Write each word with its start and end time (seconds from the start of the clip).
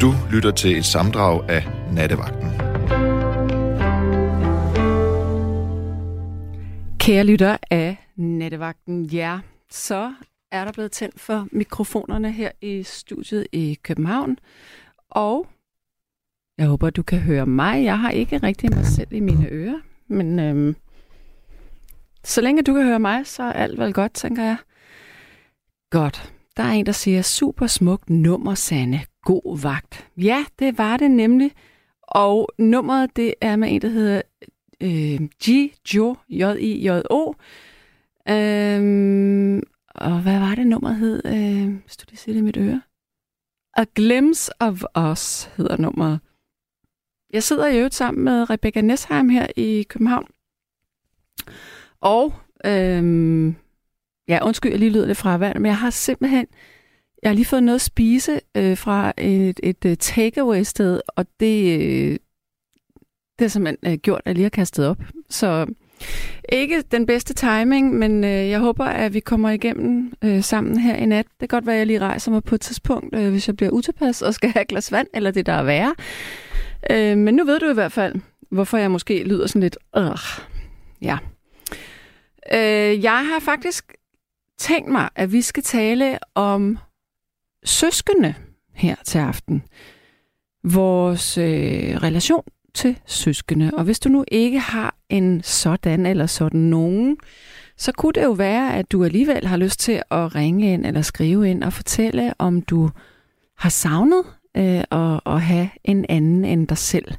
Du 0.00 0.12
lytter 0.32 0.50
til 0.50 0.78
et 0.78 0.84
samdrag 0.84 1.50
af 1.50 1.62
Nattevagten. 1.92 2.50
Kære 6.98 7.24
lytter 7.24 7.56
af 7.70 7.96
Nattevagten, 8.16 9.04
ja, 9.04 9.38
så 9.70 10.14
er 10.52 10.64
der 10.64 10.72
blevet 10.72 10.92
tændt 10.92 11.20
for 11.20 11.48
mikrofonerne 11.52 12.32
her 12.32 12.50
i 12.60 12.82
studiet 12.82 13.46
i 13.52 13.78
København. 13.82 14.38
Og 15.10 15.46
jeg 16.58 16.66
håber, 16.66 16.90
du 16.90 17.02
kan 17.02 17.18
høre 17.18 17.46
mig. 17.46 17.84
Jeg 17.84 17.98
har 17.98 18.10
ikke 18.10 18.38
rigtig 18.38 18.70
mig 18.74 18.86
selv 18.86 19.12
i 19.12 19.20
mine 19.20 19.48
ører, 19.50 19.80
men 20.08 20.38
øhm, 20.38 20.76
så 22.24 22.40
længe 22.40 22.62
du 22.62 22.74
kan 22.74 22.84
høre 22.84 23.00
mig, 23.00 23.26
så 23.26 23.42
er 23.42 23.52
alt 23.52 23.78
vel 23.78 23.92
godt, 23.92 24.14
tænker 24.14 24.44
jeg. 24.44 24.56
Godt. 25.90 26.32
Der 26.56 26.62
er 26.62 26.70
en, 26.72 26.86
der 26.86 26.92
siger, 26.92 27.22
super 27.22 27.66
smukt 27.66 28.10
nummer, 28.10 28.54
Sanne. 28.54 29.00
God 29.26 29.62
vagt. 29.62 30.08
Ja, 30.16 30.44
det 30.58 30.78
var 30.78 30.96
det 30.96 31.10
nemlig. 31.10 31.52
Og 32.02 32.48
nummeret, 32.58 33.16
det 33.16 33.34
er 33.40 33.56
med 33.56 33.72
en, 33.72 33.82
der 33.82 33.88
hedder 33.88 34.22
øh, 34.80 35.28
G, 35.44 35.48
Jo, 35.94 36.16
J-I-J-O. 36.28 37.34
Øhm, 38.28 39.62
og 39.94 40.22
hvad 40.22 40.38
var 40.38 40.54
det 40.54 40.66
nummeret 40.66 40.96
hed? 40.96 41.22
Øh, 41.26 41.74
hvis 41.82 41.96
du 41.96 42.04
lige 42.08 42.18
siger 42.18 42.34
det 42.34 42.40
i 42.40 42.44
mit 42.44 42.56
øre. 42.56 42.82
A 43.76 43.84
Glimpse 43.94 44.52
of 44.60 44.82
Us 45.10 45.50
hedder 45.56 45.76
nummeret. 45.76 46.20
Jeg 47.32 47.42
sidder 47.42 47.66
i 47.66 47.76
øvrigt 47.76 47.94
sammen 47.94 48.24
med 48.24 48.50
Rebecca 48.50 48.80
Nesheim 48.80 49.28
her 49.28 49.46
i 49.56 49.86
København. 49.88 50.26
Og, 52.00 52.34
øhm, 52.66 53.56
ja, 54.28 54.38
undskyld, 54.44 54.70
jeg 54.70 54.78
lige 54.78 54.92
lyder 54.92 55.06
lidt 55.06 55.18
fra 55.18 55.36
vand, 55.36 55.58
men 55.58 55.66
jeg 55.66 55.78
har 55.78 55.90
simpelthen, 55.90 56.46
jeg 57.22 57.30
har 57.30 57.34
lige 57.34 57.44
fået 57.44 57.62
noget 57.62 57.74
at 57.74 57.80
spise 57.80 58.40
øh, 58.54 58.76
fra 58.76 59.12
et, 59.18 59.60
et, 59.62 59.84
øh, 59.84 59.92
et 59.92 59.98
takeaway-sted, 59.98 61.00
og 61.08 61.26
det, 61.40 61.80
øh, 61.80 62.10
det 63.38 63.40
har 63.40 63.48
simpelthen 63.48 63.92
øh, 63.92 63.98
gjort, 63.98 64.20
at 64.24 64.26
jeg 64.26 64.34
lige 64.34 64.44
har 64.44 64.50
kastet 64.50 64.86
op. 64.86 64.98
Så 65.30 65.66
ikke 66.48 66.82
den 66.82 67.06
bedste 67.06 67.34
timing, 67.34 67.94
men 67.94 68.24
øh, 68.24 68.30
jeg 68.30 68.60
håber, 68.60 68.84
at 68.84 69.14
vi 69.14 69.20
kommer 69.20 69.50
igennem 69.50 70.12
øh, 70.24 70.42
sammen 70.42 70.78
her 70.78 70.96
i 70.96 71.06
nat. 71.06 71.26
Det 71.40 71.48
kan 71.48 71.56
godt 71.56 71.66
være, 71.66 71.74
at 71.74 71.78
jeg 71.78 71.86
lige 71.86 71.98
rejser 71.98 72.30
mig 72.30 72.44
på 72.44 72.54
et 72.54 72.60
tidspunkt, 72.60 73.16
øh, 73.16 73.30
hvis 73.30 73.48
jeg 73.48 73.56
bliver 73.56 73.70
utilpas 73.70 74.22
og 74.22 74.34
skal 74.34 74.50
have 74.50 74.62
et 74.62 74.68
glas 74.68 74.92
vand, 74.92 75.06
eller 75.14 75.30
det 75.30 75.46
der 75.46 75.52
er 75.52 75.62
værre. 75.62 75.94
Øh, 76.90 77.18
men 77.18 77.34
nu 77.34 77.44
ved 77.44 77.60
du 77.60 77.70
i 77.70 77.74
hvert 77.74 77.92
fald, 77.92 78.14
hvorfor 78.50 78.76
jeg 78.76 78.90
måske 78.90 79.24
lyder 79.24 79.46
sådan 79.46 79.62
lidt... 79.62 79.78
Øh, 79.96 80.18
ja. 81.02 81.18
Øh, 82.52 83.04
jeg 83.04 83.26
har 83.26 83.40
faktisk 83.40 83.92
tænkt 84.58 84.88
mig, 84.92 85.08
at 85.14 85.32
vi 85.32 85.42
skal 85.42 85.62
tale 85.62 86.18
om 86.34 86.78
søskende 87.66 88.34
her 88.74 88.96
til 89.04 89.18
aften. 89.18 89.62
Vores 90.64 91.38
øh, 91.38 91.96
relation 91.96 92.42
til 92.74 92.98
søskende. 93.06 93.70
Og 93.74 93.84
hvis 93.84 94.00
du 94.00 94.08
nu 94.08 94.24
ikke 94.28 94.58
har 94.58 94.96
en 95.08 95.42
sådan 95.42 96.06
eller 96.06 96.26
sådan 96.26 96.60
nogen, 96.60 97.16
så 97.76 97.92
kunne 97.92 98.12
det 98.12 98.24
jo 98.24 98.30
være, 98.30 98.74
at 98.74 98.92
du 98.92 99.04
alligevel 99.04 99.46
har 99.46 99.56
lyst 99.56 99.80
til 99.80 100.02
at 100.10 100.34
ringe 100.34 100.72
ind 100.72 100.86
eller 100.86 101.02
skrive 101.02 101.50
ind 101.50 101.64
og 101.64 101.72
fortælle, 101.72 102.34
om 102.38 102.62
du 102.62 102.90
har 103.58 103.70
savnet 103.70 104.24
øh, 104.56 104.84
at, 104.90 105.20
at 105.26 105.40
have 105.40 105.68
en 105.84 106.06
anden 106.08 106.44
end 106.44 106.68
dig 106.68 106.78
selv. 106.78 107.14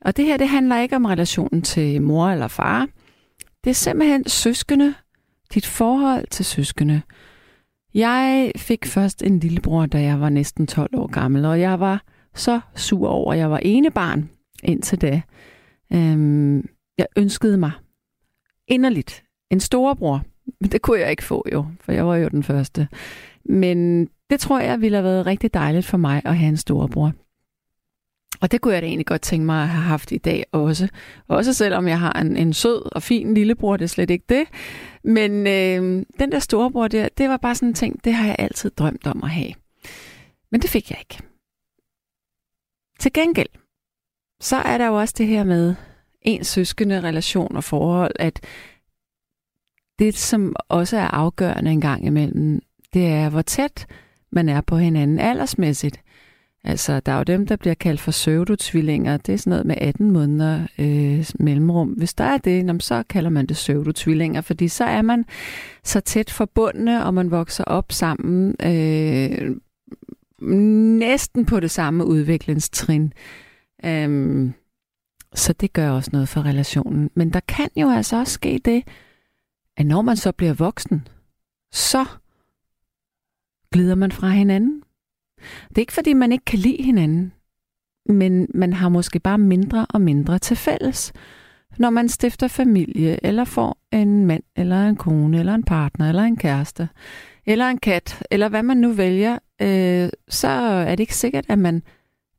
Og 0.00 0.16
det 0.16 0.24
her, 0.24 0.36
det 0.36 0.48
handler 0.48 0.80
ikke 0.80 0.96
om 0.96 1.04
relationen 1.04 1.62
til 1.62 2.02
mor 2.02 2.28
eller 2.28 2.48
far. 2.48 2.88
Det 3.64 3.70
er 3.70 3.74
simpelthen 3.74 4.28
søskende, 4.28 4.94
dit 5.54 5.66
forhold 5.66 6.26
til 6.30 6.44
søskende. 6.44 7.02
Jeg 7.94 8.52
fik 8.56 8.86
først 8.86 9.22
en 9.22 9.38
lillebror, 9.38 9.86
da 9.86 10.02
jeg 10.02 10.20
var 10.20 10.28
næsten 10.28 10.66
12 10.66 10.90
år 10.98 11.06
gammel, 11.06 11.44
og 11.44 11.60
jeg 11.60 11.80
var 11.80 12.04
så 12.34 12.60
sur 12.76 13.08
over, 13.08 13.32
at 13.32 13.38
jeg 13.38 13.50
var 13.50 13.58
ene 13.58 13.90
barn 13.90 14.30
indtil 14.62 15.00
da. 15.00 15.22
Øhm, 15.92 16.68
jeg 16.98 17.06
ønskede 17.16 17.56
mig 17.56 17.70
inderligt 18.68 19.24
en 19.50 19.60
storebror, 19.60 20.22
men 20.60 20.72
det 20.72 20.82
kunne 20.82 21.00
jeg 21.00 21.10
ikke 21.10 21.24
få 21.24 21.44
jo, 21.52 21.66
for 21.80 21.92
jeg 21.92 22.06
var 22.06 22.16
jo 22.16 22.28
den 22.28 22.42
første. 22.42 22.88
Men 23.44 24.08
det 24.30 24.40
tror 24.40 24.60
jeg 24.60 24.80
ville 24.80 24.96
have 24.96 25.04
været 25.04 25.26
rigtig 25.26 25.54
dejligt 25.54 25.86
for 25.86 25.96
mig 25.96 26.22
at 26.24 26.36
have 26.36 26.48
en 26.48 26.56
storebror. 26.56 27.12
Og 28.40 28.52
det 28.52 28.60
kunne 28.60 28.74
jeg 28.74 28.82
da 28.82 28.86
egentlig 28.86 29.06
godt 29.06 29.22
tænke 29.22 29.46
mig 29.46 29.62
at 29.62 29.68
have 29.68 29.82
haft 29.82 30.12
i 30.12 30.18
dag 30.18 30.44
også. 30.52 30.88
Også 31.28 31.52
selvom 31.52 31.88
jeg 31.88 32.00
har 32.00 32.12
en, 32.12 32.36
en 32.36 32.52
sød 32.52 32.92
og 32.92 33.02
fin 33.02 33.34
lillebror, 33.34 33.76
det 33.76 33.84
er 33.84 33.88
slet 33.88 34.10
ikke 34.10 34.24
det. 34.28 34.44
Men 35.04 35.46
øh, 35.46 36.06
den 36.18 36.32
der 36.32 36.38
storebror 36.38 36.88
der, 36.88 37.08
det 37.18 37.28
var 37.28 37.36
bare 37.36 37.54
sådan 37.54 37.68
en 37.68 37.74
ting, 37.74 38.04
det 38.04 38.14
har 38.14 38.26
jeg 38.26 38.36
altid 38.38 38.70
drømt 38.70 39.06
om 39.06 39.22
at 39.24 39.30
have. 39.30 39.52
Men 40.50 40.60
det 40.62 40.70
fik 40.70 40.90
jeg 40.90 40.98
ikke. 40.98 41.22
Til 43.00 43.12
gengæld, 43.12 43.48
så 44.40 44.56
er 44.56 44.78
der 44.78 44.86
jo 44.86 44.94
også 44.94 45.14
det 45.18 45.26
her 45.26 45.44
med 45.44 45.74
ens 46.22 46.46
søskende 46.46 47.00
relation 47.00 47.56
og 47.56 47.64
forhold, 47.64 48.12
at 48.18 48.40
det, 49.98 50.16
som 50.16 50.56
også 50.68 50.96
er 50.96 51.08
afgørende 51.08 51.70
en 51.70 51.80
gang 51.80 52.06
imellem, 52.06 52.60
det 52.94 53.06
er, 53.06 53.28
hvor 53.28 53.42
tæt 53.42 53.86
man 54.32 54.48
er 54.48 54.60
på 54.60 54.76
hinanden 54.76 55.18
aldersmæssigt. 55.18 56.03
Altså, 56.64 57.00
der 57.00 57.12
er 57.12 57.16
jo 57.16 57.22
dem, 57.22 57.46
der 57.46 57.56
bliver 57.56 57.74
kaldt 57.74 58.00
for 58.00 58.10
pseudotvillinger. 58.10 59.16
Det 59.16 59.32
er 59.32 59.36
sådan 59.36 59.50
noget 59.50 59.66
med 59.66 59.76
18 59.78 60.10
måneder 60.10 60.66
øh, 60.78 61.26
mellemrum. 61.40 61.88
Hvis 61.88 62.14
der 62.14 62.24
er 62.24 62.38
det, 62.38 62.82
så 62.82 63.02
kalder 63.08 63.30
man 63.30 63.46
det 63.46 63.54
pseudotvillinger, 63.54 64.40
fordi 64.40 64.68
så 64.68 64.84
er 64.84 65.02
man 65.02 65.24
så 65.84 66.00
tæt 66.00 66.30
forbundne, 66.30 67.04
og 67.04 67.14
man 67.14 67.30
vokser 67.30 67.64
op 67.64 67.92
sammen 67.92 68.54
øh, 68.62 69.56
næsten 70.98 71.46
på 71.46 71.60
det 71.60 71.70
samme 71.70 72.04
udviklingstrin. 72.04 73.12
Øh, 73.84 74.50
så 75.34 75.52
det 75.52 75.72
gør 75.72 75.90
også 75.90 76.10
noget 76.12 76.28
for 76.28 76.42
relationen. 76.42 77.10
Men 77.14 77.30
der 77.32 77.40
kan 77.48 77.68
jo 77.76 77.90
altså 77.90 78.16
også 78.16 78.32
ske 78.32 78.60
det, 78.64 78.82
at 79.76 79.86
når 79.86 80.02
man 80.02 80.16
så 80.16 80.32
bliver 80.32 80.54
voksen, 80.54 81.08
så 81.72 82.04
glider 83.72 83.94
man 83.94 84.12
fra 84.12 84.28
hinanden. 84.28 84.82
Det 85.68 85.78
er 85.78 85.82
ikke 85.82 85.92
fordi, 85.92 86.12
man 86.12 86.32
ikke 86.32 86.44
kan 86.44 86.58
lide 86.58 86.82
hinanden, 86.82 87.32
men 88.08 88.48
man 88.54 88.72
har 88.72 88.88
måske 88.88 89.18
bare 89.18 89.38
mindre 89.38 89.86
og 89.90 90.00
mindre 90.00 90.38
til 90.38 90.56
fælles. 90.56 91.12
Når 91.78 91.90
man 91.90 92.08
stifter 92.08 92.48
familie, 92.48 93.26
eller 93.26 93.44
får 93.44 93.78
en 93.92 94.26
mand, 94.26 94.42
eller 94.56 94.86
en 94.86 94.96
kone, 94.96 95.38
eller 95.38 95.54
en 95.54 95.62
partner, 95.62 96.08
eller 96.08 96.22
en 96.22 96.36
kæreste, 96.36 96.88
eller 97.46 97.68
en 97.68 97.78
kat, 97.78 98.22
eller 98.30 98.48
hvad 98.48 98.62
man 98.62 98.76
nu 98.76 98.92
vælger, 98.92 99.38
øh, 99.62 100.08
så 100.28 100.48
er 100.48 100.90
det 100.90 101.00
ikke 101.00 101.16
sikkert, 101.16 101.44
at 101.48 101.58
man, 101.58 101.82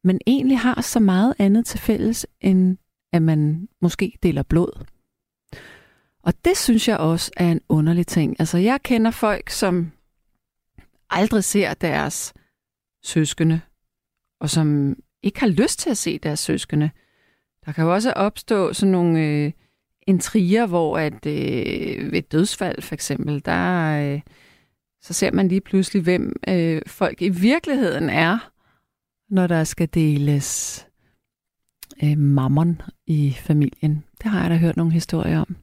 man 0.03 0.19
egentlig 0.27 0.59
har 0.59 0.81
så 0.81 0.99
meget 0.99 1.33
andet 1.39 1.65
til 1.65 1.79
fælles, 1.79 2.27
end 2.41 2.77
at 3.13 3.21
man 3.21 3.67
måske 3.81 4.17
deler 4.23 4.43
blod. 4.43 4.85
Og 6.23 6.33
det 6.45 6.57
synes 6.57 6.87
jeg 6.87 6.97
også 6.97 7.31
er 7.37 7.51
en 7.51 7.61
underlig 7.69 8.07
ting. 8.07 8.35
Altså, 8.39 8.57
jeg 8.57 8.79
kender 8.83 9.11
folk, 9.11 9.49
som 9.49 9.91
aldrig 11.09 11.43
ser 11.43 11.73
deres 11.73 12.33
søskende, 13.05 13.61
og 14.39 14.49
som 14.49 14.95
ikke 15.23 15.39
har 15.39 15.47
lyst 15.47 15.79
til 15.79 15.89
at 15.89 15.97
se 15.97 16.17
deres 16.17 16.39
søskende. 16.39 16.89
Der 17.65 17.71
kan 17.71 17.83
jo 17.83 17.93
også 17.93 18.11
opstå 18.11 18.73
sådan 18.73 18.91
nogle 18.91 19.19
øh, 19.19 19.51
intriger, 20.07 20.65
hvor 20.65 20.97
at 20.97 21.25
øh, 21.25 22.11
ved 22.11 22.21
dødsfald 22.21 22.81
for 22.81 22.93
eksempel, 22.93 23.45
der 23.45 23.91
øh, 24.01 24.21
så 25.01 25.13
ser 25.13 25.31
man 25.31 25.47
lige 25.47 25.61
pludselig, 25.61 26.03
hvem 26.03 26.35
øh, 26.49 26.81
folk 26.87 27.21
i 27.21 27.29
virkeligheden 27.29 28.09
er, 28.09 28.51
når 29.29 29.47
der 29.47 29.63
skal 29.63 29.89
deles 29.93 30.81
øh, 32.03 32.17
mammon 32.17 32.81
i 33.07 33.35
familien. 33.37 34.03
Det 34.23 34.31
har 34.31 34.41
jeg 34.41 34.49
da 34.49 34.57
hørt 34.57 34.77
nogle 34.77 34.93
historier 34.93 35.39
om. 35.39 35.55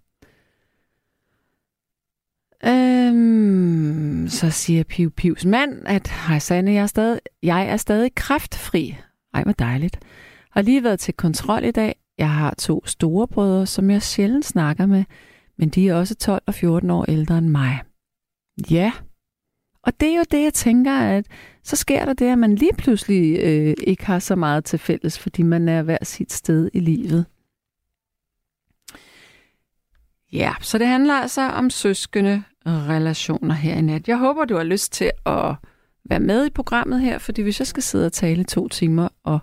Øhm, 2.64 4.28
så 4.28 4.50
siger 4.50 4.84
Piv 4.84 5.10
Pivs 5.10 5.44
mand, 5.44 5.86
at 5.86 6.08
hej 6.08 6.38
Sanne, 6.38 6.72
jeg 6.72 6.82
er, 6.82 6.86
stadig, 6.86 7.20
jeg 7.42 7.68
er 7.68 7.76
stadig 7.76 8.14
kræftfri. 8.14 8.96
Ej, 9.34 9.42
hvor 9.42 9.52
dejligt. 9.52 9.98
Har 10.50 10.62
lige 10.62 10.84
været 10.84 11.00
til 11.00 11.14
kontrol 11.14 11.64
i 11.64 11.70
dag. 11.70 11.94
Jeg 12.18 12.30
har 12.30 12.54
to 12.58 12.86
storebrødre, 12.86 13.66
som 13.66 13.90
jeg 13.90 14.02
sjældent 14.02 14.44
snakker 14.44 14.86
med, 14.86 15.04
men 15.58 15.68
de 15.68 15.88
er 15.88 15.94
også 15.94 16.14
12 16.14 16.42
og 16.46 16.54
14 16.54 16.90
år 16.90 17.04
ældre 17.08 17.38
end 17.38 17.48
mig. 17.48 17.82
Ja, 18.70 18.92
og 19.82 20.00
det 20.00 20.08
er 20.08 20.16
jo 20.16 20.24
det, 20.30 20.42
jeg 20.42 20.54
tænker, 20.54 20.92
at 20.92 21.26
så 21.62 21.76
sker 21.76 22.04
der 22.04 22.12
det, 22.12 22.26
at 22.26 22.38
man 22.38 22.54
lige 22.54 22.74
pludselig 22.78 23.38
øh, 23.40 23.74
ikke 23.86 24.06
har 24.06 24.18
så 24.18 24.36
meget 24.36 24.64
til 24.64 24.78
fælles, 24.78 25.18
fordi 25.18 25.42
man 25.42 25.68
er 25.68 25.82
hver 25.82 25.98
sit 26.02 26.32
sted 26.32 26.70
i 26.72 26.80
livet. 26.80 27.26
Ja, 30.32 30.54
så 30.60 30.78
det 30.78 30.86
handler 30.86 31.14
altså 31.14 31.40
om 31.42 31.70
søskende 31.70 32.42
relationer 32.66 33.54
her 33.54 33.74
i 33.74 33.80
nat. 33.80 34.08
Jeg 34.08 34.18
håber, 34.18 34.44
du 34.44 34.56
har 34.56 34.64
lyst 34.64 34.92
til 34.92 35.10
at 35.26 35.54
være 36.04 36.20
med 36.20 36.46
i 36.46 36.50
programmet 36.50 37.00
her, 37.00 37.18
fordi 37.18 37.42
hvis 37.42 37.60
jeg 37.60 37.66
skal 37.66 37.82
sidde 37.82 38.06
og 38.06 38.12
tale 38.12 38.44
to 38.44 38.68
timer 38.68 39.08
og 39.24 39.38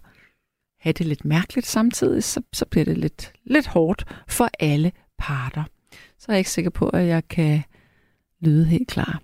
have 0.80 0.94
det 0.94 1.06
lidt 1.06 1.26
mærkeligt 1.26 1.68
samtidig, 1.68 2.24
så, 2.24 2.42
så 2.54 2.66
bliver 2.66 2.86
det 2.86 2.98
lidt, 2.98 3.34
lidt 3.44 3.68
hårdt 3.68 4.06
for 4.28 4.50
alle 4.60 4.92
parter. 5.18 5.64
Så 6.20 6.26
er 6.30 6.34
jeg 6.34 6.40
ikke 6.40 6.52
sikker 6.52 6.72
på, 6.72 6.90
at 6.90 7.08
jeg 7.08 7.28
kan 7.28 7.62
lyde 8.42 8.66
helt 8.66 8.88
klar. 8.88 9.22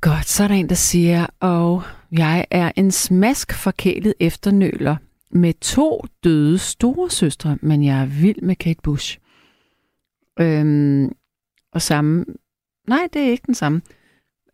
Godt, 0.00 0.28
så 0.28 0.44
er 0.44 0.48
der 0.48 0.54
en, 0.54 0.68
der 0.68 0.74
siger, 0.74 1.26
og 1.40 1.82
Jeg 2.12 2.46
er 2.50 2.72
en 2.76 2.90
smask 2.90 3.54
forkælet 3.54 4.14
efternøler 4.20 4.96
med 5.30 5.54
to 5.60 6.04
døde 6.24 6.58
store 6.58 7.10
søstre, 7.10 7.58
men 7.62 7.84
jeg 7.84 8.02
er 8.02 8.06
vild 8.06 8.42
med 8.42 8.56
Kate 8.56 8.80
Bush. 8.82 9.18
Øhm, 10.40 11.12
og 11.72 11.82
samme... 11.82 12.24
Nej, 12.90 13.08
det 13.12 13.22
er 13.22 13.30
ikke 13.30 13.46
den 13.46 13.54
samme. 13.54 13.82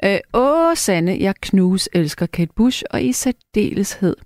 Øh, 0.05 0.19
åh, 0.35 0.75
Sande, 0.75 1.21
jeg 1.21 1.35
knus 1.41 1.88
elsker 1.93 2.27
Kate 2.27 2.53
Bush, 2.55 2.83
og 2.91 3.03
i 3.03 3.12
særdeleshed, 3.12 4.17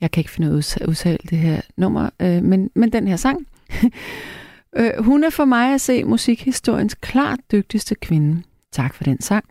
jeg 0.00 0.10
kan 0.10 0.20
ikke 0.20 0.30
finde 0.30 0.50
ud 0.50 0.56
af 0.56 0.76
at 0.80 0.88
udtale 0.88 1.18
det 1.30 1.38
her 1.38 1.60
nummer, 1.76 2.10
øh, 2.20 2.42
men, 2.42 2.70
men 2.74 2.92
den 2.92 3.08
her 3.08 3.16
sang. 3.16 3.46
øh, 4.78 4.90
hun 4.98 5.24
er 5.24 5.30
for 5.30 5.44
mig 5.44 5.74
at 5.74 5.80
se 5.80 6.04
musikhistoriens 6.04 6.94
klart 6.94 7.38
dygtigste 7.52 7.94
kvinde. 7.94 8.42
Tak 8.72 8.94
for 8.94 9.04
den 9.04 9.20
sang. 9.20 9.44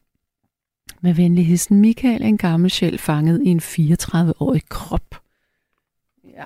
Med 1.01 1.13
venlig 1.13 1.47
hilsen 1.47 1.81
Michael, 1.81 2.23
en 2.23 2.37
gammel 2.37 2.71
sjæl 2.71 2.97
fanget 2.97 3.41
i 3.45 3.47
en 3.47 3.59
34-årig 3.59 4.69
krop. 4.69 5.21
Ja. 6.23 6.45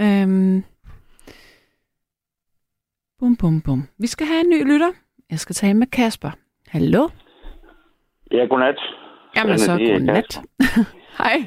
Øhm. 0.00 0.64
Bum, 3.18 3.36
bum, 3.36 3.60
bum. 3.60 3.88
Vi 3.98 4.06
skal 4.06 4.26
have 4.26 4.40
en 4.40 4.50
ny 4.50 4.72
lytter. 4.72 4.92
Jeg 5.30 5.38
skal 5.38 5.54
tale 5.54 5.74
med 5.74 5.86
Kasper. 5.86 6.30
Hallo? 6.68 7.08
Ja, 8.32 8.44
godnat. 8.44 8.78
Jamen 9.36 9.58
så, 9.58 9.72
godnat. 9.72 10.40
Hej. 11.22 11.38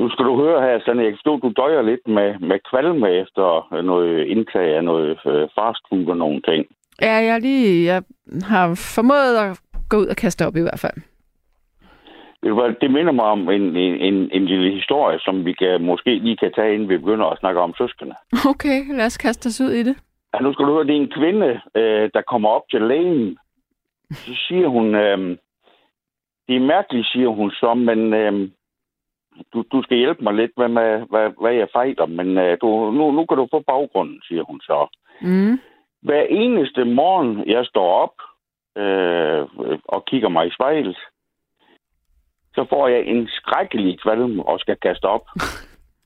Nu 0.00 0.10
skal 0.10 0.24
du 0.24 0.36
høre 0.36 0.62
her, 0.62 0.80
Sanne, 0.84 1.02
jeg 1.02 1.10
kan 1.10 1.16
forstå, 1.16 1.36
du 1.36 1.52
døjer 1.56 1.82
lidt 1.82 2.08
med, 2.08 2.38
med 2.48 2.58
kvalme 2.70 3.08
efter 3.22 3.46
noget 3.82 4.26
indtag 4.26 4.76
af 4.76 4.84
noget 4.84 5.18
øh, 5.26 5.48
fast 5.56 5.82
food 5.88 6.06
og 6.06 6.16
nogle 6.16 6.40
ting. 6.48 6.66
Ja, 7.02 7.14
jeg, 7.28 7.40
lige, 7.40 7.84
jeg 7.84 8.02
har 8.42 8.94
formået 8.96 9.36
at 9.36 9.60
gå 9.88 9.96
ud 9.96 10.06
og 10.06 10.16
kaste 10.16 10.46
op 10.46 10.56
i 10.56 10.60
hvert 10.60 10.80
fald. 10.80 10.98
Det 12.80 12.90
minder 12.90 13.12
mig 13.12 13.24
om 13.24 13.48
en, 13.48 13.76
en, 13.76 14.30
en 14.32 14.44
lille 14.44 14.74
historie, 14.78 15.18
som 15.20 15.44
vi 15.44 15.52
kan, 15.52 15.82
måske 15.82 16.18
lige 16.18 16.36
kan 16.36 16.52
tage, 16.56 16.74
inden 16.74 16.88
vi 16.88 16.98
begynder 16.98 17.26
at 17.26 17.38
snakke 17.38 17.60
om 17.60 17.74
søskende. 17.78 18.14
Okay, 18.52 18.78
lad 18.96 19.06
os 19.06 19.18
kaste 19.18 19.46
os 19.46 19.60
ud 19.60 19.70
i 19.70 19.82
det. 19.82 19.96
Ja, 20.34 20.40
nu 20.40 20.52
skal 20.52 20.66
du 20.66 20.72
høre, 20.72 20.86
det 20.86 20.96
er 20.96 21.00
en 21.00 21.16
kvinde, 21.18 21.60
øh, 21.74 22.10
der 22.14 22.22
kommer 22.22 22.48
op 22.48 22.62
til 22.70 22.82
lægen. 22.82 23.38
Så 24.10 24.32
siger 24.48 24.68
hun, 24.68 24.94
øh, 24.94 25.18
det 26.48 26.56
er 26.56 26.60
mærkeligt, 26.60 27.06
siger 27.12 27.28
hun 27.28 27.50
så, 27.50 27.74
men 27.74 28.14
øh, 28.14 28.50
du, 29.52 29.64
du 29.72 29.82
skal 29.82 29.96
hjælpe 29.96 30.24
mig 30.24 30.34
lidt 30.34 30.50
med, 30.56 30.68
med 30.68 31.06
hvad, 31.10 31.30
hvad 31.40 31.52
jeg 31.52 31.68
fejler, 31.72 32.06
men 32.06 32.38
øh, 32.38 32.58
du, 32.60 32.90
nu, 32.90 33.10
nu 33.10 33.26
kan 33.26 33.36
du 33.36 33.48
få 33.50 33.60
baggrunden, 33.60 34.20
siger 34.28 34.42
hun 34.42 34.60
så. 34.60 34.98
Mm. 35.20 35.60
Hver 36.02 36.22
eneste 36.22 36.84
morgen, 36.84 37.48
jeg 37.48 37.66
står 37.66 37.88
op 38.02 38.16
øh, 38.82 39.46
og 39.84 40.04
kigger 40.04 40.28
mig 40.28 40.46
i 40.46 40.54
spejlet, 40.54 40.98
så 42.54 42.66
får 42.70 42.88
jeg 42.88 43.06
en 43.06 43.28
skrækkelig 43.28 44.00
kvalm 44.00 44.40
og 44.40 44.60
skal 44.60 44.76
kaste 44.76 45.04
op. 45.04 45.26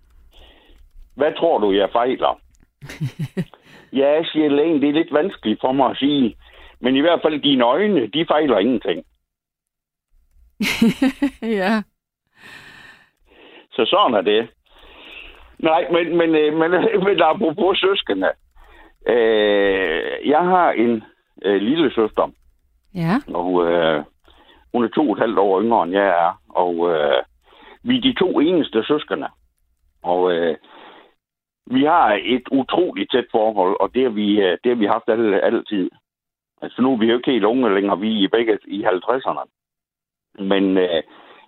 Hvad 1.18 1.32
tror 1.36 1.58
du, 1.58 1.72
jeg 1.72 1.88
fejler? 1.92 2.40
ja, 3.92 4.22
siger 4.24 4.48
lægen, 4.48 4.80
det 4.82 4.88
er 4.88 4.92
lidt 4.92 5.12
vanskeligt 5.12 5.60
for 5.60 5.72
mig 5.72 5.90
at 5.90 5.96
sige. 5.96 6.36
Men 6.80 6.96
i 6.96 7.00
hvert 7.00 7.22
fald 7.22 7.42
dine 7.42 7.64
øjne, 7.64 8.06
de 8.06 8.26
fejler 8.28 8.58
ingenting. 8.58 9.04
ja. 11.60 11.82
Så 13.72 13.84
sådan 13.84 14.14
er 14.14 14.20
det. 14.20 14.50
Nej, 15.58 15.86
men, 15.90 16.16
men, 16.16 16.34
øh, 16.34 16.58
men, 16.58 16.70
men 17.06 17.22
apropos 17.22 17.78
søskende. 17.78 18.30
Øh, 19.08 20.28
jeg 20.28 20.44
har 20.44 20.70
en 20.70 21.02
øh, 21.44 21.62
lille 21.62 21.94
søster. 21.94 22.30
Ja. 22.94 23.34
Og 23.34 23.66
øh, 23.66 24.04
hun 24.72 24.84
er 24.84 24.88
to 24.88 25.10
og 25.10 25.12
et 25.12 25.18
halvt 25.18 25.38
år 25.38 25.62
yngre, 25.62 25.82
end 25.82 25.92
jeg 25.92 26.08
er. 26.08 26.40
Og 26.48 26.90
øh, 26.90 27.22
vi 27.82 27.96
er 27.96 28.00
de 28.00 28.14
to 28.18 28.40
eneste 28.40 28.84
søskende. 28.84 29.28
Og 30.02 30.32
øh, 30.32 30.56
vi 31.70 31.84
har 31.84 32.20
et 32.24 32.42
utroligt 32.50 33.10
tæt 33.10 33.26
forhold, 33.30 33.76
og 33.80 33.94
det 33.94 34.02
har 34.02 34.10
vi, 34.10 34.40
øh, 34.40 34.58
det 34.64 34.68
har 34.72 34.74
vi 34.74 34.86
haft 34.86 35.08
alle, 35.08 35.40
altid. 35.40 35.90
Altså 36.62 36.82
nu 36.82 36.92
er 36.92 36.98
vi 36.98 37.06
jo 37.06 37.16
ikke 37.16 37.30
helt 37.30 37.44
unge 37.44 37.74
længere, 37.74 38.00
vi 38.00 38.24
er 38.24 38.28
begge 38.28 38.58
i 38.66 38.84
50'erne. 38.84 39.44
Men, 40.38 40.78
øh, 40.78 41.02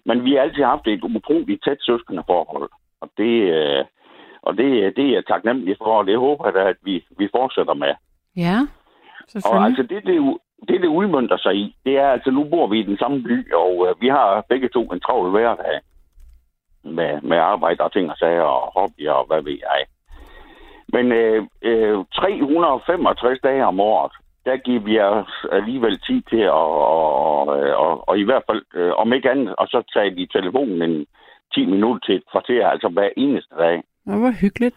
men 0.04 0.24
vi 0.24 0.34
har 0.34 0.40
altid 0.40 0.64
haft 0.64 0.86
et 0.86 1.04
utroligt 1.04 1.64
tæt 1.64 1.78
søskende 1.80 2.22
forhold. 2.26 2.70
Og 3.00 3.08
det, 3.16 3.34
øh, 3.56 3.84
og 4.42 4.56
det, 4.56 4.96
det 4.96 5.04
er 5.06 5.12
jeg 5.12 5.26
taknemmelig 5.26 5.76
for, 5.78 5.98
og 5.98 6.06
det 6.06 6.18
håber 6.18 6.46
jeg 6.46 6.68
at 6.68 6.76
vi, 6.82 7.04
vi 7.18 7.28
fortsætter 7.32 7.74
med. 7.74 7.94
Ja, 8.36 8.56
Og 9.58 9.64
altså 9.64 9.82
det, 9.82 10.06
det, 10.06 10.38
det, 10.68 10.80
det 10.80 10.88
udmyndter 10.88 11.36
sig 11.36 11.54
i, 11.54 11.76
det 11.84 11.98
er 11.98 12.08
altså, 12.08 12.30
nu 12.30 12.44
bor 12.44 12.66
vi 12.66 12.80
i 12.80 12.82
den 12.90 12.98
samme 12.98 13.22
by, 13.22 13.52
og 13.52 13.86
øh, 13.88 14.00
vi 14.00 14.08
har 14.08 14.44
begge 14.48 14.68
to 14.68 14.82
en 14.82 15.00
travl 15.00 15.30
hverdag 15.30 15.80
med, 16.84 17.20
med 17.20 17.36
arbejde 17.36 17.84
og 17.84 17.92
ting 17.92 18.10
og 18.10 18.16
sager 18.16 18.42
og 18.42 18.72
hobbyer 18.80 19.12
og 19.12 19.26
hvad 19.26 19.42
ved 19.42 19.58
jeg. 19.60 19.86
Men 20.92 21.12
øh, 21.12 21.46
øh, 21.62 22.04
365 22.14 23.40
dage 23.42 23.66
om 23.66 23.80
året, 23.80 24.12
der 24.44 24.56
giver 24.56 24.80
vi 24.80 25.00
os 25.00 25.46
alligevel 25.52 26.00
tid 26.00 26.22
til 26.22 26.40
at, 26.40 26.50
og, 26.50 27.46
og, 27.84 28.08
og, 28.08 28.18
i 28.18 28.22
hvert 28.22 28.42
fald, 28.50 28.62
øh, 28.74 28.92
om 28.92 29.12
ikke 29.12 29.30
andet, 29.30 29.56
og 29.56 29.66
så 29.66 29.82
tager 29.94 30.14
vi 30.14 30.26
telefonen 30.26 30.82
en 30.82 31.06
10 31.54 31.66
minutter 31.66 32.06
til 32.06 32.14
et 32.14 32.30
kvarter, 32.32 32.68
altså 32.68 32.88
hver 32.88 33.08
eneste 33.16 33.54
dag. 33.54 33.76
Det 34.06 34.22
var 34.22 34.34
hyggeligt. 34.40 34.76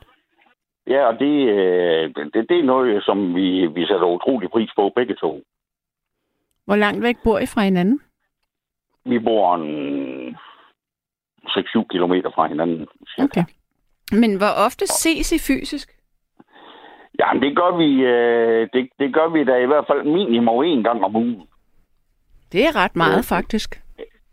Ja, 0.87 1.07
og 1.07 1.19
det, 1.19 1.49
øh, 1.49 2.15
det, 2.33 2.49
det 2.49 2.59
er 2.59 2.63
noget, 2.63 3.03
som 3.03 3.35
vi, 3.35 3.67
vi 3.67 3.85
sætter 3.85 4.15
utrolig 4.15 4.49
pris 4.49 4.69
på, 4.75 4.91
begge 4.95 5.15
to. 5.15 5.43
Hvor 6.65 6.75
langt 6.75 7.03
væk 7.03 7.15
bor 7.23 7.39
I 7.39 7.45
fra 7.45 7.61
hinanden? 7.61 8.01
Vi 9.05 9.19
bor 9.19 9.55
en 9.55 10.37
6-7 11.47 11.87
kilometer 11.91 12.31
fra 12.35 12.47
hinanden. 12.47 12.87
Cirka. 13.15 13.23
Okay. 13.23 13.43
Men 14.11 14.37
hvor 14.37 14.53
ofte 14.65 14.87
ses 14.87 15.31
I 15.31 15.39
fysisk? 15.39 15.92
Jamen, 17.19 17.43
det 17.43 17.55
gør 17.55 17.77
vi, 17.77 17.89
øh, 18.13 18.69
det, 18.73 18.89
det 18.99 19.13
gør 19.13 19.27
vi 19.27 19.43
da 19.43 19.55
i 19.55 19.65
hvert 19.65 19.85
fald 19.87 20.03
minimum 20.03 20.63
en 20.63 20.83
gang 20.83 21.03
om 21.03 21.15
ugen. 21.15 21.47
Det 22.51 22.61
er 22.65 22.75
ret 22.83 22.95
meget, 22.95 23.25
faktisk. 23.25 23.81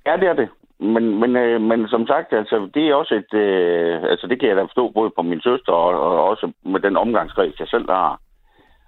Ja, 0.07 0.17
det 0.17 0.29
er 0.29 0.33
det. 0.33 0.49
Men, 0.81 1.21
men, 1.21 1.37
øh, 1.37 1.61
men 1.61 1.89
som 1.89 2.07
sagt, 2.07 2.33
altså, 2.33 2.71
det 2.75 2.89
er 2.89 2.95
også 2.95 3.15
et... 3.15 3.35
Øh, 3.39 4.03
altså, 4.03 4.27
det 4.27 4.41
kan 4.41 4.49
jeg 4.49 4.57
da 4.57 4.63
forstå 4.63 4.89
både 4.89 5.11
på 5.17 5.23
min 5.23 5.41
søster 5.41 5.73
og, 5.73 6.01
og 6.01 6.25
også 6.25 6.53
med 6.65 6.81
den 6.81 6.97
omgangskreds, 6.97 7.61
jeg 7.61 7.69
selv 7.69 7.91
har, 7.91 8.21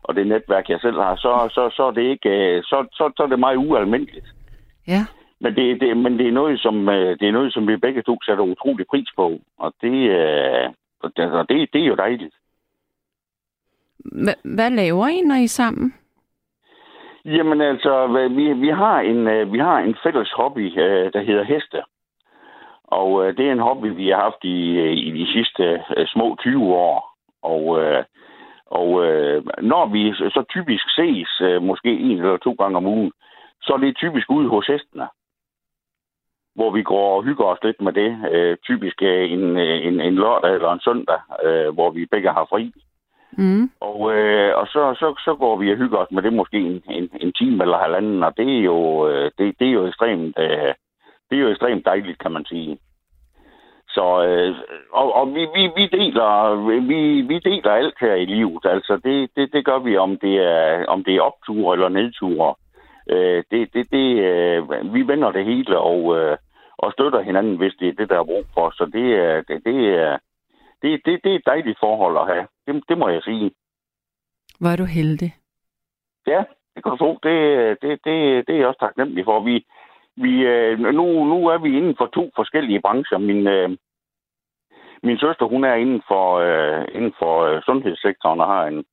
og 0.03 0.17
det 0.17 0.27
netværk, 0.27 0.69
jeg 0.69 0.81
selv 0.81 1.00
har, 1.00 1.17
så, 1.17 1.49
så, 1.55 1.71
så 1.77 1.83
er 1.83 1.91
det 1.91 2.03
ikke... 2.03 2.31
Øh, 2.31 2.62
så, 2.62 2.87
så, 2.93 3.12
så 3.17 3.23
er 3.23 3.27
det 3.27 3.39
meget 3.39 3.56
ualmindeligt. 3.56 4.27
Ja. 4.89 5.03
Men 5.41 5.55
det, 5.56 5.81
det, 5.81 5.97
men 5.97 6.19
det 6.19 6.29
er 6.29 6.33
noget, 6.33 6.61
som 6.61 6.89
øh, 6.89 7.19
det 7.21 7.29
er 7.29 7.33
noget, 7.33 7.53
som 7.53 7.69
vi 7.69 7.77
begge 7.77 8.03
to 8.03 8.19
sætter 8.25 8.44
utrolig 8.44 8.87
pris 8.91 9.09
på, 9.17 9.39
og 9.58 9.72
det, 9.82 10.11
øh, 10.11 10.69
og 11.03 11.49
det, 11.49 11.69
det 11.72 11.82
er 11.82 11.87
jo 11.87 11.94
dejligt. 11.94 12.34
H- 14.05 14.55
hvad 14.56 14.71
laver 14.71 15.09
I, 15.09 15.21
når 15.21 15.35
I 15.35 15.44
er 15.44 15.49
sammen? 15.49 15.94
Jamen 17.25 17.61
altså, 17.61 18.06
vi, 18.37 18.53
vi, 18.53 18.69
har 18.69 19.01
en, 19.01 19.29
øh, 19.29 19.53
vi 19.53 19.59
har 19.59 19.79
en 19.79 19.97
fælles 20.03 20.32
hobby, 20.32 20.79
øh, 20.79 21.13
der 21.13 21.23
hedder 21.23 21.44
heste. 21.44 21.82
Og 22.85 23.27
øh, 23.27 23.37
det 23.37 23.49
er 23.49 23.53
en 23.53 23.67
hobby, 23.69 23.87
vi 23.87 24.09
har 24.09 24.17
haft 24.17 24.44
i, 24.44 24.79
øh, 24.79 24.93
i 24.93 25.11
de 25.11 25.32
sidste 25.32 25.85
små 26.06 26.37
20 26.41 26.75
år. 26.75 27.09
Og, 27.43 27.65
og 28.67 28.89
når 29.63 29.87
vi 29.87 30.13
så 30.13 30.44
typisk 30.51 30.85
ses, 30.91 31.29
måske 31.61 31.91
en 31.91 32.19
eller 32.19 32.37
to 32.37 32.53
gange 32.53 32.77
om 32.77 32.87
ugen, 32.87 33.13
så 33.63 33.73
er 33.73 33.77
det 33.77 33.97
typisk 33.97 34.31
ude 34.31 34.49
hos 34.49 34.67
hestene. 34.67 35.06
Hvor 36.55 36.71
vi 36.71 36.82
går 36.82 37.17
og 37.17 37.25
hygger 37.25 37.44
os 37.44 37.59
lidt 37.63 37.81
med 37.81 37.93
det. 37.93 38.11
Typisk 38.63 39.03
en, 39.03 39.56
en, 39.59 40.01
en 40.01 40.15
lørdag 40.15 40.55
eller 40.55 40.73
en 40.73 40.81
søndag, 40.81 41.21
hvor 41.73 41.91
vi 41.91 42.06
begge 42.06 42.32
har 42.32 42.47
fri. 42.51 42.73
Mm. 43.39 43.70
Og, 43.81 44.15
øh, 44.15 44.56
og 44.56 44.67
så, 44.67 44.94
så, 44.98 45.15
så 45.24 45.34
går 45.34 45.56
vi 45.56 45.72
og 45.72 45.77
hygger 45.77 45.98
os 45.98 46.10
med 46.10 46.22
det 46.22 46.32
måske 46.32 46.56
en, 46.56 46.82
en, 46.91 47.10
en 47.20 47.32
time 47.32 47.62
eller 47.62 47.79
halvanden, 47.79 48.22
og 48.22 48.36
det 48.36 48.58
er 48.58 48.62
jo, 48.62 49.08
øh, 49.08 49.31
det, 49.39 49.55
det 49.58 49.69
er 49.69 49.72
jo 49.72 49.86
ekstremt, 49.86 50.39
øh, 50.39 50.74
det 51.31 51.39
er 51.39 51.43
jo 51.43 51.48
ekstremt 51.48 51.84
dejligt, 51.84 52.19
kan 52.19 52.32
man 52.32 52.44
sige. 52.44 52.79
Så, 53.89 54.24
øh, 54.27 54.56
og, 54.93 55.15
og 55.15 55.34
vi, 55.34 55.46
vi, 55.55 55.70
vi, 55.77 55.86
deler, 55.86 56.55
vi, 56.81 57.20
vi 57.20 57.39
deler 57.39 57.70
alt 57.70 57.94
her 58.01 58.15
i 58.15 58.24
livet. 58.24 58.65
Altså, 58.65 59.01
det, 59.05 59.31
det, 59.36 59.53
det 59.53 59.65
gør 59.65 59.79
vi, 59.79 59.96
om 59.96 60.19
det 60.19 60.34
er, 60.39 60.86
om 60.86 61.05
det 61.05 61.17
er 61.17 61.20
opture 61.20 61.74
eller 61.74 61.89
nedture. 61.89 62.55
Øh, 63.10 63.44
det, 63.51 63.74
det, 63.74 63.93
det, 63.93 64.19
øh, 64.19 64.94
vi 64.94 65.06
vender 65.06 65.32
det 65.32 65.44
hele 65.44 65.79
og, 65.79 66.19
øh, 66.19 66.36
og 66.79 66.93
støtter 66.93 67.20
hinanden, 67.20 67.56
hvis 67.56 67.74
det 67.81 67.89
er 67.89 67.93
det, 67.93 68.08
der 68.08 68.19
er 68.19 68.24
brug 68.24 68.44
for. 68.55 68.70
Så 68.70 68.84
det, 68.84 69.05
det, 69.48 69.65
det 69.65 69.98
er 69.98 70.19
det, 70.82 71.01
det, 71.05 71.20
det 71.24 71.32
er 71.32 71.36
et 71.36 71.46
dejligt 71.46 71.79
forhold 71.81 72.17
at 72.19 72.34
have. 72.34 72.46
Det, 72.67 72.83
det 72.89 72.99
må 72.99 73.09
jeg 73.09 73.23
sige. 73.23 73.51
Er 74.61 74.77
du 74.77 74.85
heldig. 74.85 75.35
Ja, 76.27 76.45
det 76.75 76.83
kan 76.83 76.93
du 76.93 76.97
tro. 76.97 77.19
Det, 77.23 77.37
det, 77.83 77.91
det, 78.05 78.47
det 78.47 78.55
er 78.55 78.59
jeg 78.59 78.67
også 78.67 78.81
taknemmelig 78.81 79.25
for. 79.25 79.41
Vi, 79.41 79.67
vi, 80.17 80.33
nu, 80.77 81.25
nu 81.25 81.47
er 81.47 81.59
vi 81.59 81.77
inden 81.77 81.97
for 81.99 82.07
to 82.07 82.31
forskellige 82.37 82.81
brancher. 82.81 83.19
Min, 83.19 83.43
min 85.03 85.19
søster, 85.19 85.47
hun 85.47 85.65
er 85.65 85.75
inden 85.75 86.03
for, 86.09 86.43
inden 86.97 87.15
for 87.19 87.61
sundhedssektoren 87.67 88.41
og 88.41 88.47
har 88.47 88.67
en, 88.67 88.85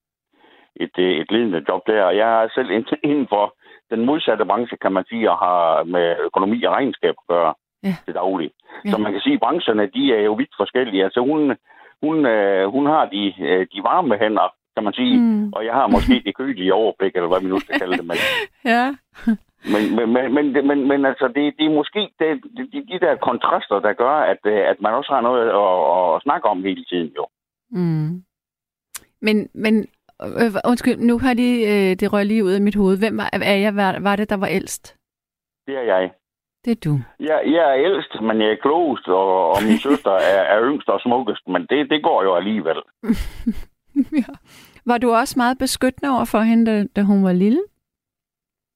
et, 0.75 0.97
et 0.97 1.31
ledende 1.31 1.65
job 1.69 1.81
der. 1.87 2.03
Og 2.03 2.17
jeg 2.17 2.43
er 2.43 2.49
selv 2.55 2.69
inden 3.11 3.27
for 3.29 3.55
den 3.89 4.05
modsatte 4.05 4.45
branche, 4.45 4.77
kan 4.77 4.91
man 4.91 5.05
sige, 5.09 5.31
og 5.31 5.37
har 5.37 5.83
med 5.83 6.15
økonomi 6.19 6.63
og 6.63 6.73
regnskab 6.73 7.15
at 7.17 7.27
gøre. 7.27 7.53
Ja. 7.83 7.95
til 8.05 8.13
daglig. 8.13 8.51
Ja. 8.85 8.91
Så 8.91 8.97
man 8.97 9.11
kan 9.11 9.21
sige, 9.21 9.33
at 9.33 9.39
brancherne 9.39 9.85
de 9.85 10.13
er 10.13 10.21
jo 10.21 10.33
vidt 10.33 10.53
forskellige. 10.57 11.03
Altså 11.03 11.19
hun, 11.19 11.55
hun, 12.03 12.25
øh, 12.25 12.67
hun 12.75 12.85
har 12.85 13.05
de, 13.05 13.33
øh, 13.47 13.67
de 13.73 13.79
varme 13.83 14.17
hænder, 14.21 14.47
kan 14.75 14.83
man 14.83 14.93
sige, 14.93 15.17
Mm. 15.19 15.53
og 15.53 15.65
jeg 15.65 15.73
har 15.73 15.87
måske 15.87 16.21
det 16.25 16.35
kølige 16.35 16.73
overblik, 16.73 17.15
eller 17.15 17.27
hvad 17.27 17.41
vi 17.41 17.47
nu 17.47 17.59
skal 17.59 17.79
kalde 17.79 17.97
det. 17.97 18.05
Men, 18.05 18.17
Ja. 18.73 18.85
men, 19.73 19.83
men, 19.95 20.13
men, 20.13 20.33
men, 20.33 20.67
men, 20.67 20.87
men 20.87 21.05
altså, 21.05 21.27
det, 21.27 21.53
det 21.57 21.65
er 21.65 21.75
måske 21.81 22.01
det, 22.19 22.27
de, 22.57 22.85
de 22.91 22.99
der 23.05 23.15
kontraster, 23.15 23.79
der 23.79 23.93
gør, 23.93 24.15
at, 24.31 24.37
øh, 24.45 24.61
at 24.71 24.77
man 24.81 24.93
også 24.93 25.11
har 25.13 25.21
noget 25.21 25.43
at, 25.61 26.15
at 26.15 26.21
snakke 26.23 26.47
om 26.47 26.63
hele 26.63 26.85
tiden, 26.85 27.11
jo. 27.17 27.25
Mm. 27.71 28.23
Men, 29.21 29.49
men 29.53 29.73
øh, 30.21 30.51
undskyld, 30.69 30.97
nu 30.97 31.19
har 31.19 31.33
de, 31.33 31.49
øh, 31.71 31.95
det 31.99 32.13
røg 32.13 32.25
lige 32.25 32.43
ud 32.45 32.51
af 32.51 32.61
mit 32.61 32.75
hoved. 32.75 32.97
Hvem 32.99 33.17
var, 33.17 33.29
er 33.33 33.55
jeg, 33.55 33.75
var, 33.75 33.99
var 33.99 34.15
det, 34.15 34.29
der 34.29 34.37
var 34.37 34.47
ældst? 34.47 34.97
Det 35.67 35.77
er 35.77 35.81
jeg. 35.81 36.11
Det 36.65 36.71
er 36.71 36.81
du. 36.85 36.93
Jeg, 37.19 37.41
jeg 37.45 37.65
er 37.69 37.77
ældst, 37.87 38.21
men 38.21 38.41
jeg 38.41 38.51
er 38.51 38.61
klogest, 38.61 39.07
og, 39.07 39.51
og 39.51 39.57
min 39.67 39.79
søster 39.87 40.11
er, 40.11 40.41
er 40.53 40.59
yngst 40.69 40.89
og 40.89 40.99
smukkest, 41.01 41.47
men 41.47 41.61
det, 41.69 41.89
det 41.89 42.03
går 42.03 42.23
jo 42.23 42.35
alligevel. 42.35 42.77
ja. 44.21 44.33
Var 44.85 44.97
du 44.97 45.11
også 45.11 45.33
meget 45.37 45.57
beskyttende 45.57 46.15
over 46.15 46.25
for 46.25 46.39
hende, 46.39 46.65
da, 46.71 46.85
da 46.95 47.01
hun 47.01 47.23
var 47.23 47.33
lille? 47.33 47.61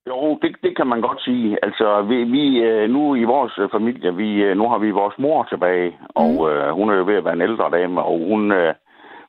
Jo, 0.07 0.39
det, 0.41 0.55
det 0.63 0.77
kan 0.77 0.87
man 0.87 1.01
godt 1.01 1.21
sige. 1.21 1.57
Altså, 1.63 2.01
vi, 2.01 2.23
vi 2.23 2.57
øh, 2.57 2.89
nu 2.89 3.15
i 3.15 3.23
vores 3.23 3.53
øh, 3.57 3.69
familie, 3.69 4.15
vi, 4.15 4.29
øh, 4.43 4.57
nu 4.57 4.69
har 4.69 4.77
vi 4.77 4.91
vores 4.91 5.15
mor 5.17 5.43
tilbage, 5.43 5.97
og 6.15 6.51
øh, 6.51 6.69
hun 6.73 6.89
er 6.89 6.95
jo 6.95 7.05
ved 7.05 7.15
at 7.15 7.25
være 7.25 7.33
en 7.33 7.47
ældre 7.49 7.69
dame, 7.71 8.03
og 8.03 8.17
hun, 8.29 8.51
øh, 8.51 8.73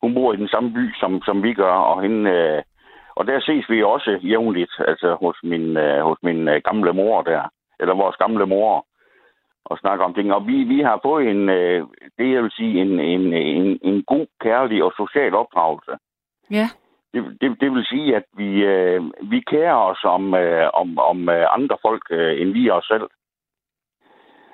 hun 0.02 0.14
bor 0.14 0.32
i 0.32 0.37
den 0.37 0.49
samme 0.49 0.73
by, 0.73 0.94
som, 1.00 1.23
som 1.23 1.42
vi 1.42 1.54
gør, 1.54 1.76
og 1.90 2.02
hende, 2.02 2.30
øh, 2.30 2.62
og 3.16 3.26
der 3.26 3.40
ses 3.40 3.70
vi 3.70 3.82
også 3.82 4.18
jævnligt, 4.23 4.73
altså 4.88 5.16
hos 5.20 5.37
min, 5.42 5.76
øh, 5.76 6.00
hos 6.00 6.18
min 6.23 6.49
øh, 6.49 6.61
gamle 6.64 6.92
mor 6.92 7.23
der, 7.23 7.42
eller 7.80 7.94
vores 7.94 8.16
gamle 8.16 8.46
mor, 8.46 8.86
og 9.64 9.78
snakker 9.78 10.04
om 10.04 10.14
ting. 10.14 10.32
Og 10.32 10.46
vi, 10.46 10.64
vi 10.64 10.80
har 10.80 11.00
fået 11.02 11.30
en, 11.30 11.48
øh, 11.48 11.86
det 12.18 12.32
jeg 12.32 12.42
vil 12.42 12.50
sige, 12.50 12.80
en, 12.80 13.00
en, 13.00 13.32
en, 13.32 13.78
en 13.82 14.02
god, 14.02 14.26
kærlig 14.40 14.84
og 14.84 14.92
social 14.96 15.34
opdragelse. 15.34 15.92
Ja. 16.50 16.66
Det, 17.14 17.36
det, 17.40 17.60
det 17.60 17.72
vil 17.72 17.84
sige, 17.84 18.16
at 18.16 18.24
vi, 18.36 18.64
øh, 18.64 19.02
vi 19.22 19.40
kærer 19.40 19.74
os 19.74 20.04
om, 20.04 20.34
øh, 20.34 20.70
om, 20.74 20.98
om 20.98 21.28
øh, 21.28 21.46
andre 21.50 21.76
folk, 21.82 22.02
øh, 22.10 22.40
end 22.40 22.52
vi 22.52 22.70
os 22.70 22.84
selv. 22.84 23.08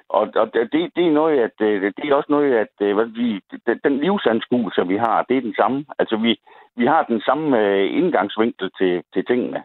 Og, 0.08 0.28
og 0.34 0.54
det, 0.54 0.90
det 0.96 1.06
er 1.06 1.10
noget, 1.10 1.38
at 1.40 1.60
øh, 1.60 1.92
det 1.96 2.04
er 2.04 2.14
også 2.14 2.32
noget, 2.32 2.54
at 2.54 2.74
øh, 2.80 2.94
hvad 2.94 3.06
vi, 3.06 3.40
den, 3.84 3.98
livsanskuelse, 3.98 4.86
vi 4.86 4.96
har, 4.96 5.22
det 5.28 5.36
er 5.36 5.40
den 5.40 5.54
samme. 5.54 5.84
Altså, 5.98 6.16
vi, 6.16 6.40
vi 6.76 6.86
har 6.86 7.02
den 7.02 7.20
samme 7.20 7.88
indgangsvinkel 7.88 8.70
til, 8.78 9.02
til 9.14 9.26
tingene. 9.26 9.62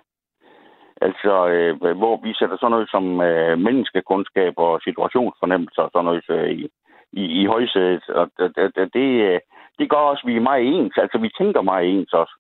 Altså, 1.02 1.48
øh, 1.48 1.98
hvor 1.98 2.22
vi 2.24 2.34
sætter 2.34 2.58
sådan 2.58 2.72
noget 2.72 2.90
som 2.90 3.22
øh, 3.22 3.58
menneskekundskab 3.60 4.54
og 4.58 4.82
situationsfornemmelse 4.82 5.82
og 5.82 5.90
sådan 5.94 6.06
noget 6.06 6.24
øh, 6.30 6.50
i, 6.52 6.70
i, 7.12 7.24
i 7.42 7.46
højsædet. 7.46 8.10
Og 8.10 8.32
det, 8.38 8.56
det, 8.76 8.94
det, 8.94 9.10
øh, 9.30 9.40
det 9.80 9.90
gør 9.90 9.98
også, 9.98 10.22
at 10.26 10.28
vi 10.28 10.36
er 10.36 10.50
meget 10.50 10.66
ens. 10.68 10.98
Altså, 10.98 11.18
vi 11.18 11.30
tænker 11.38 11.62
meget 11.62 11.90
ens 11.90 12.14
også. 12.14 12.36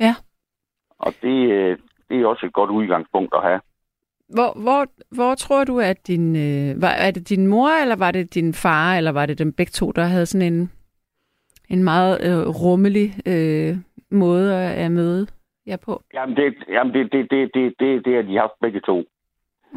Ja. 0.00 0.14
Og 0.98 1.12
det, 1.22 1.50
øh, 1.50 1.78
det 2.08 2.20
er 2.20 2.26
også 2.26 2.46
et 2.46 2.52
godt 2.52 2.70
udgangspunkt 2.70 3.34
at 3.34 3.42
have. 3.42 3.60
Hvor, 4.28 4.62
hvor, 4.62 4.86
hvor 5.16 5.34
tror 5.34 5.64
du, 5.64 5.80
at 5.80 6.06
din... 6.06 6.36
Øh, 6.36 6.82
var, 6.82 6.88
er 6.88 7.10
det 7.10 7.28
din 7.28 7.46
mor, 7.46 7.82
eller 7.82 7.96
var 7.96 8.10
det 8.10 8.34
din 8.34 8.54
far, 8.54 8.96
eller 8.96 9.12
var 9.12 9.26
det 9.26 9.38
dem 9.38 9.52
begge 9.52 9.70
to, 9.70 9.92
der 9.92 10.02
havde 10.02 10.26
sådan 10.26 10.52
en, 10.52 10.72
en 11.68 11.84
meget 11.84 12.14
øh, 12.26 12.48
rummelig 12.48 13.08
øh, 13.26 13.76
måde 14.10 14.54
at, 14.56 14.84
at 14.84 14.92
møde 14.92 15.26
jer 15.66 15.76
på? 15.76 16.02
Jamen, 16.14 16.36
det, 16.36 16.54
jamen 16.68 16.94
det, 16.94 17.12
det, 17.12 17.30
det, 17.30 17.50
det, 17.54 17.74
det, 17.80 18.04
det 18.04 18.14
har 18.14 18.22
de 18.22 18.38
haft 18.38 18.52
begge 18.60 18.80
to. 18.80 19.04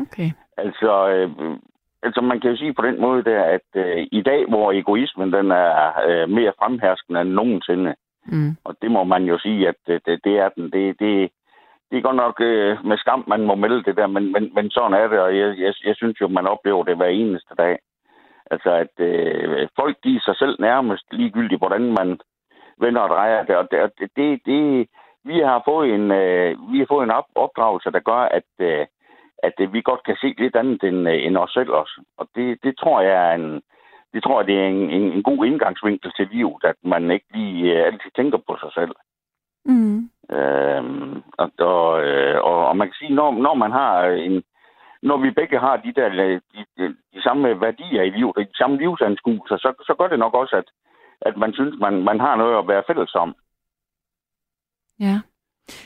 Okay. 0.02 0.30
Altså, 0.58 1.10
øh, 1.10 1.58
altså, 2.04 2.22
man 2.22 2.40
kan 2.40 2.50
jo 2.52 2.58
sige 2.58 2.74
på 2.74 2.82
den 2.82 3.02
måde 3.02 3.24
der, 3.24 3.44
at 3.44 3.68
øh, 3.76 4.08
i 4.12 4.22
dag, 4.22 4.46
hvor 4.48 4.72
egoismen 4.72 5.34
den 5.34 5.52
er 5.52 5.92
øh, 6.08 6.30
mere 6.30 6.54
fremherskende 6.60 7.22
end 7.22 7.30
nogensinde, 7.30 7.96
Mm. 8.32 8.56
og 8.64 8.76
det 8.82 8.92
må 8.92 9.04
man 9.04 9.24
jo 9.24 9.38
sige, 9.40 9.68
at 9.68 9.82
øh, 9.88 10.00
det, 10.06 10.20
det 10.24 10.38
er 10.38 10.50
den. 10.50 10.64
Det, 10.64 11.00
det, 11.00 11.32
det 11.92 11.98
er 11.98 12.02
godt 12.02 12.16
nok 12.16 12.42
øh, 12.42 12.86
med 12.86 12.98
skam, 12.98 13.24
man 13.28 13.42
må 13.46 13.56
melde 13.56 13.84
det 13.84 13.98
der, 13.98 14.08
men, 14.08 14.32
men, 14.32 14.52
men 14.56 14.70
sådan 14.70 14.94
er 14.94 15.08
det, 15.08 15.20
og 15.20 15.38
jeg, 15.38 15.60
jeg, 15.60 15.74
jeg 15.86 15.96
synes 15.96 16.22
jo, 16.22 16.28
man 16.28 16.48
oplever 16.48 16.84
det 16.84 16.98
hver 16.98 17.08
eneste 17.08 17.56
dag. 17.58 17.78
Altså, 18.52 18.72
at 18.72 19.06
øh, 19.06 19.68
folk 19.80 19.98
giver 20.04 20.22
sig 20.26 20.36
selv 20.38 20.56
nærmest 20.60 21.06
ligegyldigt, 21.12 21.62
hvordan 21.62 21.82
man 22.00 22.20
vender 22.80 23.02
og 23.02 23.10
drejer 23.10 23.44
det, 23.44 23.56
og 23.56 23.68
det, 23.72 23.92
det, 24.00 24.10
det, 24.16 24.42
det 24.46 24.88
vi 25.28 25.40
har 25.40 25.62
fået 25.66 25.94
en, 25.96 26.12
øh, 26.12 26.72
vi 26.72 26.78
har 26.80 26.86
fået 26.90 27.04
en 27.04 27.12
op, 27.12 27.30
opdragelse, 27.36 27.92
der 27.92 28.00
gør, 28.00 28.22
at, 28.38 28.50
øh, 28.60 28.86
at 29.44 29.54
øh, 29.60 29.74
vi 29.74 29.82
godt 29.82 30.04
kan 30.06 30.18
se 30.22 30.36
lidt 30.38 30.56
andet 30.56 30.84
end, 30.84 31.10
øh, 31.10 31.26
end 31.26 31.38
os 31.38 31.52
selv 31.52 31.72
også. 31.72 32.02
Og 32.18 32.28
det, 32.36 32.58
det 32.64 32.78
tror 32.78 33.02
jeg 33.02 33.30
er 33.30 33.36
en, 33.36 33.62
det 34.14 34.24
tror 34.24 34.40
jeg, 34.40 34.48
det 34.48 34.58
er 34.60 34.68
en, 34.68 34.90
en, 34.90 35.12
en 35.12 35.24
god 35.24 35.46
indgangsvinkel 35.46 36.12
til 36.18 36.28
livet, 36.32 36.64
at 36.64 36.76
man 36.84 37.12
ikke 37.12 37.26
lige 37.34 37.74
øh, 37.74 37.86
altid 37.86 38.12
tænker 38.16 38.38
på 38.38 38.58
sig 38.60 38.72
selv. 38.74 38.96
Mm. 39.66 40.10
Øhm, 40.38 41.24
og, 41.38 41.52
og, 41.60 42.04
øh, 42.04 42.42
og, 42.44 42.68
og 42.68 42.78
man 42.78 42.88
kan 42.88 42.96
sige, 43.00 43.14
når, 43.16 43.32
når 43.32 43.54
man 43.54 43.72
har 43.72 44.04
en, 44.04 44.44
når 45.02 45.18
vi 45.18 45.32
begge 45.32 45.60
har 45.60 45.78
de 45.78 45.94
der 45.94 46.10
øh, 46.26 46.42
de, 46.54 46.66
de, 46.78 46.96
de 47.14 47.22
samme 47.22 47.62
værdier 47.62 48.02
i 48.02 48.10
livet, 48.10 48.36
de 48.38 48.58
samme 48.58 48.78
livsanskuelser, 48.78 49.58
så, 49.58 49.84
så 49.88 49.96
gør 50.00 50.08
det 50.08 50.20
nok 50.20 50.34
også, 50.34 50.56
at, 50.56 50.70
at 51.22 51.38
man 51.38 51.54
synes, 51.54 51.76
man, 51.80 52.04
man 52.04 52.20
har 52.20 52.36
noget 52.36 52.58
at 52.58 52.68
være 52.68 52.84
fælles 52.88 53.16
om. 53.16 53.36
Ja. 55.00 55.20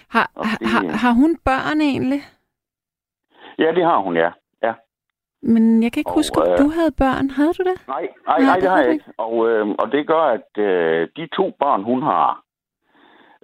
Har, 0.09 0.31
det- 0.59 0.67
har, 0.67 0.97
har 1.03 1.11
hun 1.13 1.37
børn 1.45 1.81
egentlig? 1.81 2.21
Ja, 3.59 3.71
det 3.75 3.83
har 3.83 3.97
hun, 3.97 4.15
ja. 4.17 4.29
ja. 4.63 4.73
Men 5.43 5.83
jeg 5.83 5.91
kan 5.91 5.99
ikke 5.99 6.09
Og, 6.09 6.15
huske, 6.15 6.41
om 6.41 6.51
øh, 6.51 6.57
du 6.57 6.67
havde 6.77 6.91
børn. 6.91 7.29
Havde 7.29 7.53
du 7.53 7.63
det? 7.63 7.87
Nej, 7.87 8.01
nej, 8.27 8.37
Nej, 8.37 8.45
nej, 8.45 8.59
det 8.59 8.69
har 8.69 8.77
jeg 8.81 8.91
ikke. 8.93 9.05
Og, 9.17 9.49
øh, 9.49 9.67
og 9.79 9.91
det 9.91 10.07
gør, 10.07 10.23
at 10.37 10.57
øh, 10.57 11.07
de 11.15 11.27
to 11.27 11.51
børn, 11.59 11.83
hun 11.83 12.01
har, 12.03 12.41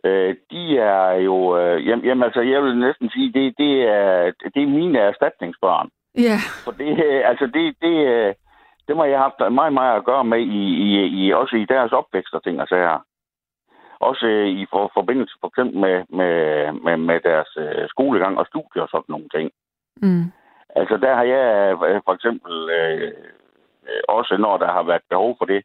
øh, 0.04 0.36
de 0.52 0.78
er 0.78 1.12
jo... 1.12 1.58
Øh, 1.58 1.88
jamen, 1.88 2.06
jamen, 2.06 2.24
altså, 2.24 2.42
jeg 2.42 2.64
vil 2.64 2.78
næsten 2.80 3.10
sige, 3.10 3.34
det, 3.34 3.54
det, 3.58 3.82
er, 3.82 4.32
det 4.56 4.64
er 4.64 4.68
mine 4.68 5.00
erstatningsbørn. 5.00 5.90
Ja. 6.18 6.38
For 6.64 6.72
det, 6.72 7.06
øh, 7.06 7.22
altså, 7.30 7.46
det, 7.46 7.76
det, 7.82 7.96
øh, 8.08 8.34
det 8.88 8.96
må 8.96 9.04
jeg 9.04 9.20
have 9.20 9.32
haft 9.32 9.54
meget, 9.54 9.74
meget 9.74 9.96
at 9.98 10.06
gøre 10.06 10.24
med, 10.24 10.40
i, 10.40 10.64
i, 10.86 10.88
i, 11.26 11.34
også 11.34 11.56
i 11.56 11.66
deres 11.66 11.92
opvækst 11.92 12.34
og 12.34 12.44
ting 12.44 12.62
og 12.62 12.68
sager. 12.68 13.00
Også 14.00 14.28
øh, 14.28 14.48
i 14.48 14.66
for, 14.72 14.92
forbindelse 14.94 15.36
for 15.42 15.48
eksempel 15.48 15.80
med, 15.80 16.04
med, 16.10 16.36
med, 16.86 16.98
med 16.98 17.20
deres 17.20 17.52
øh, 17.58 17.90
skolegang 17.90 18.38
og 18.38 18.46
studier 18.46 18.82
og 18.82 18.90
sådan 18.90 19.12
nogle 19.14 19.30
ting. 19.36 19.52
Mm. 20.02 20.26
Altså, 20.76 20.98
der 20.98 21.16
har 21.16 21.24
jeg 21.24 21.46
øh, 21.74 22.02
for 22.06 22.14
eksempel 22.14 22.70
øh, 22.70 23.12
øh, 23.90 24.02
også, 24.08 24.38
når 24.38 24.58
der 24.58 24.72
har 24.72 24.84
været 24.84 25.02
behov 25.10 25.36
for 25.38 25.46
det, 25.46 25.64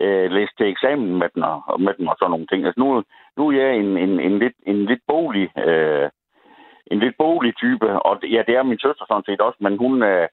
øh, 0.00 0.30
læst 0.30 0.52
til 0.58 0.66
eksamen 0.68 1.18
med, 1.18 1.28
den 1.34 1.42
og, 1.42 1.80
med 1.80 1.94
dem 1.98 2.06
og 2.08 2.16
sådan 2.18 2.30
nogle 2.30 2.46
ting. 2.46 2.64
Altså, 2.64 2.80
nu, 2.80 3.02
nu 3.36 3.48
er 3.48 3.52
jeg 3.62 3.76
en, 3.76 3.96
en, 3.96 4.20
en, 4.20 4.38
lidt, 4.38 4.56
en 4.66 4.84
lidt 4.84 5.02
bolig, 5.08 5.58
øh, 5.66 6.10
en 6.86 6.98
lidt 6.98 7.16
bolig 7.18 7.56
type, 7.56 8.02
og 8.02 8.22
ja, 8.22 8.42
det 8.46 8.54
er 8.56 8.62
min 8.62 8.78
søster 8.78 9.04
sådan 9.08 9.24
set 9.26 9.40
også, 9.40 9.58
men 9.60 9.78
hun, 9.78 10.02
øh, 10.02 10.28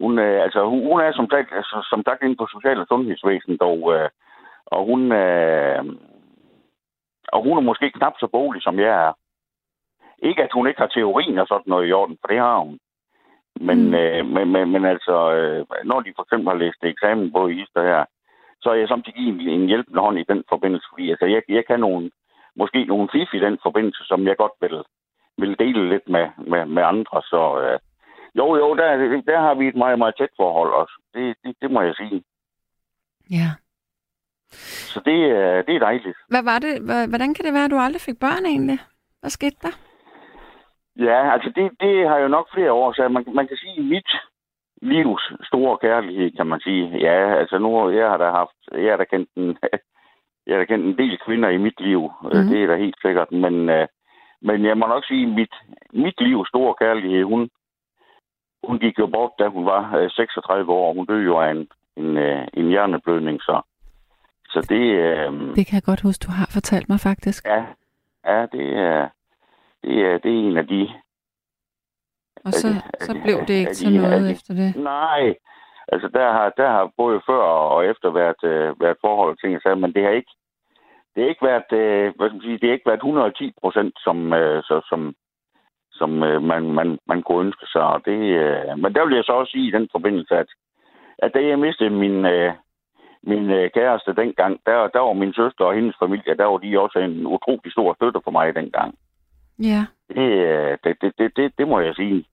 hun, 0.00 0.18
øh, 0.18 0.42
altså, 0.44 0.64
hun, 0.64 0.80
hun 0.88 1.00
er 1.00 1.12
som 1.12 1.30
sagt, 1.30 1.48
altså, 1.52 1.86
som 1.90 2.02
sagt 2.04 2.22
inde 2.22 2.36
på 2.36 2.46
social- 2.46 2.80
og 2.80 2.86
sundhedsvæsenet, 2.86 3.62
og, 3.62 3.94
øh, 3.94 4.08
og 4.66 4.84
hun, 4.84 5.12
øh, 5.12 5.84
og 7.32 7.42
hun 7.42 7.56
er 7.58 7.62
måske 7.62 7.90
knap 7.90 8.12
så 8.18 8.26
bolig, 8.26 8.62
som 8.62 8.78
jeg 8.78 8.92
er. 9.06 9.12
Ikke, 10.18 10.42
at 10.42 10.52
hun 10.52 10.66
ikke 10.66 10.80
har 10.80 10.86
teorien 10.86 11.38
og 11.38 11.46
sådan 11.46 11.70
noget 11.72 11.88
i 11.88 11.92
orden, 11.92 12.18
for 12.20 12.28
det 12.28 12.38
har 12.38 12.58
hun. 12.58 12.78
Men, 13.60 13.78
Mm. 13.88 13.94
øh, 13.94 14.26
men, 14.26 14.52
men, 14.52 14.70
men 14.72 14.84
altså, 14.84 15.32
øh, 15.32 15.66
når 15.84 16.00
de 16.00 16.12
for 16.16 16.22
eksempel 16.22 16.48
har 16.48 16.58
læst 16.58 16.84
eksamen 16.84 17.32
på 17.32 17.48
i 17.48 17.62
Ister 17.62 17.82
her, 17.82 18.04
så 18.60 18.70
er 18.70 18.74
jeg 18.74 18.88
samtidig 18.88 19.28
en, 19.28 19.40
en 19.40 19.66
hjælpende 19.66 20.00
hånd 20.00 20.18
i 20.18 20.24
den 20.28 20.44
forbindelse, 20.48 20.86
fordi 20.90 21.10
altså, 21.10 21.26
jeg, 21.26 21.42
jeg 21.48 21.66
kan 21.66 21.80
nogle, 21.80 22.10
måske 22.56 22.84
nogle 22.84 23.08
fif 23.12 23.34
i 23.34 23.40
den 23.40 23.58
forbindelse, 23.62 24.02
som 24.04 24.26
jeg 24.26 24.36
godt 24.36 24.52
vil, 24.60 24.82
vil 25.38 25.58
dele 25.58 25.88
lidt 25.88 26.08
med, 26.08 26.26
med, 26.36 26.66
med 26.66 26.82
andre. 26.82 27.22
Så 27.22 27.60
øh, 27.62 27.78
jo, 28.34 28.56
jo, 28.56 28.76
der, 28.76 29.22
der 29.26 29.40
har 29.40 29.54
vi 29.54 29.68
et 29.68 29.76
meget, 29.76 29.98
meget 29.98 30.14
tæt 30.18 30.34
forhold 30.36 30.72
også. 30.72 30.94
Det, 31.14 31.36
det, 31.44 31.56
det 31.62 31.70
må 31.70 31.80
jeg 31.82 31.94
sige. 31.94 32.22
Ja. 33.30 33.48
Så 34.92 35.00
det, 35.04 35.18
øh, 35.36 35.64
det 35.66 35.74
er 35.74 35.78
dejligt. 35.78 36.18
Hvad 36.28 36.42
var 36.42 36.58
det? 36.58 36.74
Hvordan 37.08 37.34
kan 37.34 37.44
det 37.44 37.54
være, 37.54 37.64
at 37.64 37.70
du 37.70 37.78
aldrig 37.78 38.00
fik 38.00 38.18
børn 38.20 38.46
egentlig? 38.46 38.78
Hvad 39.20 39.30
skete 39.30 39.56
der? 39.62 39.74
Ja, 40.96 41.32
altså 41.32 41.52
det, 41.56 41.70
det 41.80 42.08
har 42.08 42.18
jo 42.18 42.28
nok 42.28 42.46
flere 42.54 42.72
år, 42.72 42.92
så 42.92 43.08
man, 43.08 43.24
man 43.34 43.48
kan 43.48 43.56
sige, 43.56 43.82
mit 43.82 44.10
livs 44.82 45.32
store 45.42 45.78
kærlighed, 45.78 46.30
kan 46.30 46.46
man 46.46 46.60
sige. 46.60 46.98
Ja, 46.98 47.34
altså 47.34 47.58
nu, 47.58 47.90
jeg 47.90 48.10
har 48.10 48.16
da 48.16 48.30
haft, 48.30 48.58
jeg 48.72 48.92
har 48.92 48.96
da 48.96 49.04
kendt 49.04 49.30
en, 49.36 49.58
jeg 50.46 50.54
har 50.54 50.58
da 50.58 50.64
kendt 50.64 50.86
en 50.86 50.98
del 50.98 51.18
kvinder 51.26 51.48
i 51.48 51.56
mit 51.56 51.80
liv, 51.80 52.10
mm. 52.22 52.30
det 52.30 52.62
er 52.62 52.66
da 52.66 52.76
helt 52.76 52.96
sikkert, 53.02 53.32
men, 53.32 53.68
øh, 53.68 53.86
men 54.42 54.64
jeg 54.64 54.78
må 54.78 54.86
nok 54.86 55.04
sige, 55.04 55.26
mit, 55.26 55.54
mit 55.92 56.20
livs 56.20 56.48
store 56.48 56.74
kærlighed, 56.74 57.22
hun, 57.24 57.50
hun 58.66 58.78
gik 58.78 58.98
jo 58.98 59.06
bort, 59.06 59.32
da 59.38 59.48
hun 59.48 59.66
var 59.66 59.96
øh, 59.96 60.10
36 60.10 60.72
år, 60.72 60.94
hun 60.94 61.06
døde 61.06 61.24
jo 61.24 61.38
af 61.40 61.50
en, 61.50 61.68
en, 61.96 62.16
en 62.54 62.68
hjerneblødning, 62.68 63.40
så, 63.42 63.62
så 64.52 64.60
det, 64.68 64.84
øh, 65.06 65.32
Det 65.56 65.66
kan 65.66 65.74
jeg 65.74 65.82
godt 65.90 66.00
huske, 66.00 66.22
du 66.26 66.30
har 66.32 66.48
fortalt 66.52 66.88
mig 66.88 67.00
faktisk. 67.00 67.46
Ja, 67.46 67.64
ja 68.26 68.40
det, 68.52 68.66
er, 68.88 69.08
det, 69.82 69.94
er, 70.06 70.18
det 70.18 70.30
er 70.34 70.38
en 70.48 70.56
af 70.56 70.66
de 70.66 70.82
Og 72.44 72.52
så, 72.52 72.68
de- 72.68 73.04
så 73.06 73.12
blev 73.24 73.38
det 73.48 73.54
ikke 73.60 73.74
til 73.74 73.92
de- 73.92 74.02
noget 74.02 74.22
de- 74.22 74.30
efter 74.32 74.54
det. 74.54 74.76
Nej, 74.76 75.34
altså 75.92 76.08
der 76.08 76.32
har, 76.32 76.48
der 76.56 76.68
har 76.70 76.90
både 76.96 77.20
før 77.28 77.42
og 77.74 77.86
efter 77.86 78.10
været, 78.10 78.44
øh, 78.44 78.80
været 78.80 78.96
forhold 79.00 79.36
ting, 79.36 79.62
sager, 79.62 79.74
men 79.76 79.92
det 79.94 80.02
har 80.02 80.10
ikke, 80.10 80.32
det 81.14 81.22
har 81.22 81.28
ikke 81.28 81.46
været, 81.46 81.72
øh, 81.72 82.12
hvad 82.16 82.28
skal 82.28 82.36
man 82.36 82.42
sige, 82.42 82.58
det 82.58 82.68
har 82.68 82.72
ikke 82.74 82.86
været 82.90 83.02
110 83.04 83.52
procent, 83.62 83.94
som, 84.04 84.32
øh, 84.32 84.62
så, 84.62 84.80
som, 84.88 85.14
som 85.92 86.22
øh, 86.22 86.42
man, 86.42 86.62
man, 86.78 86.98
man 87.06 87.22
kunne 87.22 87.44
ønske 87.46 87.66
sig. 87.66 87.82
Og 87.82 88.00
det, 88.04 88.18
øh, 88.42 88.78
men 88.78 88.94
der 88.94 89.04
vil 89.06 89.14
jeg 89.14 89.24
så 89.24 89.32
også 89.32 89.50
sige 89.50 89.68
i 89.68 89.70
den 89.76 89.88
forbindelse, 89.92 90.34
at, 90.36 90.46
at 91.18 91.30
da 91.34 91.40
jeg 91.46 91.58
mistede 91.58 91.90
min, 91.90 92.26
øh, 92.26 92.52
min 93.22 93.50
øh, 93.50 93.70
kæreste 93.70 94.14
dengang, 94.14 94.60
der, 94.66 94.88
der 94.88 95.00
var 95.00 95.12
min 95.12 95.34
søster 95.34 95.64
og 95.64 95.74
hendes 95.74 95.96
familie, 95.98 96.36
der 96.36 96.44
var 96.44 96.58
de 96.58 96.80
også 96.80 96.98
en 96.98 97.26
utrolig 97.26 97.72
stor 97.72 97.94
støtte 97.94 98.20
for 98.24 98.30
mig 98.30 98.54
dengang. 98.54 98.94
Ja. 99.58 99.86
Det, 100.08 100.28
øh, 100.48 100.78
det, 100.84 100.96
det, 101.00 101.12
det, 101.18 101.36
det, 101.36 101.52
det 101.58 101.68
må 101.68 101.80
jeg 101.80 101.94
sige. 101.94 102.24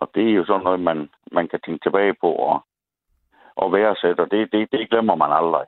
Og 0.00 0.10
det 0.14 0.28
er 0.28 0.34
jo 0.34 0.44
sådan 0.44 0.64
noget, 0.64 0.80
man, 0.80 1.10
man 1.32 1.48
kan 1.48 1.60
tænke 1.66 1.84
tilbage 1.84 2.14
på 2.20 2.32
og, 2.32 2.64
og 3.56 3.72
værdsætte, 3.72 4.20
og 4.20 4.30
det, 4.30 4.52
det, 4.52 4.72
det 4.72 4.90
glemmer 4.90 5.14
man 5.14 5.32
aldrig. 5.32 5.66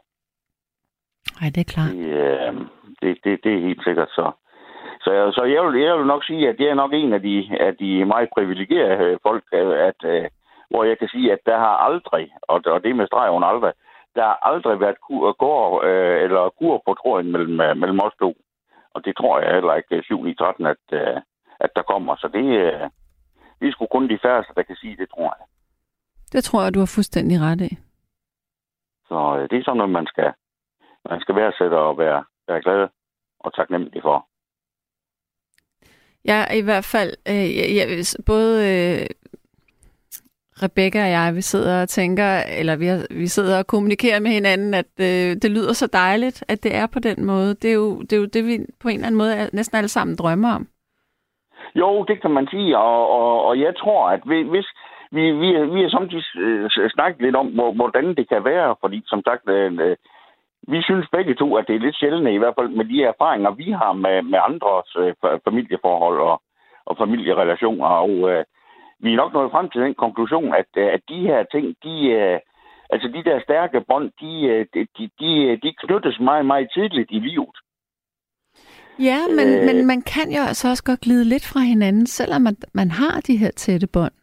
Nej, 1.40 1.50
det 1.54 1.60
er 1.60 1.72
klart. 1.74 1.90
Det, 1.90 2.06
øh, 2.06 2.54
det, 3.02 3.18
det, 3.24 3.44
det 3.44 3.54
er 3.54 3.66
helt 3.66 3.84
sikkert 3.84 4.10
så. 4.10 4.30
Så, 5.00 5.32
så 5.36 5.44
jeg, 5.44 5.64
vil, 5.64 5.80
jeg 5.80 5.98
vil 5.98 6.06
nok 6.06 6.24
sige, 6.24 6.48
at 6.48 6.60
jeg 6.60 6.68
er 6.68 6.74
nok 6.74 6.92
en 6.92 7.12
af 7.12 7.22
de, 7.22 7.48
af 7.60 7.76
de 7.76 8.04
meget 8.04 8.28
privilegerede 8.34 9.18
folk, 9.22 9.44
øh, 9.52 9.86
at, 9.88 10.00
øh, 10.04 10.28
hvor 10.74 10.84
jeg 10.84 10.98
kan 10.98 11.08
sige, 11.08 11.32
at 11.32 11.42
der 11.46 11.58
har 11.58 11.76
aldrig, 11.88 12.26
og, 12.42 12.58
og 12.66 12.82
det 12.84 12.96
med 12.96 13.06
streg 13.06 13.30
under 13.30 13.48
aldrig, 13.48 13.72
der 14.14 14.24
har 14.30 14.38
aldrig 14.50 14.80
været 14.80 15.00
kur, 15.00 15.32
går, 15.32 15.82
øh, 15.88 16.22
eller 16.24 16.42
kur 16.58 16.82
på 16.86 16.94
tråden 16.94 17.32
mellem, 17.32 17.60
øh, 17.60 17.76
mellem 17.76 18.00
os 18.06 18.16
to. 18.22 18.30
Og 18.94 19.04
det 19.04 19.16
tror 19.16 19.40
jeg 19.40 19.54
heller 19.54 19.74
ikke 19.74 20.02
7 20.02 20.26
i 20.26 20.34
13, 20.34 20.66
at, 20.66 20.84
øh, 20.92 21.16
at 21.60 21.70
der 21.76 21.82
kommer. 21.82 22.16
Så 22.16 22.28
det, 22.36 22.46
øh, 22.64 22.84
det 23.58 23.66
er 23.68 23.72
sgu 23.72 23.86
kun 23.86 24.08
de 24.08 24.18
færreste, 24.22 24.52
der 24.56 24.62
kan 24.62 24.76
sige 24.76 24.96
det, 24.96 25.08
tror 25.10 25.30
jeg. 25.38 25.46
Det 26.32 26.44
tror 26.44 26.62
jeg, 26.62 26.74
du 26.74 26.78
har 26.78 26.92
fuldstændig 26.96 27.36
ret 27.40 27.60
i. 27.60 27.72
Så 29.08 29.18
øh, 29.36 29.50
det 29.50 29.56
er 29.58 29.64
sådan 29.64 29.76
noget, 29.76 29.92
man 29.92 30.06
skal, 30.06 30.32
man 31.10 31.20
skal 31.20 31.36
værdsætte 31.36 31.76
og 31.78 31.98
være, 31.98 32.24
være 32.48 32.62
glad 32.62 32.88
og 33.40 33.54
taknemmelig 33.54 34.02
for. 34.02 34.26
Jeg 36.24 36.40
er 36.50 36.54
i 36.54 36.64
hvert 36.68 36.84
fald, 36.84 37.12
øh, 37.28 37.48
jeg, 37.58 37.66
jeg, 37.76 37.86
både 38.26 38.52
øh, 38.70 39.06
Rebecca 40.62 41.02
og 41.04 41.10
jeg, 41.10 41.32
vi 41.34 41.40
sidder 41.40 41.82
og 41.82 41.88
tænker, 41.88 42.28
eller 42.60 42.76
vi, 42.76 42.86
har, 42.86 43.06
vi 43.10 43.26
sidder 43.26 43.58
og 43.58 43.66
kommunikerer 43.66 44.20
med 44.20 44.30
hinanden, 44.30 44.74
at 44.74 44.92
øh, 45.00 45.30
det 45.42 45.50
lyder 45.50 45.72
så 45.72 45.86
dejligt, 45.92 46.44
at 46.48 46.62
det 46.64 46.74
er 46.76 46.86
på 46.86 46.98
den 46.98 47.24
måde. 47.26 47.48
Det 47.54 47.70
er 47.70 47.74
jo 47.74 48.00
det, 48.00 48.12
er 48.12 48.16
jo 48.16 48.26
det 48.26 48.44
vi 48.46 48.58
på 48.82 48.88
en 48.88 48.94
eller 48.94 49.06
anden 49.06 49.18
måde 49.18 49.50
næsten 49.52 49.76
alle 49.78 49.88
sammen 49.88 50.16
drømmer 50.16 50.54
om. 50.54 50.66
Jo, 51.74 52.04
det 52.08 52.20
kan 52.22 52.30
man 52.30 52.46
sige, 52.50 52.78
og, 52.78 53.08
og, 53.10 53.44
og 53.44 53.60
jeg 53.60 53.76
tror, 53.76 54.08
at 54.10 54.20
vi- 54.26 54.48
hvis 54.54 54.66
vi, 55.12 55.24
vi, 55.32 55.48
vi 55.74 55.82
har 55.82 55.88
samtidig 55.88 56.24
øh, 56.38 56.70
snakket 56.96 57.22
lidt 57.22 57.36
om, 57.36 57.46
hvordan 57.80 58.14
det 58.14 58.28
kan 58.28 58.44
være, 58.44 58.76
fordi 58.80 59.02
som 59.06 59.22
sagt, 59.28 59.48
øh, 59.48 59.72
øh, 59.80 59.96
vi 60.68 60.82
synes 60.82 61.06
begge 61.12 61.34
to, 61.34 61.56
at 61.56 61.64
det 61.68 61.74
er 61.76 61.78
lidt 61.86 61.96
sjældent, 61.98 62.28
i 62.28 62.36
hvert 62.36 62.54
fald 62.58 62.68
med 62.68 62.84
de 62.84 63.02
erfaringer, 63.04 63.50
vi 63.50 63.70
har 63.70 63.92
med, 63.92 64.22
med 64.22 64.38
andres 64.48 64.88
øh, 64.98 65.14
familieforhold 65.44 66.18
og, 66.20 66.42
og 66.86 66.96
familierelationer, 66.98 67.86
og 67.86 68.30
øh, 68.30 68.44
vi 69.04 69.12
er 69.12 69.16
nok 69.16 69.32
nået 69.32 69.50
frem 69.50 69.70
til 69.70 69.80
den 69.80 69.94
konklusion, 69.94 70.54
at, 70.54 70.70
øh, 70.76 70.86
at 70.96 71.02
de 71.08 71.18
her 71.28 71.40
ting, 71.52 71.66
de, 71.84 71.94
øh, 72.18 72.38
altså 72.90 73.08
de 73.08 73.24
der 73.28 73.40
stærke 73.46 73.80
bånd, 73.88 74.10
de, 74.20 74.32
øh, 74.52 74.66
de, 74.74 74.80
de, 75.20 75.28
de, 75.62 75.70
knyttes 75.82 76.20
meget, 76.20 76.46
meget 76.46 76.68
tidligt 76.74 77.10
i 77.10 77.18
livet. 77.28 77.56
Ja, 78.98 79.20
men, 79.36 79.46
Øh. 79.48 79.64
men 79.68 79.86
man 79.86 80.00
kan 80.14 80.28
jo 80.36 80.42
altså 80.50 80.68
også 80.68 80.84
godt 80.84 81.00
glide 81.00 81.24
lidt 81.24 81.46
fra 81.52 81.60
hinanden, 81.60 82.06
selvom 82.06 82.42
man, 82.42 82.56
man 82.74 82.90
har 82.90 83.20
de 83.20 83.36
her 83.36 83.50
tætte 83.50 83.88
bånd. 83.92 84.16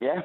Ja, 0.00 0.16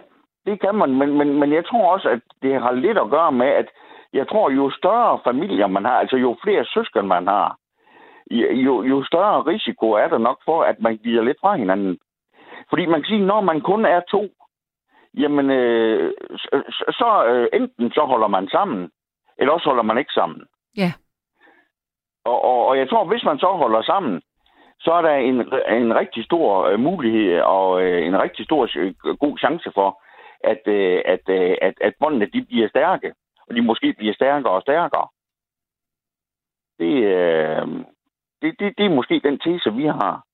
det 0.46 0.62
kan 0.62 0.76
man, 0.76 0.90
men, 1.00 1.10
men, 1.18 1.40
men 1.40 1.54
jeg 1.54 1.66
tror 1.66 1.94
også, 1.94 2.10
at 2.10 2.22
det 2.42 2.62
har 2.62 2.72
lidt 2.72 2.98
at 2.98 3.10
gøre 3.10 3.32
med, 3.32 3.48
at 3.48 3.68
jeg 4.14 4.28
tror, 4.28 4.50
jo 4.50 4.72
større 4.72 5.20
familier 5.24 5.68
man 5.68 5.86
har, 5.86 5.98
altså 6.02 6.18
jo 6.18 6.38
flere 6.44 6.66
søsken 6.66 7.08
man 7.08 7.28
har, 7.28 7.58
jo, 8.66 8.84
jo 8.84 9.04
større 9.04 9.42
risiko 9.42 9.92
er 9.92 10.08
der 10.08 10.18
nok 10.18 10.40
for, 10.46 10.64
at 10.64 10.80
man 10.80 10.98
giver 10.98 11.24
lidt 11.24 11.38
fra 11.42 11.56
hinanden. 11.56 11.98
Fordi 12.70 12.86
man 12.86 13.02
kan 13.02 13.10
sige, 13.10 13.26
når 13.26 13.42
man 13.42 13.62
kun 13.62 13.86
er 13.86 14.02
to, 14.12 14.30
jamen, 15.14 15.50
øh, 15.50 16.14
så, 16.38 16.64
så 17.00 17.26
øh, 17.26 17.48
enten 17.54 17.92
så 17.92 18.02
holder 18.02 18.28
man 18.28 18.48
sammen, 18.48 18.92
eller 19.38 19.54
også 19.54 19.70
holder 19.70 19.84
man 19.84 19.98
ikke 19.98 20.14
sammen. 20.14 20.42
Ja. 20.78 20.92
Og, 22.26 22.44
og, 22.44 22.68
og 22.68 22.78
jeg 22.78 22.90
tror, 22.90 23.06
hvis 23.06 23.24
man 23.24 23.40
så 23.40 23.48
holder 23.48 23.82
sammen, 23.82 24.22
så 24.80 24.92
er 24.92 25.02
der 25.02 25.16
en, 25.16 25.36
en 25.84 25.96
rigtig 25.96 26.26
stor 26.26 26.66
øh, 26.66 26.80
mulighed 26.80 27.42
og 27.42 27.82
øh, 27.82 28.08
en 28.08 28.22
rigtig 28.22 28.46
stor 28.46 28.70
øh, 28.76 28.94
god 29.20 29.38
chance 29.38 29.72
for, 29.74 30.02
at, 30.44 30.62
øh, 30.66 31.02
at, 31.06 31.24
øh, 31.30 31.58
at, 31.62 31.74
at 31.82 31.94
båndene 32.00 32.26
de 32.26 32.46
bliver 32.46 32.70
stærke, 32.70 33.14
og 33.48 33.56
de 33.56 33.62
måske 33.62 33.94
bliver 33.98 34.14
stærkere 34.14 34.54
og 34.54 34.62
stærkere. 34.62 35.08
Det, 36.80 36.94
øh, 37.04 37.68
det, 38.42 38.60
det, 38.60 38.78
det 38.78 38.86
er 38.86 38.96
måske 38.96 39.22
den 39.24 39.40
tese, 39.40 39.74
vi 39.74 39.86
har. 39.86 40.27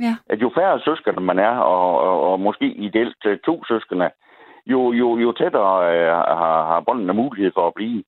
Ja. 0.00 0.16
At 0.26 0.42
jo 0.42 0.50
færre 0.54 0.80
søskende 0.80 1.20
man 1.20 1.38
er, 1.38 1.58
og, 1.58 2.00
og, 2.00 2.32
og 2.32 2.40
måske 2.40 2.66
ideelt 2.66 3.42
to 3.44 3.64
søskende, 3.64 4.10
jo, 4.66 4.92
jo, 4.92 5.16
jo 5.16 5.32
tættere 5.32 5.94
øh, 5.94 6.12
har, 6.16 6.66
har 6.66 6.80
båndene 6.80 7.12
mulighed 7.12 7.52
for 7.54 7.66
at 7.66 7.74
blive. 7.74 8.04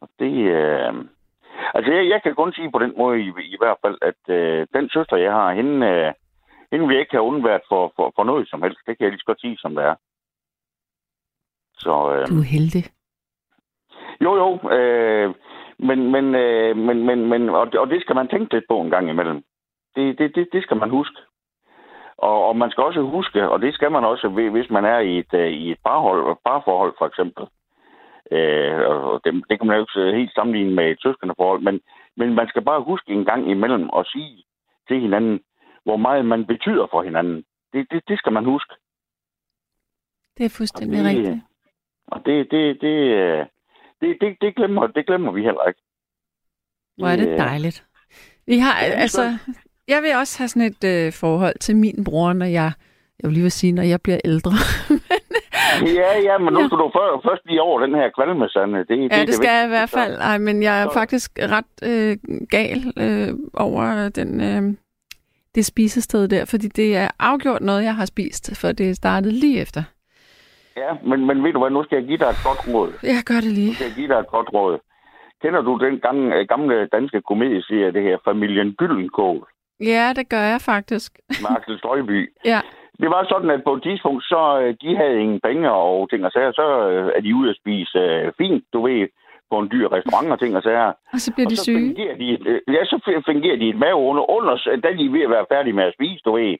Og 0.00 0.08
det, 0.18 0.32
øh, 0.32 0.94
altså 1.74 1.92
jeg, 1.92 2.08
jeg 2.08 2.22
kan 2.22 2.34
kun 2.34 2.52
sige 2.52 2.70
på 2.70 2.78
den 2.78 2.94
måde 2.96 3.20
i, 3.20 3.28
i 3.54 3.56
hvert 3.58 3.78
fald, 3.84 3.98
at 4.02 4.34
øh, 4.36 4.66
den 4.74 4.90
søster, 4.90 5.16
jeg 5.16 5.32
har, 5.32 5.52
hende, 5.52 5.86
øh, 5.86 6.12
hende 6.72 6.86
vil 6.86 6.94
jeg 6.94 7.00
ikke 7.00 7.16
have 7.16 7.30
undværet 7.30 7.62
for, 7.68 7.92
for, 7.96 8.12
for 8.16 8.24
noget 8.24 8.48
som 8.48 8.62
helst. 8.62 8.78
Det 8.86 8.98
kan 8.98 9.04
jeg 9.04 9.10
lige 9.10 9.20
så 9.20 9.26
godt 9.26 9.40
sige, 9.40 9.58
som 9.58 9.74
det 9.74 9.84
er. 9.84 9.94
Så, 11.74 11.94
øh, 12.14 12.26
Du 12.28 12.38
er 12.38 12.52
heldig. 12.56 12.84
jo, 14.20 14.30
jo. 14.42 14.70
Øh, 14.70 15.34
men, 15.78 16.10
men, 16.12 16.34
øh, 16.34 16.76
men, 16.76 17.06
men, 17.06 17.28
men 17.28 17.48
og, 17.48 17.68
og 17.78 17.86
det 17.90 18.00
skal 18.00 18.14
man 18.14 18.28
tænke 18.28 18.54
lidt 18.54 18.64
på 18.68 18.80
en 18.80 18.90
gang 18.90 19.08
imellem. 19.10 19.44
Det, 19.96 20.18
det, 20.18 20.34
det, 20.34 20.48
det 20.52 20.62
skal 20.62 20.76
man 20.76 20.90
huske. 20.90 21.16
Og, 22.16 22.46
og 22.48 22.56
man 22.56 22.70
skal 22.70 22.84
også 22.84 23.00
huske, 23.02 23.48
og 23.48 23.60
det 23.60 23.74
skal 23.74 23.92
man 23.92 24.04
også, 24.04 24.28
hvis 24.28 24.70
man 24.70 24.84
er 24.84 24.98
i 24.98 25.18
et, 25.18 25.34
øh, 25.34 25.48
i 25.48 25.70
et 25.72 25.78
parhold, 25.84 26.36
parforhold 26.46 26.94
for 26.98 27.06
eksempel. 27.06 27.44
Øh, 28.30 28.80
og 28.90 29.20
det, 29.24 29.44
det 29.48 29.58
kan 29.58 29.66
man 29.66 29.76
jo 29.76 29.82
ikke 29.82 30.16
helt 30.18 30.34
sammenligne 30.34 30.74
med 30.74 30.90
et 30.90 30.98
søskendeforhold, 31.02 31.60
men, 31.62 31.80
men 32.16 32.34
man 32.34 32.48
skal 32.48 32.62
bare 32.62 32.82
huske 32.82 33.12
en 33.12 33.24
gang 33.24 33.50
imellem 33.50 33.90
at 33.98 34.06
sige 34.06 34.44
til 34.88 35.00
hinanden, 35.00 35.40
hvor 35.84 35.96
meget 35.96 36.24
man 36.26 36.46
betyder 36.46 36.86
for 36.90 37.02
hinanden. 37.02 37.44
Det, 37.72 37.86
det, 37.90 38.08
det 38.08 38.18
skal 38.18 38.32
man 38.32 38.44
huske. 38.44 38.74
Det 40.38 40.44
er 40.46 40.54
fuldstændig 40.58 40.98
Og 41.00 41.04
det- 41.04 41.16
rigtigt. 41.16 41.42
Og 42.06 42.26
det, 42.26 42.50
det, 42.50 42.80
det, 42.80 42.96
øh, 43.22 43.46
det, 44.00 44.16
det, 44.20 44.36
det, 44.40 44.56
glemmer, 44.56 44.86
det 44.86 45.06
glemmer 45.06 45.32
vi 45.32 45.42
heller 45.42 45.64
ikke. 45.64 45.80
Hvor 46.96 47.06
er 47.08 47.16
det 47.16 47.28
øh, 47.28 47.38
dejligt. 47.38 47.86
Vi 48.46 48.58
har, 48.58 48.74
det 48.86 48.92
altså, 48.94 49.22
jeg 49.94 50.02
vil 50.02 50.10
også 50.20 50.38
have 50.38 50.48
sådan 50.48 50.68
et 50.72 50.84
øh, 50.84 51.12
forhold 51.12 51.58
til 51.60 51.76
min 51.76 52.04
bror, 52.04 52.32
når 52.32 52.46
jeg, 52.46 52.72
jeg 53.20 53.28
vil 53.28 53.32
lige 53.32 53.42
vil 53.42 53.52
sige, 53.52 53.72
når 53.72 53.82
jeg 53.82 54.00
bliver 54.02 54.18
ældre. 54.24 54.52
Ja, 56.00 56.18
ja, 56.28 56.38
men 56.38 56.52
nu 56.54 56.60
Ja. 56.60 56.66
skal 56.66 56.78
du 56.78 56.90
før, 56.96 57.20
først 57.28 57.42
lige 57.46 57.62
over 57.62 57.80
den 57.80 57.94
her 57.94 58.10
kvalmesande. 58.16 58.78
Det, 58.78 58.88
det, 58.88 59.12
Ja, 59.12 59.20
det, 59.20 59.28
er 59.28 59.32
skal 59.32 59.50
jeg 59.56 59.64
i 59.64 59.68
hvert 59.68 59.90
fald. 59.90 60.14
Ej, 60.20 60.38
men 60.38 60.62
jeg 60.62 60.82
er 60.82 60.86
Så- 60.88 60.92
faktisk 60.94 61.38
ret 61.42 61.72
øh, 61.90 62.16
gal 62.50 62.78
øh, 62.98 63.28
over 63.54 64.08
den, 64.08 64.40
øh, 64.40 64.62
det 65.54 65.66
spisested 65.66 66.28
der, 66.28 66.44
fordi 66.44 66.68
det 66.68 66.96
er 66.96 67.08
afgjort 67.18 67.62
noget, 67.62 67.84
jeg 67.84 67.96
har 67.96 68.04
spist, 68.04 68.60
for 68.60 68.72
det 68.72 68.96
startede 68.96 69.32
lige 69.40 69.60
efter. 69.60 69.82
Ja, 70.76 70.90
men, 71.08 71.26
men 71.26 71.44
ved 71.44 71.52
du 71.52 71.58
hvad, 71.58 71.70
nu 71.70 71.84
skal 71.84 71.96
jeg 71.98 72.06
give 72.06 72.18
dig 72.18 72.26
et 72.26 72.40
godt 72.44 72.74
råd. 72.74 72.92
Jeg 73.02 73.22
gør 73.26 73.34
det 73.34 73.52
lige. 73.52 73.68
Nu 73.68 73.74
skal 73.74 73.86
jeg 73.86 73.94
give 73.96 74.08
dig 74.08 74.18
et 74.18 74.28
godt 74.28 74.48
råd. 74.54 74.78
Kender 75.42 75.60
du 75.62 75.78
den 75.84 75.98
gamle, 76.00 76.46
gamle 76.46 76.86
danske 76.92 77.20
komedieserie, 77.28 77.92
det 77.92 78.02
her 78.02 78.16
Familien 78.24 78.72
Gyllenkål 78.78 79.48
Ja, 79.82 80.12
det 80.16 80.28
gør 80.28 80.44
jeg 80.52 80.60
faktisk. 80.60 81.10
Axel 81.56 81.78
Støjby? 81.78 82.32
Ja, 82.44 82.60
Det 83.02 83.10
var 83.10 83.26
sådan, 83.28 83.50
at 83.50 83.64
på 83.64 83.72
et 83.74 83.82
tidspunkt, 83.82 84.24
så 84.24 84.60
øh, 84.62 84.74
de 84.82 84.96
havde 84.96 85.20
ingen 85.20 85.40
penge 85.40 85.70
og 85.72 86.10
ting 86.10 86.24
og 86.24 86.32
sager, 86.32 86.52
så 86.52 86.66
øh, 86.88 87.12
er 87.16 87.20
de 87.20 87.34
ude 87.34 87.50
at 87.50 87.56
spise 87.62 87.98
øh, 87.98 88.32
fint, 88.40 88.64
du 88.72 88.86
ved, 88.86 89.08
på 89.50 89.58
en 89.58 89.68
dyr 89.72 89.86
restaurant 89.96 90.32
og 90.32 90.38
ting 90.40 90.56
og 90.56 90.62
sager. 90.62 90.92
og 91.14 91.20
så 91.24 91.32
bliver 91.34 91.46
og 91.46 91.50
de 91.50 91.56
så 91.56 91.64
syge. 91.64 91.78
fungerer 91.78 92.16
de, 92.22 92.28
øh, 92.50 92.60
ja, 92.76 92.84
så 92.84 92.96
fungerer 93.30 93.56
de 93.56 93.68
et 93.68 93.78
mave 93.78 94.00
under, 94.10 94.30
under, 94.36 94.52
da 94.84 94.88
de 94.98 95.04
er 95.06 95.14
ved 95.16 95.22
at 95.28 95.30
være 95.30 95.50
færdige 95.52 95.76
med 95.78 95.84
at 95.84 95.94
spise, 95.96 96.20
du 96.24 96.32
ved. 96.32 96.56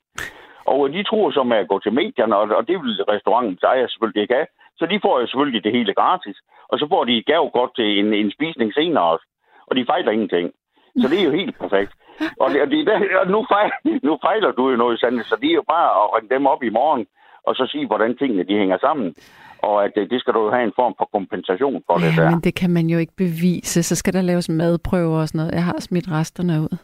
Og 0.64 0.92
de 0.94 1.02
tror 1.02 1.44
med 1.44 1.56
at 1.56 1.68
gå 1.68 1.78
til 1.78 1.92
medierne, 1.92 2.36
og, 2.36 2.68
det 2.68 2.76
vil 2.82 3.04
restaurantens 3.14 3.62
ejer 3.62 3.86
selvfølgelig 3.86 4.22
ikke 4.22 4.34
have. 4.34 4.46
Så 4.78 4.86
de 4.86 5.00
får 5.04 5.20
jo 5.20 5.26
selvfølgelig 5.26 5.64
det 5.64 5.72
hele 5.72 5.94
gratis. 5.94 6.36
Og 6.70 6.78
så 6.78 6.86
får 6.92 7.04
de 7.04 7.18
et 7.18 7.26
gavekort 7.26 7.70
til 7.76 7.98
en, 8.00 8.14
en 8.14 8.30
spisning 8.36 8.74
senere 8.74 9.04
også. 9.04 9.26
Og 9.66 9.76
de 9.76 9.86
fejler 9.86 10.12
ingenting. 10.12 10.52
Så 11.00 11.08
det 11.08 11.18
er 11.20 11.24
jo 11.24 11.30
helt 11.40 11.58
perfekt. 11.58 11.92
Og, 12.40 12.50
det, 12.50 12.62
og, 12.62 12.68
det, 12.70 12.82
og 13.22 13.26
nu, 13.34 13.46
fejler, 13.52 13.76
nu 14.08 14.18
fejler 14.26 14.50
du 14.52 14.70
jo 14.70 14.76
noget, 14.76 15.00
Sande, 15.00 15.24
så 15.24 15.36
det 15.42 15.50
er 15.50 15.54
jo 15.54 15.64
bare 15.68 15.88
at 16.02 16.10
ringe 16.16 16.34
dem 16.34 16.46
op 16.46 16.62
i 16.62 16.68
morgen, 16.70 17.06
og 17.46 17.54
så 17.54 17.66
sige, 17.72 17.86
hvordan 17.86 18.16
tingene 18.16 18.44
de 18.44 18.58
hænger 18.58 18.78
sammen. 18.80 19.14
Og 19.58 19.84
at 19.84 19.92
øh, 19.96 20.10
det 20.10 20.20
skal 20.20 20.34
du 20.34 20.44
jo 20.44 20.50
have 20.50 20.64
en 20.64 20.72
form 20.76 20.94
for 20.98 21.08
kompensation 21.12 21.82
for 21.86 21.94
det 21.94 22.16
Ja, 22.16 22.22
der. 22.22 22.30
men 22.30 22.40
det 22.40 22.54
kan 22.54 22.70
man 22.70 22.86
jo 22.86 22.98
ikke 22.98 23.16
bevise. 23.16 23.82
Så 23.82 23.96
skal 23.96 24.12
der 24.12 24.22
laves 24.22 24.48
madprøver 24.48 25.20
og 25.20 25.28
sådan 25.28 25.38
noget. 25.38 25.52
Jeg 25.54 25.64
har 25.64 25.80
smidt 25.80 26.10
resterne 26.10 26.60
ud. 26.60 26.76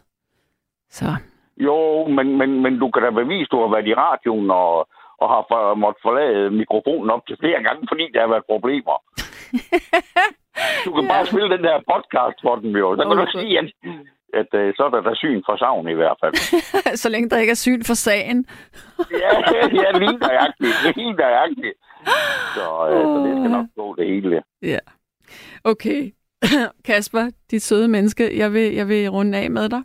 Så 0.91 1.05
Jo, 1.61 2.07
men, 2.17 2.39
men, 2.39 2.63
men 2.63 2.79
du 2.79 2.91
kan 2.91 3.03
da 3.03 3.11
bevise, 3.11 3.49
du 3.51 3.61
har 3.61 3.69
været 3.75 3.87
i 3.87 3.95
radioen 3.95 4.51
og, 4.51 4.89
og 5.23 5.27
har 5.35 5.45
for, 5.51 5.75
måttet 5.75 6.03
forlade 6.03 6.51
mikrofonen 6.51 7.11
op 7.11 7.27
til 7.27 7.37
flere 7.41 7.63
gange, 7.63 7.83
fordi 7.91 8.05
der 8.15 8.21
har 8.21 8.29
været 8.35 8.51
problemer. 8.53 8.97
du 10.85 10.91
kan 10.95 11.09
bare 11.09 11.27
spille 11.27 11.51
den 11.57 11.65
der 11.69 11.77
podcast 11.93 12.39
for 12.45 12.55
dem 12.63 12.71
jo. 12.83 12.97
Så 12.97 13.03
kan 13.09 13.17
du 13.17 13.23
Okay. 13.23 13.39
sige, 13.41 13.59
at, 13.59 13.67
at 14.35 14.55
øh, 14.61 14.75
så 14.77 14.83
er 14.85 14.91
der, 14.91 15.01
der 15.01 15.15
syn 15.15 15.43
for 15.47 15.57
savn 15.57 15.89
i 15.89 15.93
hvert 15.95 16.17
fald. 16.23 16.35
så 17.03 17.09
længe 17.09 17.31
der 17.31 17.39
ikke 17.39 17.51
er 17.51 17.55
syn 17.67 17.83
for 17.83 17.95
sagen. 17.95 18.47
ja, 19.25 19.31
ja, 19.83 19.99
lige 19.99 20.19
nøjagtigt. 20.19 20.97
Lige 20.97 21.13
nøjagtigt. 21.13 21.75
Så, 22.55 22.89
øh, 22.91 23.03
så 23.03 23.19
det 23.27 23.33
skal 23.39 23.51
nok 23.51 23.67
gå 23.77 23.97
det 23.97 24.07
hele. 24.07 24.43
Ja. 24.63 24.79
Okay. 25.65 26.13
Kasper, 26.89 27.31
dit 27.51 27.63
søde 27.63 27.89
menneske, 27.89 28.39
jeg 28.39 28.53
vil, 28.53 28.75
jeg 28.75 28.89
vil 28.89 29.09
runde 29.11 29.39
af 29.39 29.51
med 29.51 29.69
dig. 29.69 29.83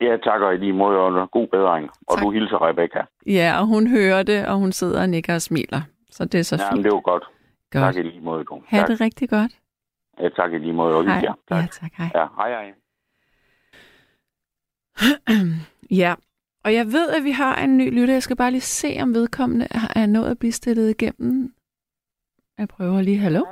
Ja, 0.00 0.16
tak 0.16 0.40
og 0.40 0.54
i 0.54 0.56
lige 0.56 0.72
måde, 0.72 0.98
og 0.98 1.30
god 1.30 1.46
bedring. 1.48 1.90
Og 2.08 2.16
Tak. 2.16 2.24
du 2.24 2.30
hilser 2.30 2.68
Rebecca. 2.68 3.00
Ja, 3.26 3.54
og 3.60 3.66
hun 3.66 3.86
hører 3.86 4.22
det, 4.22 4.46
og 4.46 4.56
hun 4.56 4.72
sidder 4.72 5.00
og 5.02 5.08
nikker 5.08 5.34
og 5.34 5.42
smiler. 5.42 5.80
Så 6.10 6.24
det 6.24 6.38
er 6.40 6.42
så 6.44 6.56
Ja, 6.56 6.62
fint. 6.70 6.76
men 6.76 6.84
det 6.84 6.92
var 6.92 7.00
godt. 7.00 7.24
Godt. 7.70 7.84
Tak 7.84 7.96
i 7.96 8.02
lige 8.02 8.20
måde, 8.20 8.44
du. 8.44 8.62
Ha' 8.66 8.78
Tak. 8.78 8.88
det 8.88 9.00
rigtig 9.00 9.30
godt. 9.30 9.52
Ja, 10.20 10.28
tak 10.28 10.52
i 10.52 10.58
lige 10.58 10.72
måde, 10.72 10.94
og 10.96 11.04
Hej. 11.04 11.14
hygge 11.14 11.28
jer. 11.50 11.56
Ja, 11.56 11.66
tak. 11.80 11.90
Hej. 11.98 12.08
Ja, 12.14 12.26
hej, 12.36 12.48
hej. 12.50 12.72
Ja, 15.90 16.14
og 16.64 16.74
jeg 16.74 16.86
ved, 16.86 17.10
at 17.16 17.24
vi 17.24 17.30
har 17.30 17.54
en 17.64 17.76
ny 17.76 18.00
lytter. 18.00 18.14
Jeg 18.14 18.22
skal 18.22 18.36
bare 18.36 18.50
lige 18.50 18.60
se, 18.60 18.98
om 19.02 19.14
vedkommende 19.14 19.66
er 19.96 20.06
nået 20.06 20.30
at 20.30 20.38
blive 20.38 20.52
stillet 20.52 20.90
igennem. 20.90 21.54
Jeg 22.58 22.68
prøver 22.68 23.02
lige. 23.02 23.18
Hallo? 23.18 23.44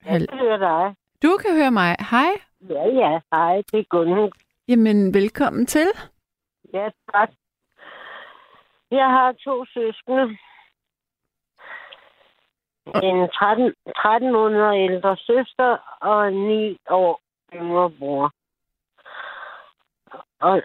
Hal- 0.00 0.26
Jeg 0.30 0.38
hører 0.38 0.56
dig. 0.58 0.96
du 1.22 1.36
kan 1.42 1.54
høre 1.56 1.70
mig. 1.70 1.96
Hej. 2.10 2.30
Ja, 2.70 2.84
ja. 3.00 3.20
Hej, 3.32 3.62
det 3.72 3.78
er 3.80 3.84
Gunhild. 3.90 4.32
Jamen, 4.68 5.14
velkommen 5.14 5.66
til. 5.66 5.86
Ja, 6.74 6.88
tak. 7.12 7.30
Jeg 8.90 9.06
har 9.16 9.32
to 9.32 9.64
søskende. 9.64 10.38
En 13.08 13.28
13, 13.28 13.74
13 13.96 14.32
måneder 14.32 14.72
ældre 14.72 15.16
søster 15.16 15.70
og 16.00 16.28
en 16.28 16.48
9 16.48 16.76
år 16.90 17.20
yngre 17.54 17.90
bror. 17.90 18.32
Og 20.40 20.62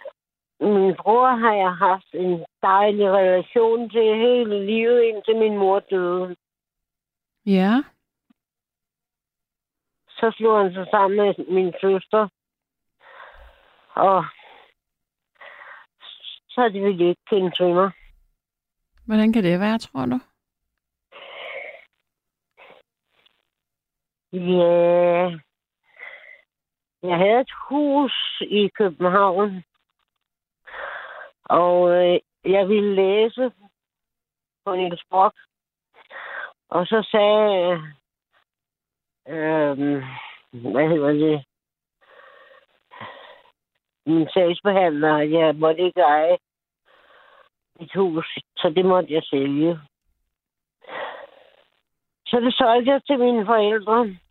min 0.59 0.95
bror 0.95 1.27
har 1.27 1.53
jeg 1.53 1.75
haft 1.75 2.13
en 2.13 2.45
dejlig 2.61 3.09
relation 3.09 3.89
til 3.89 4.15
hele 4.15 4.65
livet, 4.65 5.01
indtil 5.03 5.35
min 5.37 5.57
mor 5.57 5.79
døde. 5.79 6.35
Ja. 7.45 7.83
Så 10.09 10.33
slog 10.37 10.63
han 10.63 10.73
sig 10.73 10.87
sammen 10.91 11.17
med 11.17 11.45
min 11.47 11.73
søster. 11.81 12.27
Og 13.95 14.25
så 16.49 16.69
de 16.73 16.79
ville 16.79 17.09
ikke 17.09 17.21
kende 17.29 17.51
til 17.51 17.73
mig. 17.73 17.91
Hvordan 19.05 19.33
kan 19.33 19.43
det 19.43 19.59
være, 19.59 19.77
tror 19.77 20.05
du? 20.05 20.19
Ja. 24.33 25.39
Jeg 27.03 27.17
havde 27.17 27.39
et 27.39 27.51
hus 27.69 28.41
i 28.41 28.67
København. 28.67 29.63
Og 31.43 31.89
øh, 31.89 32.19
jeg 32.45 32.69
ville 32.69 32.95
læse 32.95 33.51
på 34.65 34.75
Niels 34.75 35.03
Brock. 35.09 35.35
Og 36.69 36.85
så 36.87 37.07
sagde... 37.11 37.81
Øh, 39.27 40.03
hvad 40.71 40.89
hedder 40.89 41.11
det? 41.11 41.45
Min 44.05 44.27
sagsbehandler, 44.33 45.17
at 45.17 45.31
jeg 45.31 45.55
måtte 45.55 45.81
ikke 45.81 46.01
eje 46.01 46.37
mit 47.79 47.93
hus, 47.95 48.37
så 48.57 48.69
det 48.69 48.85
måtte 48.85 49.13
jeg 49.13 49.23
sælge. 49.23 49.79
Så 52.27 52.39
det 52.39 52.53
solgte 52.53 52.91
jeg 52.91 53.03
til 53.03 53.19
mine 53.19 53.45
forældre. 53.45 54.22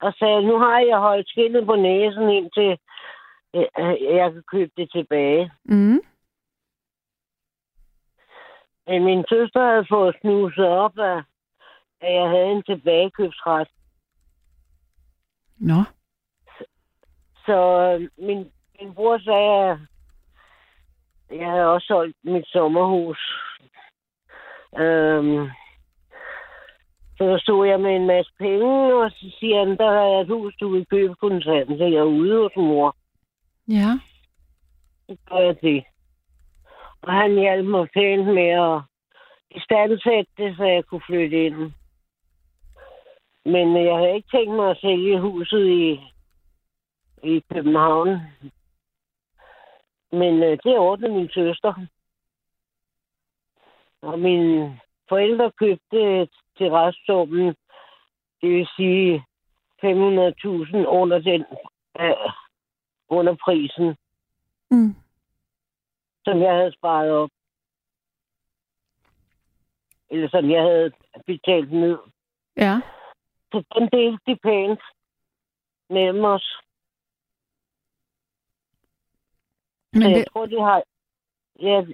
Og 0.00 0.14
sagde, 0.18 0.42
nu 0.42 0.58
har 0.58 0.78
jeg 0.78 0.98
holdt 0.98 1.28
skinnet 1.28 1.66
på 1.66 1.76
næsen 1.76 2.30
indtil 2.30 2.78
øh, 3.54 4.16
jeg 4.16 4.32
kan 4.32 4.42
købe 4.50 4.72
det 4.76 4.90
tilbage. 4.92 5.52
Mm. 5.64 6.00
Men 8.86 9.04
min 9.04 9.24
søster 9.28 9.70
havde 9.70 9.86
fået 9.90 10.16
snuset 10.20 10.66
op, 10.66 10.98
at 10.98 11.24
at 12.04 12.14
jeg 12.14 12.28
havde 12.28 12.50
en 12.52 12.62
tilbagekøbsret. 12.62 13.68
Nå. 15.58 15.80
Så 17.46 17.58
øh, 18.00 18.26
min, 18.26 18.52
min 18.80 18.94
bror 18.94 19.18
sagde, 19.18 19.70
at 19.70 19.78
jeg 21.38 21.50
havde 21.50 21.66
også 21.66 21.86
solgt 21.86 22.16
mit 22.22 22.46
sommerhus. 22.46 23.18
Øhm, 24.78 25.50
så 27.18 27.38
stod 27.42 27.66
jeg 27.66 27.80
med 27.80 27.96
en 27.96 28.06
masse 28.06 28.32
penge, 28.38 28.94
og 28.94 29.10
så 29.10 29.36
siger 29.38 29.58
han, 29.58 29.76
der 29.76 29.90
er 29.90 30.20
et 30.20 30.28
hus, 30.28 30.54
du 30.60 30.68
vil 30.68 30.86
købe 30.86 31.14
kontant, 31.14 31.78
så 31.78 31.84
jeg 31.84 31.98
er 31.98 32.02
ude 32.02 32.42
hos 32.42 32.56
mor. 32.56 32.96
Ja. 33.68 33.90
Så 35.08 35.16
gør 35.28 35.38
jeg 35.38 35.56
det. 35.62 35.84
Og 37.02 37.12
han 37.12 37.32
hjalp 37.32 37.66
mig 37.66 37.88
pænt 37.94 38.26
med 38.26 38.48
at 38.48 38.80
istandsætte 39.50 40.30
det, 40.36 40.56
så 40.56 40.64
jeg 40.64 40.84
kunne 40.84 41.02
flytte 41.06 41.44
ind. 41.46 41.72
Men 43.44 43.86
jeg 43.86 43.96
havde 43.96 44.14
ikke 44.14 44.28
tænkt 44.36 44.54
mig 44.56 44.70
at 44.70 44.80
sælge 44.80 45.20
huset 45.20 45.66
i, 45.66 46.00
i 47.22 47.42
København. 47.52 48.08
Men 50.12 50.42
øh, 50.42 50.58
det 50.64 50.78
ordnede 50.78 51.12
min 51.12 51.30
søster. 51.30 51.74
Og 54.02 54.18
mine 54.18 54.80
forældre 55.08 55.52
købte 55.58 56.28
til 56.56 56.70
restsummen, 56.70 57.46
det 58.40 58.50
vil 58.50 58.68
sige 58.76 59.24
500.000 59.84 59.86
under 60.86 61.18
den 61.18 61.44
øh, 62.00 62.32
under 63.08 63.36
prisen, 63.44 63.96
Mm. 64.70 64.94
som 66.24 66.40
jeg 66.42 66.54
havde 66.54 66.72
sparet 66.72 67.10
op. 67.10 67.30
Eller 70.10 70.28
som 70.28 70.50
jeg 70.50 70.62
havde 70.62 70.92
betalt 71.26 71.72
ned. 71.72 71.98
Ja. 72.56 72.80
Så 73.52 73.64
den 73.74 73.88
delte 73.92 74.18
de 74.26 74.36
pænt 74.36 74.80
mellem 75.90 76.24
os. 76.24 76.56
Men 79.92 80.02
så 80.02 80.08
jeg 80.08 80.16
det, 80.18 80.26
tror, 80.32 80.46
de 80.46 80.60
har... 80.60 80.82
Ja, 81.60 81.84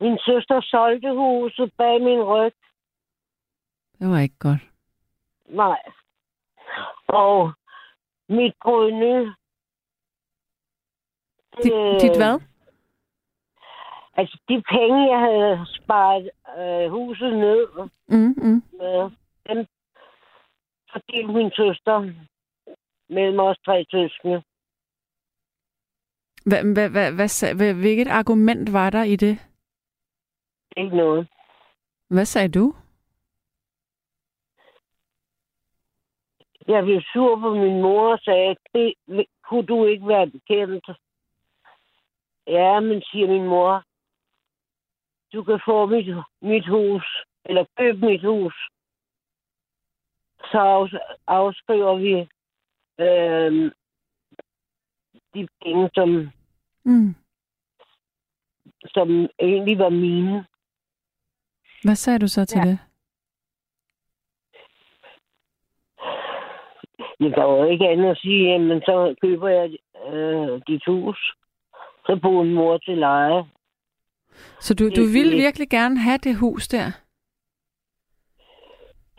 min 0.00 0.18
søster 0.18 0.60
solgte 0.60 1.12
huset 1.14 1.72
bag 1.78 2.00
min 2.00 2.22
ryg. 2.22 2.54
Det 3.98 4.08
var 4.08 4.18
ikke 4.18 4.38
godt. 4.38 4.60
Nej. 5.48 5.78
Og 7.08 7.52
mit 8.28 8.58
grønne... 8.60 9.34
Dit, 11.62 11.72
øh, 11.72 12.00
dit 12.00 12.16
hvad? 12.16 12.40
Altså, 14.14 14.38
de 14.48 14.62
penge, 14.70 15.10
jeg 15.12 15.20
havde 15.20 15.66
sparet 15.76 16.30
øh, 16.58 16.90
huset 16.90 17.32
ned 17.38 17.66
Mm, 18.08 18.34
mm. 18.42 18.62
med, 18.72 19.10
dem 19.48 19.66
fordelte 20.92 21.32
min 21.32 21.50
søster 21.50 22.12
mellem 23.08 23.38
os 23.40 23.58
tre 23.64 23.84
søskende. 23.90 24.42
Hvad, 26.46 26.72
hvad, 26.74 26.90
hvad, 26.90 27.12
hvad, 27.12 27.54
hvad, 27.54 27.74
hvilket 27.74 28.08
argument 28.08 28.72
var 28.72 28.90
der 28.90 29.02
i 29.02 29.16
det? 29.16 29.38
Ikke 30.76 30.96
noget. 30.96 31.28
Hvad 32.10 32.24
sagde 32.24 32.48
du? 32.48 32.74
Jeg 36.68 36.84
blev 36.84 37.00
sur 37.12 37.40
på 37.40 37.54
min 37.54 37.82
mor 37.82 38.12
og 38.12 38.18
sagde, 38.18 38.56
det 38.74 38.94
kunne 39.44 39.66
du 39.66 39.84
ikke 39.84 40.08
være 40.08 40.26
bekendt. 40.30 40.88
Ja, 42.46 42.80
men 42.80 43.02
siger 43.02 43.26
min 43.28 43.44
mor, 43.46 43.82
du 45.32 45.44
kan 45.44 45.60
få 45.64 45.86
mit, 45.86 46.06
mit 46.42 46.68
hus, 46.68 47.04
eller 47.44 47.64
købe 47.78 48.06
mit 48.06 48.24
hus. 48.24 48.54
Så 50.50 50.58
afs- 50.78 51.22
afskriver 51.26 51.94
vi 51.96 52.12
øh, 53.04 53.72
de 55.34 55.48
penge, 55.62 55.90
som, 55.94 56.30
Mm. 56.84 57.14
som 58.86 59.08
egentlig 59.38 59.78
var 59.78 59.88
mine. 59.88 60.46
Hvad 61.84 61.94
sagde 61.94 62.18
du 62.18 62.28
så 62.28 62.44
til 62.44 62.58
Ja. 62.58 62.64
det? 62.70 62.78
Jeg 67.20 67.34
kan 67.34 67.42
jo 67.42 67.64
ikke 67.64 67.88
andet 67.88 68.10
at 68.10 68.18
sige, 68.18 68.50
jamen 68.52 68.80
så 68.80 69.14
køber 69.22 69.48
jeg 69.48 69.70
øh, 70.12 70.60
dit 70.68 70.82
hus. 70.86 71.18
Så 72.06 72.18
bor 72.22 72.42
en 72.42 72.54
mor 72.54 72.78
til 72.78 72.98
leje. 72.98 73.44
Så 74.60 74.74
du, 74.74 74.84
du 74.84 74.90
Det- 74.90 75.12
ville 75.14 75.30
det- 75.32 75.38
virkelig 75.38 75.68
gerne 75.70 75.98
have 75.98 76.18
det 76.18 76.36
hus 76.36 76.68
der? 76.68 76.86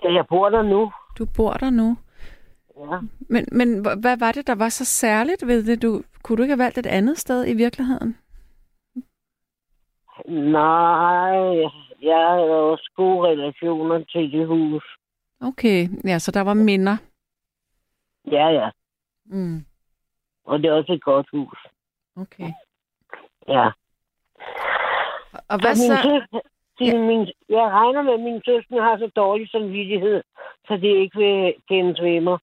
Ja, 0.03 0.13
jeg 0.13 0.25
bor 0.29 0.49
der 0.49 0.61
nu. 0.61 0.91
Du 1.19 1.25
bor 1.37 1.53
der 1.53 1.69
nu. 1.69 1.97
Ja. 2.79 2.97
Men, 3.29 3.45
men 3.51 3.87
hva- 3.87 3.99
hvad 3.99 4.17
var 4.17 4.31
det, 4.31 4.47
der 4.47 4.55
var 4.55 4.69
så 4.69 4.85
særligt 4.85 5.47
ved 5.47 5.63
det? 5.63 5.81
Du, 5.81 6.01
kunne 6.23 6.37
du 6.37 6.43
ikke 6.43 6.51
have 6.55 6.63
valgt 6.63 6.77
et 6.77 6.85
andet 6.85 7.17
sted 7.17 7.47
i 7.47 7.53
virkeligheden? 7.53 8.17
Nej, 10.27 11.37
jeg 12.01 12.27
havde 12.29 12.53
også 12.71 12.91
gode 12.95 13.27
relationer 13.27 14.03
til 14.03 14.31
det 14.31 14.47
hus. 14.47 14.83
Okay, 15.41 15.87
ja, 16.05 16.19
så 16.19 16.31
der 16.31 16.41
var 16.41 16.53
minder. 16.53 16.97
Ja, 18.31 18.47
ja. 18.47 18.69
Mm. 19.25 19.65
Og 20.45 20.59
det 20.59 20.65
er 20.65 20.73
også 20.73 20.93
et 20.93 21.03
godt 21.03 21.27
hus. 21.31 21.57
Okay. 22.17 22.51
Ja. 23.47 23.71
Og 25.49 25.59
hvad 25.61 25.75
Så 25.75 25.81
min 25.83 25.97
så? 25.97 26.01
søster, 26.03 26.39
ja. 26.81 26.97
min, 26.99 27.27
jeg 27.49 27.69
regner 27.71 28.01
med, 28.01 28.13
at 28.13 28.19
min 28.19 28.41
søster 28.45 28.81
har 28.81 28.97
så 28.97 29.11
dårlig 29.15 29.49
samvittighed, 29.51 30.23
så 30.67 30.73
det 30.73 30.97
ikke 31.01 31.17
vil 31.17 31.53
kendes 31.69 32.01
ved 32.01 32.21
mig. 32.21 32.37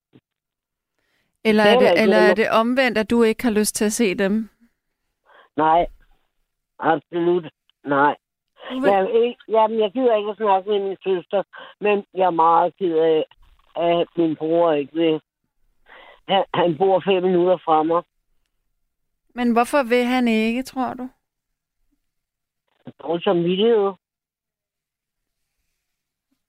Eller 1.45 1.65
er, 1.65 1.79
det 1.79 1.89
det, 1.91 2.03
eller 2.03 2.17
er 2.17 2.35
det 2.35 2.51
omvendt, 2.51 2.99
at 2.99 3.11
du 3.11 3.23
ikke 3.23 3.43
har 3.45 3.51
lyst 3.51 3.75
til 3.75 3.85
at 3.85 3.93
se 3.93 4.15
dem? 4.15 4.49
Nej. 5.57 5.87
Absolut. 6.79 7.51
Nej. 7.85 8.17
Vil... 8.71 8.91
Jeg, 8.91 9.11
ikke, 9.15 9.41
jamen, 9.49 9.81
jeg 9.81 9.91
gider 9.93 10.17
ikke 10.17 10.31
at 10.31 10.37
snakke 10.37 10.71
med 10.71 10.81
min 10.81 10.97
søster, 11.05 11.43
men 11.81 12.05
jeg 12.15 12.27
er 12.27 12.31
meget 12.31 12.77
ked 12.79 12.99
af, 12.99 13.25
at 13.77 14.09
min 14.17 14.37
bror 14.37 14.73
ikke 14.73 14.95
vil. 14.95 15.21
Han, 16.29 16.45
han 16.55 16.77
bor 16.79 17.01
fem 17.01 17.23
minutter 17.23 17.57
fra 17.65 17.83
mig. 17.83 18.03
Men 19.35 19.53
hvorfor 19.53 19.83
vil 19.83 20.05
han 20.05 20.29
ikke, 20.29 20.63
tror 20.63 20.95
du? 20.95 21.09
Dårlig 23.03 23.25
samvittighed. 23.25 23.93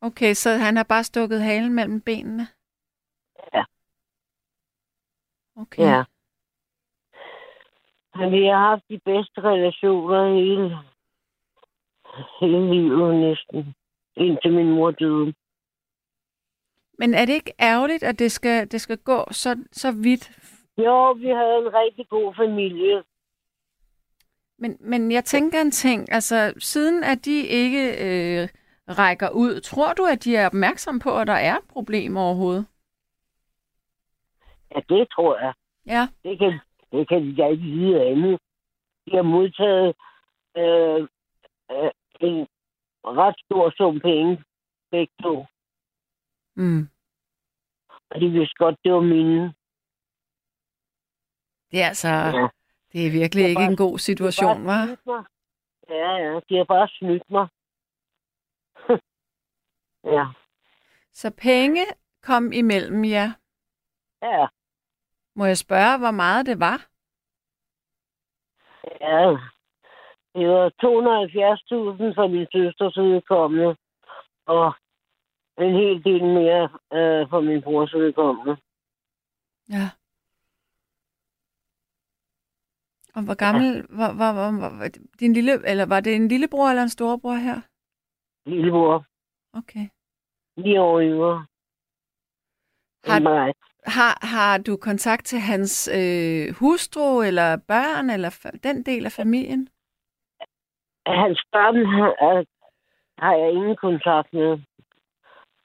Okay, 0.02 0.34
så 0.34 0.50
han 0.50 0.76
har 0.78 0.84
bare 0.84 1.04
stukket 1.04 1.42
halen 1.42 1.74
mellem 1.74 2.02
benene? 2.02 2.48
Ja. 3.54 3.64
Okay. 5.56 5.84
Ja. 5.84 6.04
Men 8.16 8.32
vi 8.32 8.46
har 8.46 8.70
haft 8.70 8.84
de 8.90 9.00
bedste 9.00 9.42
relationer 9.42 10.34
hele, 10.34 10.78
hele 12.40 12.74
livet 12.74 13.16
næsten. 13.16 13.76
Indtil 14.16 14.54
min 14.54 14.72
mor 14.72 14.92
døde. 14.92 15.34
Men 17.00 17.14
er 17.14 17.26
det 17.26 17.34
ikke 17.34 17.54
ærgerligt, 17.62 18.04
at 18.04 18.20
det 18.20 18.32
skal, 18.32 18.72
det 18.72 18.82
skal 18.82 18.98
gå 18.98 19.26
så, 19.32 19.56
så 19.72 19.92
vidt? 19.92 20.32
Jo, 20.78 21.12
vi 21.12 21.28
havde 21.28 21.58
en 21.58 21.74
rigtig 21.74 22.08
god 22.10 22.36
familie. 22.36 23.04
Men, 24.58 24.78
men 24.80 25.12
jeg 25.12 25.26
tænker 25.26 25.62
en 25.62 25.72
ting, 25.72 26.12
altså 26.12 26.54
siden 26.58 27.04
at 27.04 27.26
de 27.26 27.48
ikke 27.48 27.84
øh, 27.90 28.48
rækker 28.88 29.30
ud, 29.30 29.60
tror 29.60 29.94
du, 29.94 30.06
at 30.06 30.24
de 30.24 30.36
er 30.36 30.46
opmærksomme 30.46 31.00
på, 31.00 31.20
at 31.20 31.28
der 31.28 31.34
er 31.34 31.58
et 31.58 31.68
problem 31.70 32.18
overhovedet? 32.18 32.66
Ja, 34.76 34.80
det 34.90 35.08
tror 35.12 35.40
jeg. 35.40 35.54
Ja. 35.86 36.08
Det 36.24 36.40
kan, 36.40 36.60
det 36.92 37.10
kan 37.10 37.22
de 37.22 37.36
da 37.36 37.48
ikke 37.48 37.64
vide 37.64 38.06
andet. 38.06 38.40
De 39.06 39.16
har 39.16 39.22
modtaget 39.22 39.96
øh, 40.58 41.08
øh, 41.72 41.92
en 42.22 42.48
ret 43.06 43.36
stor 43.46 43.74
sum 43.78 44.00
penge, 44.00 44.44
begge 44.92 45.14
to. 45.24 45.46
Mm. 46.56 46.90
Og 48.10 48.22
de 48.22 48.30
vidste 48.30 48.56
godt, 48.58 48.76
det 48.84 48.94
var 48.94 49.00
mine. 49.02 49.54
Det 51.72 51.82
er 51.84 51.88
altså, 51.88 52.08
Ja. 52.08 52.48
det 52.94 53.08
er 53.08 53.12
virkelig 53.12 53.44
er 53.44 53.48
ikke 53.48 53.60
bare- 53.60 53.72
en 53.72 53.78
god 53.78 54.00
situation, 54.00 54.58
De 54.62 54.66
var? 54.66 55.28
Ja, 55.90 56.12
ja, 56.18 56.40
de 56.50 56.58
har 56.58 56.64
bare 56.64 56.88
snydt 56.88 57.30
mig. 57.32 57.48
ja, 60.16 60.26
Så 61.14 61.32
penge 61.38 61.86
kom 62.22 62.52
imellem 62.52 63.06
jer. 63.06 63.30
ja, 64.22 64.48
Må 65.36 65.46
jeg 65.46 65.58
spørge, 65.58 65.98
hvor 65.98 66.12
meget 66.12 66.46
det 66.46 66.60
var? 66.60 66.88
ja. 69.02 69.38
Det 70.36 70.48
var 70.50 70.70
270.000 70.70 72.16
for 72.16 72.28
min 72.28 72.48
søsters 72.52 72.98
udkommende, 72.98 73.76
og 74.46 74.74
en 75.58 75.74
hel 75.74 76.04
del 76.04 76.24
mere 76.24 76.64
øh, 76.94 77.30
for 77.30 77.42
min 77.42 77.62
brors 77.62 77.94
udkommende. 77.94 78.58
Ja. 79.70 79.90
Og 83.16 83.24
hvor 83.26 83.36
gammel 83.36 83.86
var, 83.90 84.14
var, 84.14 84.34
var, 84.34 84.52
var, 84.62 84.78
var 84.78 84.90
din 85.20 85.34
lille, 85.34 85.68
eller 85.68 85.86
var 85.86 86.00
det 86.00 86.16
en 86.16 86.28
lillebror 86.28 86.70
eller 86.70 86.84
en 86.84 86.90
storebror 86.90 87.34
her? 87.34 87.62
Lillebror, 88.46 89.06
Okay. 89.54 89.88
ni 90.58 90.78
år 90.78 91.02
yngre. 91.02 91.46
Har-. 93.06 93.54
Har, 93.86 94.26
har 94.26 94.58
du 94.58 94.78
kontakt 94.78 95.26
til 95.26 95.40
hans 95.40 95.90
øh, 96.00 96.56
hustru 96.60 97.22
eller 97.22 97.58
børn 97.68 98.10
eller 98.10 98.58
den 98.64 98.84
del 98.84 99.06
af 99.06 99.12
familien? 99.12 99.70
Hans 101.08 101.42
børn 101.52 101.76
har, 101.86 102.46
har 103.24 103.36
jeg 103.36 103.52
ingen 103.52 103.76
kontakt 103.76 104.34
med. 104.34 104.60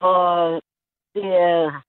Og 0.01 0.61
det 1.13 1.25
er 1.25 1.81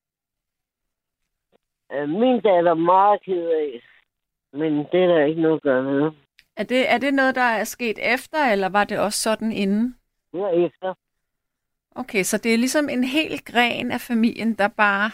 øh, 1.93 2.09
min 2.09 2.41
datter 2.41 2.75
meget 2.75 3.23
ked 3.23 3.49
af. 3.49 3.83
Men 4.53 4.73
det 4.79 5.03
er 5.03 5.07
der 5.07 5.25
ikke 5.25 5.43
noget 5.43 5.57
at 5.57 5.63
gøre 5.63 5.83
med. 5.83 6.13
Er 6.57 6.65
det, 6.65 6.93
er 6.93 6.99
det 6.99 7.15
noget, 7.15 7.35
der 7.35 7.43
er 7.43 7.65
sket 7.65 7.99
efter, 8.15 8.53
eller 8.53 8.69
var 8.69 8.85
det 8.85 8.99
også 8.99 9.23
sådan 9.23 9.53
inden? 9.53 9.99
Det 10.33 10.41
er 10.41 10.67
efter. 10.67 10.95
Okay, 11.95 12.23
så 12.23 12.39
det 12.39 12.55
er 12.55 12.59
ligesom 12.59 12.89
en 12.89 13.05
hel 13.05 13.45
gren 13.45 13.93
af 13.93 14.01
familien, 14.01 14.55
der 14.55 14.69
bare 14.69 15.11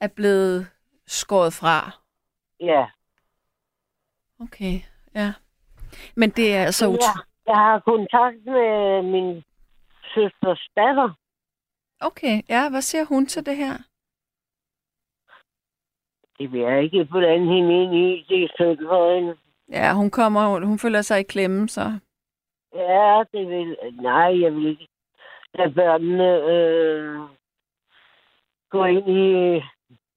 er 0.00 0.08
blevet 0.08 0.66
skåret 1.06 1.52
fra. 1.52 1.90
Ja. 2.60 2.86
Okay, 4.40 4.80
ja. 5.14 5.32
Men 6.16 6.30
det 6.30 6.56
er 6.56 6.64
altså 6.64 6.90
jeg, 6.90 7.24
jeg 7.46 7.56
har 7.56 7.80
kontakt 7.80 8.44
med 8.44 9.02
min 9.02 9.44
søsters 10.14 10.68
datter. 10.76 11.10
Okay, 12.08 12.42
ja, 12.48 12.70
hvad 12.70 12.82
siger 12.82 13.04
hun 13.04 13.26
til 13.26 13.46
det 13.46 13.56
her? 13.56 13.74
Det 16.38 16.52
vil 16.52 16.60
jeg 16.60 16.82
ikke 16.84 17.04
blande 17.04 17.46
hende 17.54 17.82
ind 17.82 17.94
i. 17.94 18.24
Det 18.28 18.44
er 18.44 18.48
synd 18.54 18.78
for 18.88 19.14
hende. 19.14 19.36
Ja, 19.68 19.94
hun 19.94 20.10
kommer, 20.10 20.64
hun 20.66 20.78
føler 20.78 21.02
sig 21.02 21.20
i 21.20 21.22
klemme, 21.22 21.68
så. 21.68 21.80
Ja, 22.74 23.22
det 23.32 23.48
vil... 23.48 23.76
Nej, 23.92 24.40
jeg 24.42 24.52
vil 24.54 24.66
ikke 24.66 24.88
lade 25.54 25.74
børnene 25.74 26.28
øh, 26.52 27.20
gå 28.70 28.84
ind 28.84 29.08
i 29.08 29.62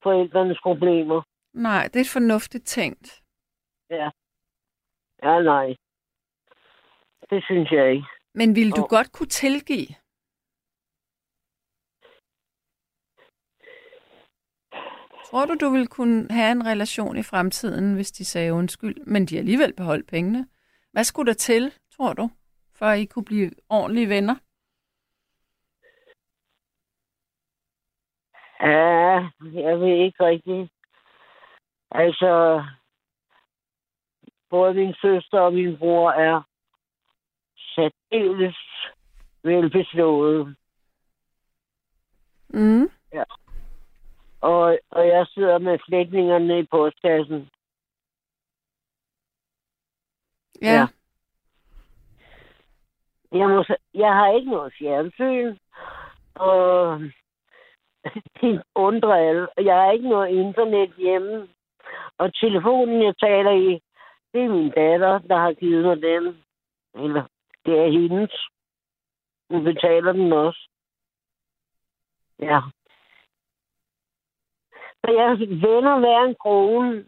forældrenes 0.04 0.60
problemer. 0.64 1.22
Nej, 1.54 1.90
det 1.94 2.02
er 2.02 2.10
fornuftigt 2.14 2.66
tænkt. 2.66 3.22
Ja. 3.90 4.10
Ja, 5.24 5.40
nej. 5.42 5.76
Det 7.30 7.44
synes 7.44 7.72
jeg 7.72 7.92
ikke. 7.92 8.08
Men 8.34 8.56
ville 8.56 8.72
du 8.72 8.82
Og- 8.82 8.90
godt 8.90 9.12
kunne 9.12 9.28
tilgive? 9.28 9.88
Tror 15.30 15.46
du, 15.46 15.56
du 15.62 15.70
ville 15.70 15.88
kunne 15.88 16.28
have 16.30 16.52
en 16.52 16.66
relation 16.66 17.18
i 17.18 17.24
fremtiden, 17.24 17.96
hvis 17.96 18.12
de 18.12 18.26
sagde 18.26 18.54
undskyld, 18.54 19.06
men 19.06 19.26
de 19.26 19.38
alligevel 19.38 19.74
beholdt 19.74 20.08
pengene? 20.08 20.48
Hvad 20.92 21.04
skulle 21.04 21.28
der 21.28 21.34
til, 21.34 21.74
tror 21.92 22.14
du, 22.14 22.30
for 22.76 22.86
at 22.86 23.00
I 23.00 23.06
kunne 23.06 23.26
blive 23.26 23.52
ordentlige 23.70 24.10
venner? 24.10 24.36
Ja, 28.62 29.30
jeg 29.62 29.80
ved 29.80 30.06
ikke 30.06 30.26
rigtigt. 30.26 30.72
Altså, 31.92 32.64
både 34.50 34.74
min 34.74 34.94
søster 34.94 35.40
og 35.40 35.54
min 35.54 35.78
bror 35.78 36.12
er 36.12 36.42
særdeles 37.76 38.58
velbeslået. 39.44 40.56
Mm. 42.50 42.90
Og, 44.42 44.80
og 44.90 45.08
jeg 45.08 45.28
sidder 45.28 45.58
med 45.58 45.80
flætningerne 45.88 46.60
i 46.60 46.64
postkassen. 46.64 47.50
Ja. 50.62 50.74
Ja. 50.74 50.88
Jeg, 53.32 53.50
må, 53.50 53.66
jeg 53.94 54.14
har 54.14 54.32
ikke 54.32 54.52
noget 54.52 54.74
fjernsyn. 54.80 55.58
Og 56.36 57.02
det 58.42 58.64
undrer 58.76 59.30
alle. 59.30 59.48
Jeg 59.58 59.76
har 59.76 59.92
ikke 59.92 60.10
noget 60.10 60.30
internet 60.30 60.94
hjemme. 60.98 61.48
Og 62.18 62.34
telefonen, 62.34 63.04
jeg 63.04 63.18
taler 63.18 63.52
i, 63.52 63.82
det 64.34 64.42
er 64.44 64.50
min 64.50 64.72
datter, 64.72 65.20
der 65.20 65.38
har 65.38 65.54
givet 65.54 65.86
mig 65.86 66.02
den. 66.02 66.44
Eller 66.96 67.24
det 67.66 67.80
er 67.80 67.92
hendes. 67.92 68.48
Hun 69.50 69.64
betaler 69.64 70.12
den 70.12 70.34
også. 70.34 70.70
Ja. 72.40 72.60
Så 75.06 75.12
jeg 75.12 75.40
vender 75.40 76.00
hver 76.00 76.24
en 76.24 76.36
krone 76.36 77.06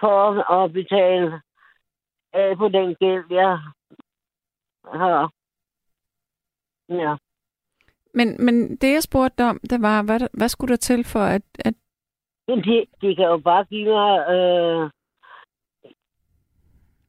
for 0.00 0.52
at 0.52 0.72
betale 0.72 1.40
af 2.32 2.56
på 2.56 2.68
den 2.68 2.94
gæld, 2.94 3.24
jeg 3.30 3.58
har. 4.84 5.32
Ja. 6.88 7.16
Men, 8.14 8.44
men 8.44 8.76
det, 8.76 8.92
jeg 8.92 9.02
spurgte 9.02 9.44
om, 9.44 9.60
det 9.70 9.82
var, 9.82 10.02
hvad, 10.02 10.20
hvad 10.32 10.48
skulle 10.48 10.70
der 10.70 10.76
til 10.76 11.04
for, 11.04 11.20
at, 11.20 11.42
at 11.58 11.74
Men 12.48 12.58
de, 12.58 12.86
de 13.00 13.16
kan 13.16 13.24
jo 13.24 13.38
bare 13.38 13.64
give 13.64 13.88
mig 13.88 14.12
øh, 14.34 14.90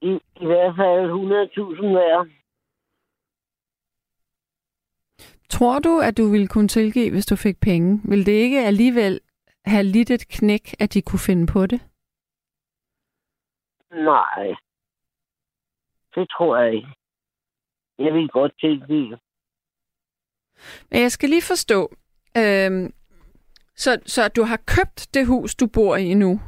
i, 0.02 0.12
i 0.42 0.46
hvert 0.46 0.76
fald 0.76 1.12
100.000 1.12 1.88
hver. 1.88 2.26
Tror 5.50 5.80
du, 5.80 6.00
at 6.00 6.18
du 6.18 6.32
ville 6.32 6.48
kunne 6.48 6.68
tilgive, 6.68 7.12
hvis 7.12 7.26
du 7.26 7.36
fik 7.36 7.60
penge? 7.60 8.02
Vil 8.10 8.26
det 8.26 8.32
ikke 8.32 8.60
alligevel 8.60 9.20
have 9.66 9.84
lidt 9.84 10.12
et 10.12 10.28
knæk, 10.28 10.76
at 10.80 10.94
de 10.94 11.02
kunne 11.02 11.20
finde 11.20 11.48
på 11.54 11.66
det? 11.66 11.82
Nej. 13.92 14.56
Det 16.16 16.30
tror 16.30 16.58
jeg 16.58 16.74
ikke. 16.74 16.88
Jeg 18.00 18.14
vil 18.14 18.28
godt 18.30 18.60
tilgive. 18.60 19.20
Men 20.92 21.02
jeg 21.02 21.12
skal 21.12 21.30
lige 21.30 21.42
forstå. 21.42 21.96
Øhm, 22.38 22.94
så, 23.76 24.02
så 24.06 24.28
du 24.28 24.44
har 24.44 24.58
købt 24.58 25.14
det 25.14 25.28
hus, 25.28 25.56
du 25.56 25.68
bor 25.74 25.96
i 25.96 26.14
nu? 26.14 26.32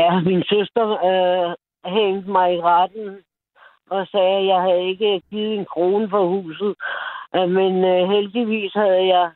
ja, 0.00 0.20
min 0.20 0.42
søster 0.42 0.86
øh, 1.10 1.54
hængte 1.94 2.30
mig 2.30 2.54
i 2.54 2.60
retten 2.62 3.18
og 3.90 4.06
sagde, 4.06 4.38
at 4.38 4.46
jeg 4.46 4.60
havde 4.62 4.84
ikke 4.88 5.22
givet 5.30 5.54
en 5.58 5.66
krone 5.66 6.10
for 6.10 6.26
huset. 6.26 6.74
Øh, 7.34 7.48
men 7.48 7.84
øh, 7.84 8.08
heldigvis 8.08 8.72
havde 8.74 9.06
jeg 9.16 9.30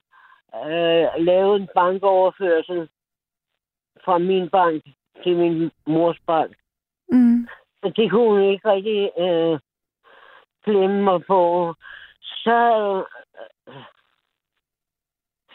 øh, 0.54 1.24
lavet 1.24 1.60
en 1.60 1.68
bankoverførsel 1.74 2.88
fra 4.04 4.18
min 4.18 4.48
bank 4.48 4.82
til 5.22 5.36
min 5.36 5.70
mors 5.86 6.18
bank. 6.26 6.56
Mm. 7.08 7.48
Så 7.80 7.92
det 7.96 8.10
kunne 8.10 8.30
hun 8.30 8.52
ikke 8.52 8.70
rigtig 8.70 9.10
øh, 9.18 9.58
glemme 10.64 11.02
mig 11.02 11.24
på. 11.26 11.74
Så, 12.20 12.58
øh, 13.68 13.74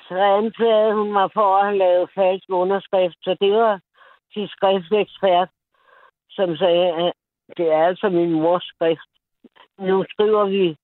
så 0.07 0.15
anklagede 0.15 0.93
hun 0.93 1.13
mig 1.13 1.29
for 1.33 1.57
at 1.57 1.65
have 1.65 1.77
lavet 1.77 2.09
falsk 2.15 2.45
underskrift. 2.49 3.17
Så 3.23 3.37
det 3.41 3.53
var 3.53 3.81
til 4.33 4.49
skriftekspert, 4.49 5.49
som 6.29 6.55
sagde, 6.57 6.93
at 6.93 7.13
det 7.57 7.71
er 7.71 7.83
altså 7.87 8.09
min 8.09 8.31
mors 8.31 8.63
skrift. 8.63 9.11
Nu 9.79 10.05
skriver 10.09 10.45
vi 10.45 10.77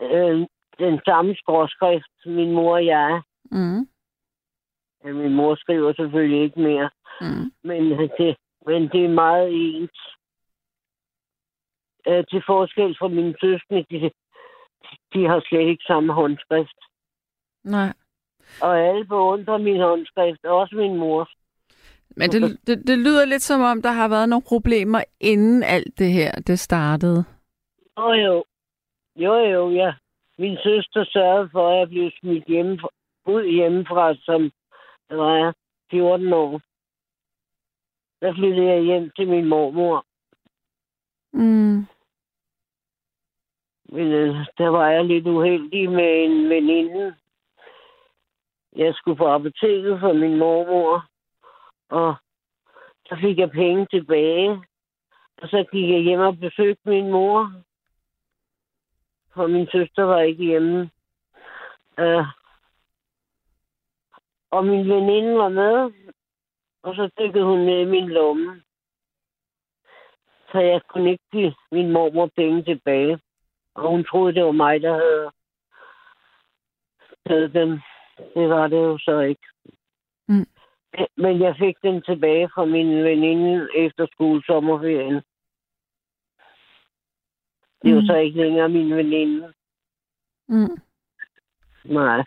øh, 0.00 0.46
den 0.78 1.00
samme 1.04 1.34
skråskrift, 1.36 2.14
min 2.26 2.52
mor 2.52 2.72
og 2.72 2.86
jeg. 2.86 3.22
Mm. 3.50 3.88
Ja, 5.04 5.12
min 5.12 5.34
mor 5.34 5.54
skriver 5.54 5.92
selvfølgelig 5.94 6.42
ikke 6.44 6.60
mere, 6.60 6.90
Mm. 7.20 7.52
men 7.64 7.82
det, 8.18 8.36
men 8.66 8.82
det 8.92 9.04
er 9.04 9.08
meget 9.08 9.48
ens. 9.52 9.98
Øh, 12.08 12.24
til 12.30 12.42
forskel 12.46 12.96
fra 12.98 13.08
mine 13.08 13.34
søskende, 13.40 13.84
de, 13.90 14.10
de 15.14 15.26
har 15.28 15.42
slet 15.48 15.68
ikke 15.68 15.84
samme 15.86 16.12
håndskrift. 16.12 16.78
Nej. 17.64 17.92
Og 18.62 18.80
alle 18.80 19.04
beundrer 19.06 19.58
min 19.58 19.80
håndskrift, 19.80 20.44
også 20.44 20.76
min 20.76 20.96
mors. 20.96 21.28
Men 22.16 22.30
det, 22.30 22.66
det, 22.66 22.86
det 22.86 22.98
lyder 22.98 23.24
lidt 23.24 23.42
som 23.42 23.60
om, 23.60 23.82
der 23.82 23.90
har 23.92 24.08
været 24.08 24.28
nogle 24.28 24.44
problemer, 24.48 25.04
inden 25.20 25.62
alt 25.62 25.98
det 25.98 26.12
her 26.12 26.32
det 26.32 26.58
startede. 26.58 27.24
Jo, 27.98 28.12
jo. 28.12 28.44
Jo, 29.16 29.34
jo, 29.34 29.70
ja. 29.70 29.94
Min 30.38 30.56
søster 30.62 31.04
sørgede 31.04 31.48
for, 31.52 31.68
at 31.72 31.78
jeg 31.78 31.88
blev 31.88 32.10
smidt 32.20 32.44
hjemme, 32.44 32.78
ud 33.26 33.44
hjemmefra, 33.44 34.14
som 34.14 34.50
jeg 35.10 35.18
var 35.18 35.54
14 35.90 36.32
år. 36.32 36.60
Der 38.20 38.34
flyttede 38.34 38.66
jeg 38.66 38.82
hjem 38.82 39.10
til 39.16 39.28
min 39.28 39.44
mormor. 39.44 40.04
Mm. 41.32 41.86
Men 43.88 44.12
øh, 44.12 44.46
der 44.58 44.68
var 44.68 44.88
jeg 44.90 45.04
lidt 45.04 45.26
uheldig 45.26 45.90
med 45.90 46.24
en 46.24 46.48
veninde. 46.48 47.14
Jeg 48.76 48.94
skulle 48.94 49.16
på 49.16 49.28
apoteket 49.28 50.00
for 50.00 50.12
min 50.12 50.36
mormor, 50.38 51.04
og 51.88 52.14
så 53.06 53.16
fik 53.20 53.38
jeg 53.38 53.50
penge 53.50 53.86
tilbage. 53.86 54.50
Og 55.42 55.48
så 55.48 55.66
gik 55.72 55.90
jeg 55.90 56.00
hjem 56.00 56.20
og 56.20 56.38
besøgte 56.38 56.88
min 56.88 57.10
mor. 57.10 57.52
For 59.34 59.46
min 59.46 59.66
søster 59.72 60.02
var 60.02 60.20
ikke 60.20 60.44
hjemme. 60.44 60.90
Uh, 61.98 62.26
og 64.50 64.64
min 64.66 64.88
veninde 64.88 65.38
var 65.38 65.48
med, 65.48 65.92
og 66.82 66.94
så 66.94 67.10
dykkede 67.18 67.44
hun 67.44 67.58
ned 67.58 67.80
i 67.80 67.84
min 67.84 68.08
lomme. 68.08 68.62
Så 70.52 70.58
jeg 70.60 70.80
kunne 70.88 71.10
ikke 71.10 71.24
give 71.32 71.54
min 71.72 71.92
mormor 71.92 72.30
penge 72.36 72.62
tilbage. 72.64 73.18
Og 73.74 73.90
hun 73.90 74.04
troede, 74.04 74.34
det 74.34 74.44
var 74.44 74.52
mig, 74.52 74.82
der 74.82 74.92
havde 74.92 75.30
taget 77.28 77.54
dem. 77.54 77.80
Det 78.34 78.48
var 78.48 78.66
det 78.68 78.76
jo 78.76 78.98
så 78.98 79.20
ikke. 79.20 79.46
Mm. 80.28 80.46
Men 81.16 81.40
jeg 81.40 81.56
fik 81.58 81.76
den 81.82 82.02
tilbage 82.02 82.48
fra 82.54 82.64
min 82.64 83.04
veninde 83.04 83.68
efter 83.74 84.06
skolesommerferien. 84.12 85.14
Det 87.82 87.90
er 87.90 87.94
jo 87.94 88.00
Mm. 88.00 88.06
så 88.06 88.16
ikke 88.16 88.36
længere 88.42 88.68
min 88.68 88.96
veninde. 88.96 89.52
Mm. 90.48 90.78
Nej. 91.84 92.24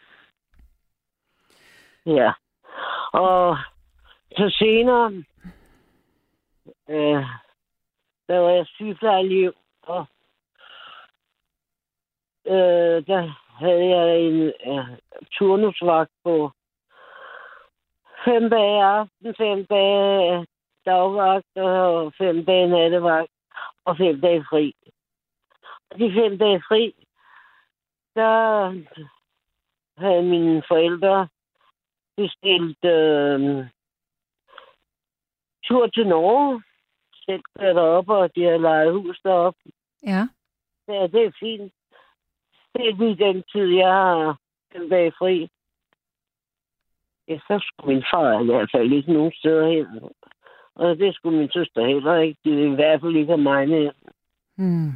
Ja. 2.10 2.32
Og 3.14 3.58
så 4.38 4.56
senere, 4.60 5.24
øh, 6.90 7.26
der 8.28 8.38
var 8.40 8.50
jeg 8.50 8.66
sygeplejeliv, 8.66 9.54
og 9.82 10.06
øh, 12.46 13.08
der 13.08 13.34
havde 13.60 13.86
jeg 13.86 14.20
en 14.20 14.54
øh, 14.66 14.98
turnusvagt 15.32 16.12
på 16.24 16.52
fem 18.26 18.50
dage 18.50 18.84
aften, 18.84 19.36
fem 19.38 19.66
dage 19.66 20.46
dagvagt 20.86 21.58
og 21.58 22.14
fem 22.18 22.46
dage 22.46 22.68
nattevagt 22.68 23.32
og 23.86 23.98
fem 23.98 24.22
dage 24.22 24.46
fri. 24.50 24.74
Og 25.90 26.00
de 26.00 26.14
fem 26.14 26.38
dage 26.38 26.62
fri, 26.68 26.94
der 28.16 28.66
havde 29.98 30.24
mine 30.24 30.64
forældre 30.68 31.28
bestilt 32.22 32.84
øh, 32.86 33.66
tur 35.66 35.88
til 35.88 36.08
Norge. 36.08 36.64
Selv 37.26 37.44
kørt 37.60 37.78
op, 37.78 38.10
og 38.10 38.36
de 38.36 38.44
havde 38.44 38.66
lejet 38.70 38.94
hus 38.94 39.20
deroppe. 39.24 39.60
Ja. 40.04 40.22
Ja, 40.88 41.08
det 41.08 41.26
er 41.26 41.32
fint. 41.40 41.74
Det 42.74 42.90
er 42.90 42.96
lige 42.96 43.26
den 43.26 43.44
tid, 43.52 43.68
jeg 43.68 43.92
har 43.92 44.40
den 44.74 44.90
dag 44.90 45.14
fri. 45.14 45.50
Ja, 47.28 47.38
så 47.48 47.60
skulle 47.62 47.96
min 47.96 48.04
far 48.14 48.42
i 48.42 48.46
hvert 48.46 48.70
fald 48.74 48.94
ikke 48.94 49.14
nogen 49.14 49.34
steder 49.36 49.68
hen. 49.68 49.88
Og 50.76 50.98
det 50.98 51.16
skulle 51.16 51.38
min 51.38 51.52
søster 51.52 51.88
heller 51.88 52.16
ikke. 52.16 52.40
Det 52.44 52.54
er 52.54 52.72
i 52.72 52.76
hvert 52.76 53.02
fald 53.02 53.16
ikke 53.16 53.32
have 53.32 53.42
mig 53.52 53.70
med. 53.70 53.92
Mm. 54.58 54.92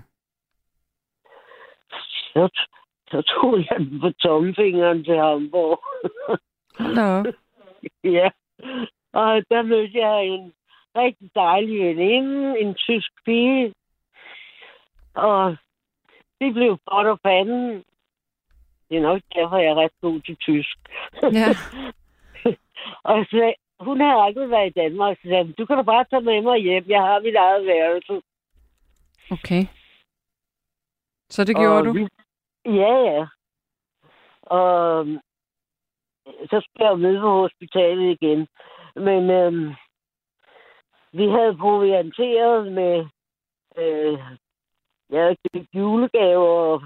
Så, 2.33 2.49
så 3.11 3.21
tog 3.21 3.57
jeg 3.57 3.77
den 3.79 3.99
på 3.99 4.11
tomfingeren 4.11 5.03
til 5.03 5.15
Hamburg. 5.15 5.83
Op. 6.79 7.25
ja. 8.17 8.29
Og 9.13 9.43
der 9.49 9.61
mødte 9.61 9.97
jeg 9.97 10.25
en 10.25 10.53
rigtig 10.95 11.29
dejlig 11.35 11.79
veninde, 11.79 12.59
en 12.59 12.75
tysk 12.75 13.11
pige. 13.25 13.73
Og 15.13 15.57
det 16.41 16.53
blev 16.53 16.77
godt 16.85 17.07
og 17.07 17.19
panden. 17.23 17.83
Det 18.89 18.97
er 18.97 19.01
nok 19.01 19.21
derfor, 19.35 19.57
jeg 19.57 19.71
er 19.71 19.75
ret 19.75 19.91
god 20.01 20.21
til 20.21 20.35
tysk. 20.35 20.77
Ja. 21.23 21.49
og 23.11 23.25
så, 23.29 23.53
hun 23.79 24.01
havde 24.01 24.21
aldrig 24.21 24.49
været 24.49 24.67
i 24.69 24.79
Danmark, 24.79 25.17
så 25.17 25.27
sagde, 25.27 25.53
du 25.53 25.65
kan 25.65 25.77
da 25.77 25.83
bare 25.83 26.05
tage 26.09 26.21
med 26.21 26.41
mig 26.41 26.59
hjem. 26.59 26.85
Jeg 26.87 27.01
har 27.01 27.19
mit 27.19 27.35
eget 27.35 27.65
værelse. 27.65 28.21
Okay. 29.31 29.63
Så 31.29 31.43
det 31.43 31.55
gjorde 31.55 31.77
og 31.77 31.85
du? 31.85 31.93
Vi, 31.93 32.07
ja, 32.65 32.93
ja. 33.11 33.25
Og 34.41 35.07
så 36.25 36.61
skulle 36.61 36.89
jeg 36.89 36.99
med 36.99 37.21
på 37.21 37.29
hospitalet 37.41 38.21
igen. 38.21 38.47
Men 38.95 39.29
øhm, 39.29 39.73
vi 41.11 41.27
havde 41.27 41.57
provianteret 41.57 42.71
med 42.71 43.05
øh, 43.77 44.19
ja, 45.11 45.35
julegaver 45.73 46.47
og, 46.47 46.81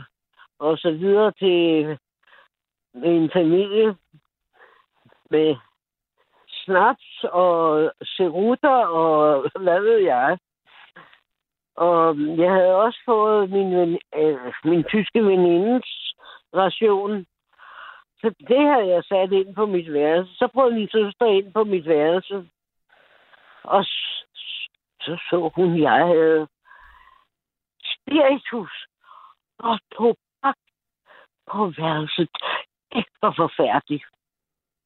og 0.60 0.78
så 0.78 0.92
videre 0.92 1.32
til 1.32 1.98
min 2.94 3.30
familie 3.34 3.96
med 5.30 5.56
snaps 6.50 7.24
og 7.24 7.92
cerutter 8.06 8.86
og 8.86 9.46
hvad 9.64 9.82
ved 9.82 9.98
jeg. 9.98 10.38
Og 11.76 12.10
øhm, 12.10 12.40
jeg 12.40 12.52
havde 12.52 12.76
også 12.76 13.00
fået 13.06 13.50
min, 13.50 13.98
øh, 14.16 14.54
min 14.64 14.84
tyske 14.84 15.26
venindes 15.26 16.16
ration. 16.54 17.26
Så 18.22 18.34
det 18.48 18.62
havde 18.72 18.88
jeg 18.88 19.04
sat 19.04 19.32
ind 19.32 19.56
på 19.56 19.66
mit 19.66 19.94
værelse. 19.94 20.36
Så 20.36 20.48
prøvede 20.54 20.76
min 20.76 20.90
søster 20.92 21.26
ind 21.26 21.54
på 21.54 21.64
mit 21.64 21.88
værelse. 21.88 22.36
Og 23.64 23.84
så 25.02 25.18
så 25.30 25.52
hun, 25.56 25.82
jeg 25.82 26.06
havde 26.08 26.48
spiritus 27.94 28.88
og 29.60 29.80
tobak 29.94 30.58
på 31.52 31.74
værelset. 31.78 32.30
Det 32.94 33.06
var 33.22 33.34
forfærdeligt. 33.38 34.04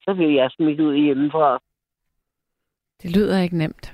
så 0.03 0.13
bliver 0.13 0.41
jeg 0.41 0.51
smidt 0.51 0.79
ud 0.79 0.95
hjemmefra. 0.95 1.59
Det 3.01 3.15
lyder 3.15 3.39
ikke 3.41 3.57
nemt. 3.57 3.93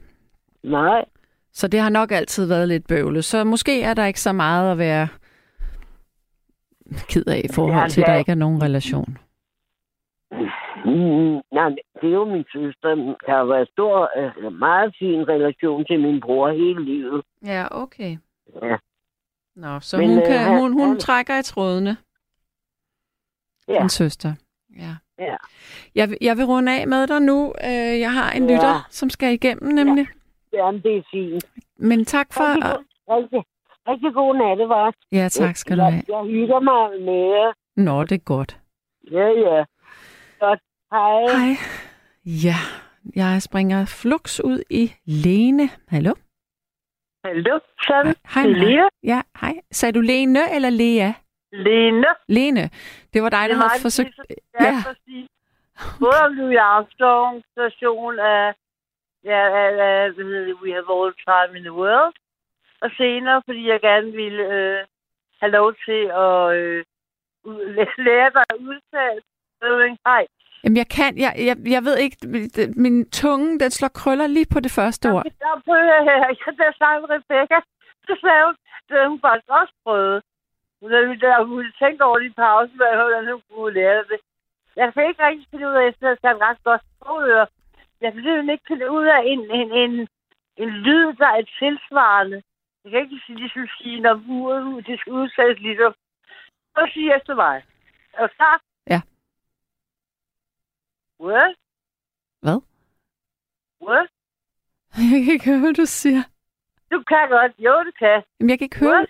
Nej, 0.64 1.06
Så 1.52 1.68
det 1.68 1.80
har 1.80 1.90
nok 1.90 2.12
altid 2.12 2.48
været 2.48 2.68
lidt 2.68 2.88
bøvlet. 2.88 3.26
Så 3.26 3.44
måske 3.44 3.84
er 3.84 3.94
der 3.94 4.06
ikke 4.06 4.22
så 4.22 4.32
meget 4.32 4.72
at 4.72 4.78
være 4.78 5.08
ked 7.10 7.28
af 7.28 7.42
i 7.44 7.54
forhold 7.54 7.90
til, 7.90 8.02
at 8.02 8.08
der 8.08 8.16
ikke 8.16 8.32
er 8.32 8.36
nogen 8.36 8.64
relation. 8.64 9.18
Mm, 10.86 11.42
nej, 11.52 11.70
det 12.02 12.08
er 12.10 12.14
jo 12.14 12.26
min 12.26 12.46
søster. 12.54 12.96
Der 13.26 13.32
har 13.38 13.46
været 13.46 13.70
stor, 13.74 14.10
øh, 14.18 14.54
meget 14.54 14.96
fin 15.00 15.28
relation 15.28 15.86
til 15.86 16.00
min 16.00 16.20
bror 16.22 16.50
hele 16.52 16.86
livet. 16.86 17.24
Ja, 17.46 17.66
okay. 17.72 18.18
Ja. 18.64 18.78
Nå, 19.56 19.80
så 19.80 19.98
Men, 19.98 20.10
hun, 20.10 20.18
øh, 20.20 20.26
kan, 20.28 20.40
han- 20.40 20.60
hun, 20.60 20.74
hun 20.74 20.88
han- 20.88 21.00
trækker 21.00 21.40
i 21.40 21.44
trådene. 21.44 21.98
Ja. 23.68 23.80
Din 23.80 23.90
søster. 23.90 24.34
Ja. 24.78 24.94
Ja. 25.20 25.36
Jeg, 25.96 26.10
jeg 26.22 26.38
vil 26.38 26.46
runde 26.46 26.80
af 26.82 26.88
med 26.88 27.08
dig 27.08 27.22
nu. 27.22 27.54
Øh, 27.64 28.00
Jeg 28.00 28.14
har 28.14 28.32
en 28.32 28.50
Ja. 28.50 28.54
lytter, 28.56 28.88
som 28.90 29.10
skal 29.10 29.34
igennem 29.34 29.74
nemlig. 29.74 30.08
Jamen, 30.54 30.82
det 30.82 30.98
er 30.98 31.02
fint. 31.12 31.46
Men 31.78 32.06
tak 32.06 32.34
for... 32.34 32.44
Rigtig, 32.56 32.86
rigtig, 33.10 33.44
rigtig 33.88 34.14
god 34.14 34.36
nattevagt. 34.36 34.98
Ja, 35.12 35.28
tak 35.30 35.56
skal 35.56 35.78
du 35.78 35.84
jeg, 35.84 35.92
have. 35.94 36.04
Jeg 36.08 36.24
hygger 36.32 36.60
mig 36.60 37.02
med. 37.02 37.54
Nå, 37.86 38.04
det 38.04 38.12
er 38.12 38.26
godt. 38.26 38.58
Ja, 39.12 39.28
ja. 39.28 39.64
Hej. 40.92 41.22
Hej. 41.38 41.54
Ja, 42.26 42.58
jeg 43.16 43.42
springer 43.42 43.86
flux 44.02 44.40
ud 44.40 44.60
i 44.70 44.94
Lene. 45.06 45.70
Hallo? 45.88 46.14
Hallo, 47.26 47.60
sådan. 47.88 48.16
Hej. 48.36 48.46
Lea. 48.46 48.88
Ja, 49.04 49.22
hej. 49.42 49.54
Sagde 49.72 49.94
du 49.94 50.02
Lene 50.02 50.56
eller 50.56 50.70
Lea? 50.70 51.12
Lene. 51.52 52.08
Lene. 52.28 52.70
Det 53.14 53.24
var 53.24 53.30
dig, 53.30 53.40
der 53.42 53.48
Det 53.48 53.54
er 53.64 53.68
havde 53.70 53.82
forsøgt... 53.82 54.16
Ja, 54.60 54.66
Ja. 54.66 54.76
præcis. 54.86 55.28
Både 56.00 56.20
om 56.26 56.34
Louis 56.34 56.58
Armstrong 56.62 57.44
station 57.52 58.20
af, 58.20 58.54
ja, 59.24 59.42
af, 59.62 60.12
hvad 60.12 60.26
hedder 60.26 60.46
det, 60.46 60.56
We 60.62 60.72
Have 60.72 60.90
All 60.98 61.14
Time 61.28 61.58
in 61.58 61.64
the 61.64 61.74
World. 61.74 62.16
Og 62.82 62.90
senere, 62.98 63.42
fordi 63.46 63.68
jeg 63.68 63.80
gerne 63.82 64.12
ville 64.12 64.44
øh, 64.58 64.80
have 65.42 65.52
lov 65.52 65.74
til 65.86 66.02
at 66.26 66.40
øh, 66.60 66.84
lære 68.08 68.30
dig 68.38 68.44
at 68.54 68.56
udtale 68.70 69.22
Irving 69.62 69.98
Heights. 70.08 70.37
Jamen, 70.64 70.78
jeg 70.78 70.88
kan... 70.98 71.12
Jeg, 71.26 71.34
jeg, 71.50 71.56
jeg 71.76 71.82
ved 71.88 71.98
ikke... 71.98 72.18
Min 72.86 73.10
tunge, 73.10 73.60
den 73.60 73.72
slår 73.72 73.92
krøller 74.00 74.28
lige 74.28 74.50
på 74.54 74.60
det 74.60 74.72
første 74.80 75.06
ord. 75.14 75.24
Der 75.24 75.62
prøver 75.66 75.94
jeg, 75.96 76.04
da 76.60 76.64
jeg 76.70 76.74
snakkede 76.78 77.02
med 77.02 77.10
Rebecca, 77.16 77.58
så 78.08 78.14
sagde 78.22 78.46
hun, 78.46 78.56
det 78.90 79.10
hun 79.10 79.20
faktisk 79.28 79.52
også 79.62 79.74
prøvet. 79.86 80.24
Hun 80.82 80.92
der, 80.92 81.44
hun 81.44 82.02
over 82.08 82.18
det 82.20 82.26
i 82.26 82.34
pausen, 82.42 82.78
hvordan 82.78 83.32
hun 83.32 83.42
kunne 83.50 83.74
lære 83.74 84.04
det. 84.12 84.20
Jeg 84.76 84.94
kan 84.94 85.08
ikke 85.08 85.26
rigtig 85.28 85.48
finde 85.52 85.70
ud 85.70 85.76
af, 85.82 85.88
at 85.88 85.96
jeg 86.02 86.18
skal 86.18 86.38
ret 86.46 86.64
godt 86.64 86.82
sprogøre. 86.92 87.48
Jeg 88.02 88.14
kan 88.14 88.22
simpelthen 88.22 88.50
ikke 88.50 88.68
finde 88.68 88.92
ud 88.92 89.06
af 89.06 89.22
en, 89.32 89.42
en, 89.60 89.70
en, 89.84 90.08
en 90.58 90.70
lyd, 90.70 91.14
der 91.14 91.30
er 91.38 91.44
tilsvarende. 91.60 92.42
Jeg 92.84 92.92
kan 92.92 93.02
ikke 93.02 93.20
sige, 93.26 93.38
ligesom 93.38 93.68
sige, 93.78 94.00
når 94.00 94.22
uret, 94.30 94.88
det 94.88 95.00
skal 95.00 95.14
udsættes 95.14 95.60
ligesom. 95.60 95.94
Så 96.76 96.90
sige 96.94 97.16
efter 97.16 97.36
mig. 97.36 97.64
Er 98.14 98.28
du 98.28 98.34
klar? 98.36 98.62
Ja. 98.90 99.02
What? 101.20 101.56
Hvad? 102.42 102.62
What? 103.82 104.08
Jeg 105.14 105.24
kan 105.26 105.34
ikke 105.34 105.46
høre, 105.46 105.60
hvad 105.60 105.74
du 105.74 105.86
siger. 105.86 106.24
Du 106.92 107.04
kan 107.08 107.30
godt. 107.30 107.52
Jo, 107.60 107.84
du 107.86 107.92
kan. 108.00 108.24
Jamen, 108.40 108.50
jeg 108.50 108.60
kan 108.60 108.66
ikke 108.66 108.80
høre... 108.80 109.08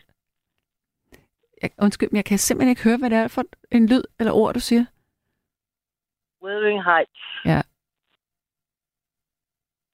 Jeg, 1.62 1.72
undskyld, 1.82 2.10
men 2.12 2.16
jeg 2.16 2.26
kan 2.26 2.38
simpelthen 2.38 2.70
ikke 2.70 2.84
høre, 2.84 2.97
hvad 2.97 3.10
det 3.10 3.18
er 3.18 3.28
for 3.28 3.43
en 3.72 3.88
lyd 3.88 4.03
eller 4.20 4.34
ord, 4.34 4.53
du 4.53 4.60
siger. 4.60 4.86
Wuthering 6.41 6.84
Heights. 6.84 7.22
Ja. 7.45 7.62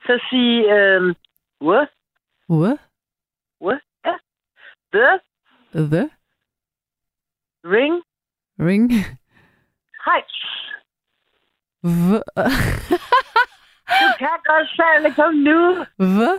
Så 0.06 0.20
sige, 0.30 0.74
øhm, 0.76 1.16
what? 1.62 1.90
What? 2.50 2.80
What? 3.62 3.82
Ja. 4.06 4.14
The 4.94 5.20
The 5.76 6.10
Ring 7.64 8.04
ring. 8.60 8.92
Heights. 10.08 10.73
V. 11.84 12.12
Du 14.02 14.08
kan 14.20 14.38
godt 14.46 14.68
det, 15.04 15.16
kom 15.16 15.34
nu. 15.34 15.86
the. 16.00 16.32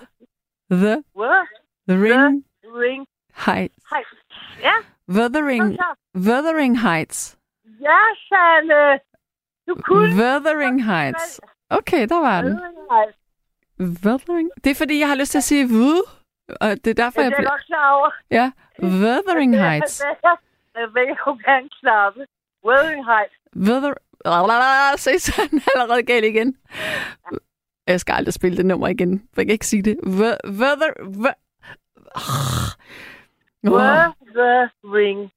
The. 0.70 1.02
What? 1.16 1.46
The 1.88 1.96
ring. 2.02 2.44
Ring 2.64 3.06
Heights. 3.46 3.74
Heights. 3.92 4.10
Ja, 4.62 4.74
Wuthering. 5.08 5.78
Wuthering 6.14 6.80
Heights. 6.80 7.36
Ja, 7.80 7.98
Sanne. 8.28 9.00
Du 9.68 9.74
kunne. 9.82 10.08
Wuthering 10.08 10.84
Heights. 10.84 11.40
Okay, 11.70 12.06
der 12.08 12.20
var 12.20 12.42
den. 12.42 12.60
Wuthering. 14.04 14.50
Det 14.64 14.70
er 14.70 14.74
fordi, 14.74 14.98
jeg 15.00 15.08
har 15.08 15.14
lyst 15.16 15.30
til 15.30 15.38
at 15.38 15.44
sige 15.44 15.68
vud. 15.68 16.02
Og 16.60 16.68
det 16.84 16.86
er 16.86 16.94
derfor, 17.04 17.20
Ja, 17.20 17.24
jeg 17.24 17.30
det 17.30 17.46
er 17.46 17.58
bliver... 17.68 17.90
over. 17.94 18.10
Ja. 18.30 18.50
Wuthering 18.82 19.56
Heights. 19.56 20.02
Rebecca, 20.76 21.14
hun 21.24 21.38
kan 21.38 21.70
klappe. 21.80 22.26
Wuthering 22.64 23.04
Heights. 23.06 23.34
Wither... 23.56 23.94
Se, 24.96 25.18
så 25.18 25.48
den 25.50 25.62
allerede 25.74 26.02
galt 26.02 26.24
igen. 26.24 26.56
Jeg 27.86 28.00
skal 28.00 28.12
aldrig 28.12 28.34
spille 28.34 28.56
det 28.56 28.66
nummer 28.66 28.88
igen. 28.88 29.28
Jeg 29.36 29.46
kan 29.46 29.52
ikke 29.52 29.66
sige 29.66 29.82
det. 29.82 29.96
Åh. 30.04 30.10
Wuthering. 34.36 35.30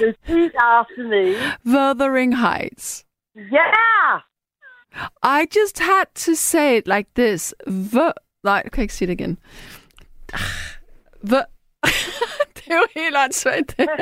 Repeat 0.00 0.52
after 0.60 1.02
me. 1.08 1.34
Wuthering 1.64 2.36
Heights. 2.36 3.04
Yeah! 3.36 4.20
I 5.22 5.46
just 5.56 5.78
had 5.78 6.06
to 6.14 6.34
say 6.34 6.76
it 6.76 6.86
like 6.86 7.08
this. 7.14 7.54
V... 7.66 7.96
Nej, 8.44 8.60
jeg 8.64 8.72
kan 8.72 8.82
ikke 8.82 8.94
sige 8.94 9.06
det 9.06 9.12
igen. 9.20 9.38
V... 11.22 11.30
det 12.56 12.66
er 12.66 12.76
jo 12.76 12.86
helt 12.96 13.16
åndssvagt. 13.24 13.74
det. 13.78 13.88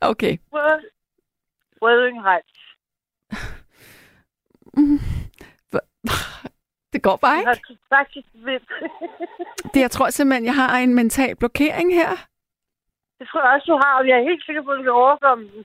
Okay. 0.00 0.38
Heights. 2.28 2.54
Det 6.92 7.02
går 7.02 7.16
bare 7.16 7.32
Jeg 7.48 7.56
ikke. 7.56 7.78
faktisk. 7.96 8.26
Det, 9.74 9.80
jeg 9.80 9.90
tror 9.90 10.10
simpelthen, 10.10 10.44
jeg 10.44 10.54
har 10.54 10.78
en 10.78 10.94
mental 10.94 11.36
blokering 11.36 11.94
her. 11.94 12.10
Det 13.18 13.28
tror 13.28 13.42
jeg 13.46 13.54
også, 13.54 13.72
du 13.72 13.76
har, 13.84 13.98
og 13.98 14.08
jeg 14.08 14.18
er 14.18 14.22
helt 14.30 14.44
sikker 14.44 14.62
på, 14.62 14.70
at 14.70 14.78
du 14.78 14.82
kan 14.82 14.92
overkomme 14.92 15.44
den. 15.44 15.64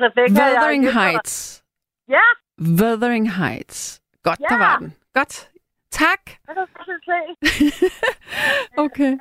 Wuthering. 0.00 0.92
Heights. 0.92 1.64
Ja, 2.08 2.22
Wuthering 2.58 3.32
Heights. 3.32 4.00
Godt, 4.22 4.38
der 4.38 4.46
Ja. 4.54 4.58
var 4.58 4.78
den. 4.78 4.94
Godt. 5.14 5.50
Tak. 5.90 6.24
det 6.24 6.36
kan 6.46 6.54
du 6.56 6.66
godt 6.74 7.04
se. 7.04 7.18
Okay. 8.84 9.12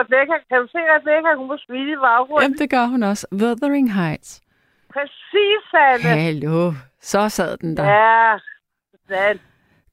Rebecca, 0.00 0.34
kan 0.48 0.58
du 0.62 0.66
se 0.72 0.78
Rebecca? 0.78 1.34
Hun 1.36 1.46
må 1.46 1.56
smile 1.66 1.92
i 1.92 1.96
baggrunden. 1.96 2.42
Jamen, 2.42 2.58
det 2.58 2.70
gør 2.70 2.84
hun 2.86 3.02
også. 3.02 3.26
Wuthering 3.32 3.94
Heights. 3.94 4.40
Præcis, 4.92 5.60
Sanne. 5.70 6.20
Hallo. 6.20 6.72
Så 7.00 7.28
sad 7.28 7.56
den 7.56 7.76
der. 7.76 7.84
Ja, 7.84 8.38
sandt. 9.08 9.42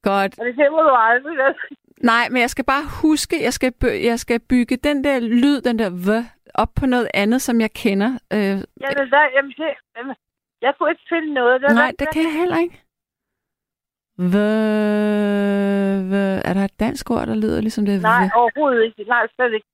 Godt. 0.04 0.40
Og 0.40 0.46
det 0.46 0.56
glemmer 0.56 0.84
du 0.84 0.96
aldrig. 0.96 1.38
vel? 1.38 1.56
Nej, 2.02 2.30
men 2.32 2.42
jeg 2.42 2.50
skal 2.50 2.66
bare 2.66 2.84
huske, 3.02 3.44
jeg 3.44 3.54
skal, 3.54 3.74
jeg 4.04 4.20
skal 4.20 4.40
bygge 4.40 4.78
den 4.78 5.04
der 5.04 5.20
lyd, 5.20 5.62
den 5.62 5.80
der 5.80 5.90
v, 5.90 6.26
op 6.54 6.70
på 6.80 6.86
noget 6.86 7.08
andet, 7.14 7.42
som 7.42 7.62
jeg 7.62 7.74
kender. 7.74 8.12
Øh, 8.34 8.40
Jamen, 8.40 8.64
der, 9.12 9.24
jamen, 9.36 9.52
det, 9.52 9.74
jamen, 9.98 10.16
jeg 10.62 10.74
kunne 10.78 10.90
ikke 10.92 11.06
finde 11.10 11.34
noget. 11.34 11.62
Der, 11.62 11.74
nej, 11.74 11.92
der, 12.00 12.06
det 12.06 12.14
kan 12.14 12.24
jeg 12.24 12.34
heller 12.34 12.58
ikke. 12.58 12.84
V, 14.18 14.36
v, 16.12 16.14
er 16.50 16.54
der 16.54 16.64
et 16.66 16.80
dansk 16.80 17.12
ord, 17.12 17.28
der 17.28 17.36
lyder 17.36 17.62
ligesom 17.62 17.86
det? 17.86 18.02
Nej, 18.02 18.26
V, 18.26 18.30
overhovedet 18.36 18.84
ikke. 18.86 19.04
Nej, 19.10 19.28
slet 19.36 19.54
ikke. 19.54 19.68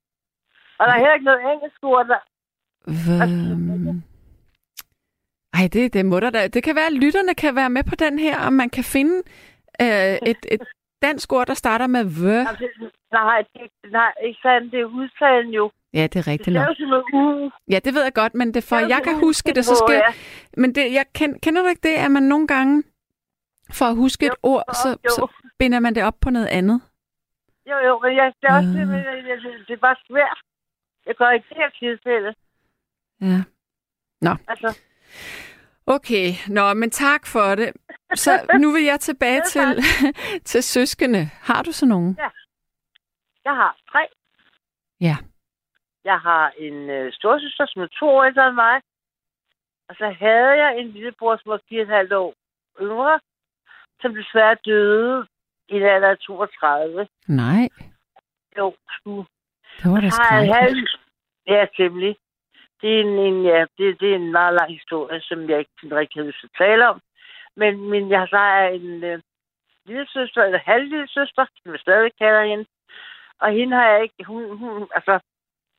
Og 0.78 0.86
der 0.86 0.92
er 0.92 0.98
heller 0.98 1.14
ikke 1.14 1.24
noget 1.24 1.40
engelsk 1.52 1.78
ord, 1.82 2.06
der... 2.06 2.18
v, 2.86 3.06
ej, 5.54 5.68
det, 5.72 5.92
det 5.92 6.06
må 6.06 6.20
der 6.20 6.30
da. 6.30 6.48
Det 6.48 6.62
kan 6.62 6.74
være, 6.76 6.86
at 6.86 6.92
lytterne 6.92 7.34
kan 7.34 7.54
være 7.56 7.70
med 7.70 7.84
på 7.84 7.94
den 7.94 8.18
her, 8.18 8.40
om 8.46 8.52
man 8.52 8.70
kan 8.70 8.84
finde 8.84 9.16
øh, 9.80 10.16
et, 10.30 10.36
et 10.52 10.62
dansk 11.02 11.32
ord, 11.32 11.46
der 11.46 11.54
starter 11.54 11.86
med 11.86 12.04
v. 12.04 12.22
Nej, 13.12 13.44
det, 13.52 13.70
nej, 13.90 14.12
ikke 14.24 14.38
sandt. 14.42 14.72
Det 14.72 14.80
er 14.80 14.84
udtalen 14.84 15.50
jo. 15.52 15.70
Ja, 15.94 16.02
det 16.02 16.16
er 16.16 16.22
Det 16.22 16.26
rigtigt 16.26 16.54
nok. 16.54 16.66
sådan 16.76 16.88
noget 16.88 17.04
u. 17.14 17.50
Ja, 17.70 17.78
det 17.84 17.94
ved 17.94 18.02
jeg 18.02 18.12
godt, 18.14 18.34
men 18.34 18.54
det 18.54 18.64
for, 18.64 18.76
Det 18.76 18.88
jeg 18.88 19.00
kan 19.04 19.14
huske 19.20 19.52
det, 19.54 19.64
så 19.64 19.74
skal. 19.86 20.02
Men 20.56 20.74
det, 20.74 20.92
jeg 20.92 21.04
kender, 21.14 21.38
kender 21.38 21.62
du 21.62 21.68
ikke 21.68 21.88
det, 21.88 21.94
at 22.04 22.10
man 22.10 22.22
nogle 22.22 22.46
gange, 22.46 22.82
for 23.72 23.84
at 23.84 23.96
huske 23.96 24.26
et 24.26 24.30
Jo, 24.30 24.34
ord, 24.42 24.64
så, 24.82 24.88
jo. 25.04 25.10
så 25.10 25.26
binder 25.58 25.80
man 25.80 25.94
det 25.94 26.04
op 26.04 26.14
på 26.20 26.30
noget 26.30 26.46
andet? 26.46 26.80
Jo, 27.70 27.76
jo, 27.88 27.98
men 28.02 28.16
jeg, 28.16 28.32
det 28.42 28.48
er 28.50 28.56
også 28.56 28.68
Ah. 28.68 28.74
det, 28.74 29.28
jeg, 29.28 29.38
det 29.68 29.72
er 29.72 29.76
bare 29.88 29.96
svært. 30.08 30.38
Jeg 31.06 31.14
gør 31.14 31.30
ikke 31.30 31.46
det 31.48 31.56
her 31.56 31.70
tilfælde. 31.70 32.34
Ja. 33.20 33.40
Altså, 34.48 34.78
Okay, 35.86 36.26
nå, 36.48 36.74
men 36.74 36.90
tak 36.90 37.26
for 37.26 37.54
det. 37.54 37.72
Så 38.14 38.30
nu 38.60 38.72
vil 38.72 38.84
jeg 38.84 39.00
tilbage 39.00 39.34
Ja, 39.44 39.50
til, 39.52 39.84
til 40.50 40.62
søskende. 40.62 41.30
Har 41.42 41.62
du 41.62 41.72
så 41.72 41.86
nogen? 41.86 42.16
jeg 43.44 43.54
har 43.54 43.76
tre. 43.90 44.06
Ja. 45.00 45.16
Jeg 46.04 46.18
har 46.20 46.52
en 46.58 46.90
øh, 46.90 47.12
storsøster, 47.12 47.66
som 47.68 47.82
er 47.82 47.86
to 47.86 48.06
år 48.08 48.24
ældre 48.24 48.46
end 48.46 48.54
mig. 48.54 48.80
Og 49.88 49.94
så 49.98 50.14
havde 50.18 50.52
jeg 50.64 50.78
en 50.78 50.88
lillebror, 50.90 51.36
som 51.36 51.50
var 51.50 51.60
4,5 52.10 52.14
år 52.14 52.34
yngre, 52.80 53.20
som 54.00 54.14
desværre 54.14 54.56
døde 54.64 55.26
i 55.68 55.74
en 55.74 55.82
alder 55.82 56.08
af 56.10 56.18
32. 56.18 57.08
Nej, 57.28 57.68
Jo, 58.58 58.74
sgu. 58.90 59.26
det 59.82 59.90
var 59.90 60.00
da 60.00 60.10
skrækkeligt. 60.10 60.90
Ja, 61.46 61.66
temmelig. 61.76 62.16
Det 62.84 62.96
er 62.96 63.00
en, 63.00 63.18
en, 63.18 63.44
ja, 63.44 63.66
det, 63.78 64.00
det 64.00 64.10
er 64.10 64.14
en 64.14 64.32
meget 64.32 64.54
lang 64.54 64.72
historie, 64.72 65.20
som 65.20 65.50
jeg 65.50 65.58
ikke 65.58 65.96
rigtig 65.96 66.22
har 66.22 66.26
lyst 66.26 66.40
til 66.40 66.50
at 66.52 66.58
tale 66.58 66.88
om. 66.88 67.00
Men, 67.56 67.90
men 67.90 68.10
jeg 68.10 68.28
har 68.32 68.66
en 68.66 69.04
øh, 69.04 69.20
lille 69.86 70.06
søster, 70.06 70.42
eller 70.42 70.58
halv 70.58 71.08
søster, 71.08 71.46
som 71.62 71.72
jeg 71.72 71.80
stadig 71.80 72.12
kalder 72.18 72.44
hende. 72.44 72.66
Og 73.38 73.50
hende 73.50 73.76
har 73.76 73.88
jeg 73.88 74.02
ikke... 74.02 74.24
Hun, 74.24 74.56
hun, 74.56 74.88
altså, 74.94 75.18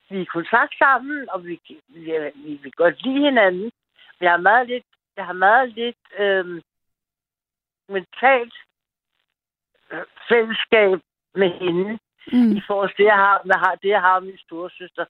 vi 0.10 0.18
er 0.18 0.22
i 0.22 0.34
kontakt 0.38 0.78
sammen, 0.78 1.30
og 1.30 1.45
vi, 1.45 1.60
vi, 1.88 2.12
vi, 2.36 2.60
vi 2.64 2.72
godt 2.76 3.03
lide 3.03 3.22
hinanden. 3.22 3.72
Men 4.18 4.22
jeg 4.22 4.32
har 4.32 4.38
meget 4.49 4.68
lidt, 4.68 4.86
jeg 5.18 5.26
har 5.26 5.34
meget 5.34 5.70
lidt 5.70 6.03
øh, 6.18 6.62
mentalt 7.89 8.53
fællesskab 10.30 10.99
med 11.36 11.49
hende 11.49 11.99
Mm. 12.32 12.51
i 12.58 12.62
forhold 12.68 12.89
til 12.89 12.97
det, 12.97 13.03
jeg 13.03 13.16
har, 13.26 13.58
har, 13.64 13.76
det, 13.76 13.89
jeg 13.89 14.01
har 14.01 14.20
med 14.20 14.28
min 14.28 14.38
store 14.38 14.70
søster. 14.70 15.06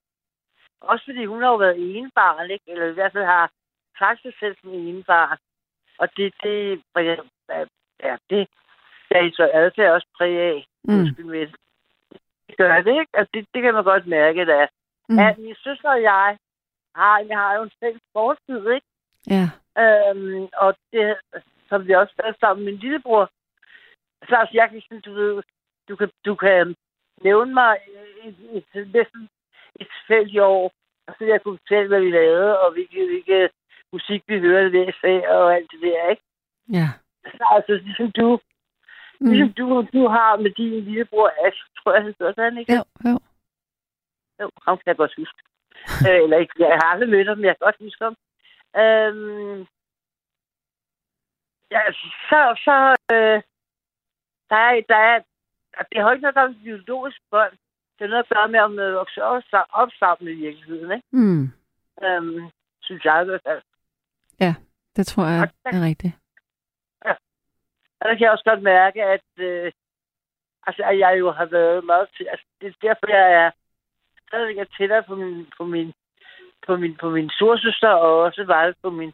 Også 0.81 1.05
fordi 1.05 1.25
hun 1.25 1.41
har 1.41 1.49
jo 1.49 1.55
været 1.55 1.97
enebarn, 1.97 2.51
ikke? 2.51 2.65
Eller 2.67 2.85
i 2.85 2.93
hvert 2.93 3.11
fald 3.13 3.25
har 3.25 3.51
sagt 3.99 4.21
sig 4.21 4.33
selv 4.39 4.55
som 4.61 4.73
enebarn. 4.73 5.37
Og 5.97 6.09
det, 6.17 6.33
det, 6.43 6.81
ja, 8.03 8.17
det, 8.29 8.47
det 9.09 9.17
er 9.17 9.31
så 9.33 9.49
adfærd 9.53 9.93
også 9.93 10.07
præg 10.17 10.37
af. 10.39 10.67
Mm. 10.83 11.25
Med 11.25 11.47
det. 11.47 11.55
Gør 12.57 12.81
det, 12.81 12.99
ikke? 12.99 13.11
Og 13.13 13.27
det, 13.33 13.47
det 13.53 13.61
kan 13.61 13.73
man 13.73 13.83
godt 13.83 14.07
mærke. 14.07 14.45
Mm. 14.45 15.15
Mm. 15.15 15.19
At 15.19 15.37
min 15.37 15.55
søster 15.55 15.89
og 15.89 16.01
jeg 16.01 16.37
har, 16.95 17.19
jeg 17.19 17.37
har 17.37 17.55
jo 17.55 17.63
en 17.63 17.71
fælles 17.79 18.01
fortid, 18.13 18.69
ikke? 18.69 18.87
Ja. 19.27 19.45
Øhm, 19.81 20.47
og 20.53 20.75
det, 20.91 21.17
som 21.69 21.87
vi 21.87 21.93
også 21.93 22.13
havde 22.23 22.37
sammen 22.39 22.65
med 22.65 22.73
min 22.73 22.81
lillebror. 22.81 23.29
Så 24.29 24.35
altså, 24.35 24.51
jeg 24.53 24.69
kan 24.69 24.81
sådan, 24.81 25.01
du 25.01 25.13
ved, 25.13 25.43
du 25.89 25.95
kan, 25.95 26.09
du 26.25 26.35
kan 26.35 26.75
nævne 27.21 27.53
mig 27.53 27.77
et, 28.23 28.35
et, 28.53 28.65
et, 28.73 28.93
næsten 28.93 29.29
et 29.79 29.87
tilfældigt 29.95 30.41
år, 30.41 30.71
og 31.07 31.15
så 31.17 31.25
jeg 31.25 31.41
kunne 31.41 31.57
fortælle, 31.57 31.87
hvad 31.87 32.01
vi 32.01 32.11
lavede, 32.11 32.59
og 32.59 32.71
hvilke, 32.71 33.05
hvilke 33.05 33.49
musik 33.93 34.23
vi 34.27 34.39
hørte 34.39 34.69
hver 34.69 34.91
sag, 35.01 35.29
og 35.29 35.55
alt 35.55 35.71
det 35.71 35.81
der, 35.81 36.09
ikke? 36.09 36.23
Ja. 36.77 36.87
Så 37.37 37.43
altså, 37.55 37.73
ligesom 37.87 38.11
du, 38.11 38.39
mm. 39.19 39.29
ligesom 39.31 39.53
du, 39.53 39.65
du 39.93 40.07
har 40.07 40.37
med 40.37 40.51
din 40.51 40.83
lillebror 40.87 41.31
Ash, 41.45 41.61
tror 41.77 41.93
jeg, 41.93 42.05
det 42.05 42.15
hedder 42.19 42.43
han, 42.43 42.57
ikke? 42.57 42.73
Jo, 42.73 42.83
jo. 43.05 43.19
Jo, 44.41 44.49
ham 44.65 44.77
kan 44.77 44.87
jeg 44.87 44.97
godt 44.97 45.15
huske. 45.17 45.39
øh, 46.07 46.23
eller 46.23 46.37
ikke, 46.37 46.53
jeg 46.59 46.79
har 46.81 46.87
aldrig 46.91 47.09
mødt 47.09 47.27
ham, 47.27 47.37
men 47.37 47.45
jeg 47.45 47.55
kan 47.55 47.65
godt 47.67 47.83
huske 47.85 48.03
ham. 48.03 48.15
Øhm, 48.81 49.59
ja, 51.71 51.81
så, 52.29 52.39
så 52.65 52.75
øh, 53.15 53.41
der 54.49 54.59
er, 54.67 54.81
der 54.89 54.99
er, 55.11 55.19
det 55.91 56.01
har 56.01 56.11
ikke 56.11 56.21
noget 56.21 56.35
gøre 56.35 56.49
med 56.49 56.63
biologisk 56.63 57.21
bånd. 57.31 57.53
Det 57.99 58.01
har 58.01 58.07
noget 58.07 58.23
at 58.23 58.29
gøre 58.29 58.47
med, 58.47 58.59
om 58.59 58.71
man 58.71 58.93
vokser 58.93 59.21
op, 59.21 59.43
sa- 59.53 59.69
op 59.81 59.89
sammen 59.99 60.33
i 60.33 60.35
virkeligheden, 60.35 60.91
ikke? 60.91 61.07
Mm. 61.11 61.43
Øhm, 62.03 62.49
synes 62.81 63.05
jeg 63.05 63.21
i 63.21 63.25
hvert 63.25 63.41
fald. 63.47 63.61
Det 64.95 65.07
tror 65.07 65.25
jeg 65.25 65.49
er 65.65 65.81
rigtigt. 65.81 66.13
Og 67.99 68.09
der 68.09 68.15
kan 68.15 68.21
jeg 68.21 68.31
også 68.31 68.43
godt 68.43 68.63
mærke, 68.63 69.03
at, 69.03 69.27
øh, 69.37 69.71
altså, 70.67 70.83
at 70.83 70.99
jeg 70.99 71.19
jo 71.19 71.31
har 71.31 71.45
været 71.45 71.85
meget 71.85 72.07
til... 72.17 72.27
Altså, 72.31 72.45
det 72.61 72.67
er 72.67 72.73
derfor, 72.81 73.07
jeg 73.09 73.33
er 73.33 73.51
stadigvæk 74.27 74.57
er 74.57 74.65
tættere 74.77 75.03
på 75.03 75.15
min, 75.15 75.47
på 75.57 75.65
min, 75.65 75.93
på 76.67 76.77
min, 76.77 76.95
på 76.95 77.09
min 77.09 77.29
storsøster, 77.29 77.89
og 77.89 78.17
også 78.17 78.43
meget 78.47 78.75
på 78.83 78.89
min 78.89 79.13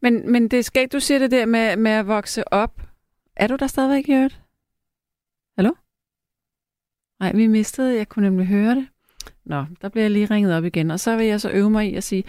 Men, 0.00 0.32
men 0.32 0.48
det 0.48 0.64
skal 0.64 0.88
du 0.88 1.00
siger 1.00 1.18
det 1.18 1.30
der 1.30 1.46
med, 1.46 1.76
med 1.76 1.90
at 1.90 2.06
vokse 2.06 2.52
op. 2.52 2.70
Er 3.36 3.46
du 3.46 3.56
der 3.56 3.66
stadigvæk, 3.66 4.08
Jørgen? 4.08 4.30
Nej, 7.20 7.32
vi 7.32 7.46
mistede. 7.46 7.96
Jeg 7.96 8.08
kunne 8.08 8.28
nemlig 8.28 8.46
høre 8.46 8.74
det. 8.74 8.88
Nå, 9.44 9.64
der 9.82 9.88
bliver 9.88 10.04
jeg 10.04 10.10
lige 10.10 10.26
ringet 10.26 10.54
op 10.54 10.64
igen. 10.64 10.90
Og 10.90 11.00
så 11.00 11.16
vil 11.16 11.26
jeg 11.26 11.40
så 11.40 11.50
øve 11.50 11.70
mig 11.70 11.92
i 11.92 11.94
at 11.94 12.04
sige 12.04 12.24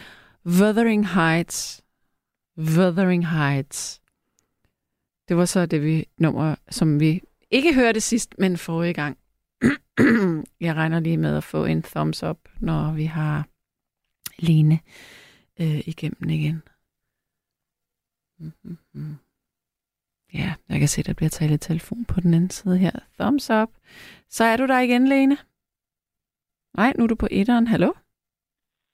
Wuthering 0.45 1.07
Heights. 1.07 1.83
Wuthering 2.57 3.27
Heights. 3.27 4.01
Det 5.27 5.37
var 5.37 5.45
så 5.45 5.65
det 5.65 5.83
vi 5.83 6.07
nummer, 6.17 6.55
som 6.69 6.99
vi 6.99 7.21
ikke 7.51 7.73
hørte 7.73 8.01
sidst, 8.01 8.35
men 8.37 8.57
forrige 8.57 8.93
gang. 8.93 9.17
jeg 10.59 10.75
regner 10.75 10.99
lige 10.99 11.17
med 11.17 11.37
at 11.37 11.43
få 11.43 11.65
en 11.65 11.81
thumbs 11.81 12.23
up, 12.23 12.37
når 12.59 12.93
vi 12.93 13.05
har 13.05 13.47
Lene 14.39 14.79
øh, 15.59 15.87
igennem 15.87 16.29
igen. 16.29 16.63
Mm-hmm. 18.39 19.15
Ja, 20.33 20.53
jeg 20.69 20.79
kan 20.79 20.87
se, 20.87 21.03
der 21.03 21.13
bliver 21.13 21.29
talt 21.29 21.51
i 21.51 21.57
telefon 21.57 22.05
på 22.05 22.21
den 22.21 22.33
anden 22.33 22.49
side 22.49 22.77
her. 22.77 22.91
Thumbs 23.19 23.49
up. 23.49 23.69
Så 24.29 24.43
er 24.43 24.57
du 24.57 24.67
der 24.67 24.79
igen, 24.79 25.07
Lene? 25.07 25.37
Nej, 26.77 26.93
nu 26.95 27.03
er 27.03 27.07
du 27.07 27.15
på 27.15 27.27
etteren. 27.31 27.67
Hallo? 27.67 27.93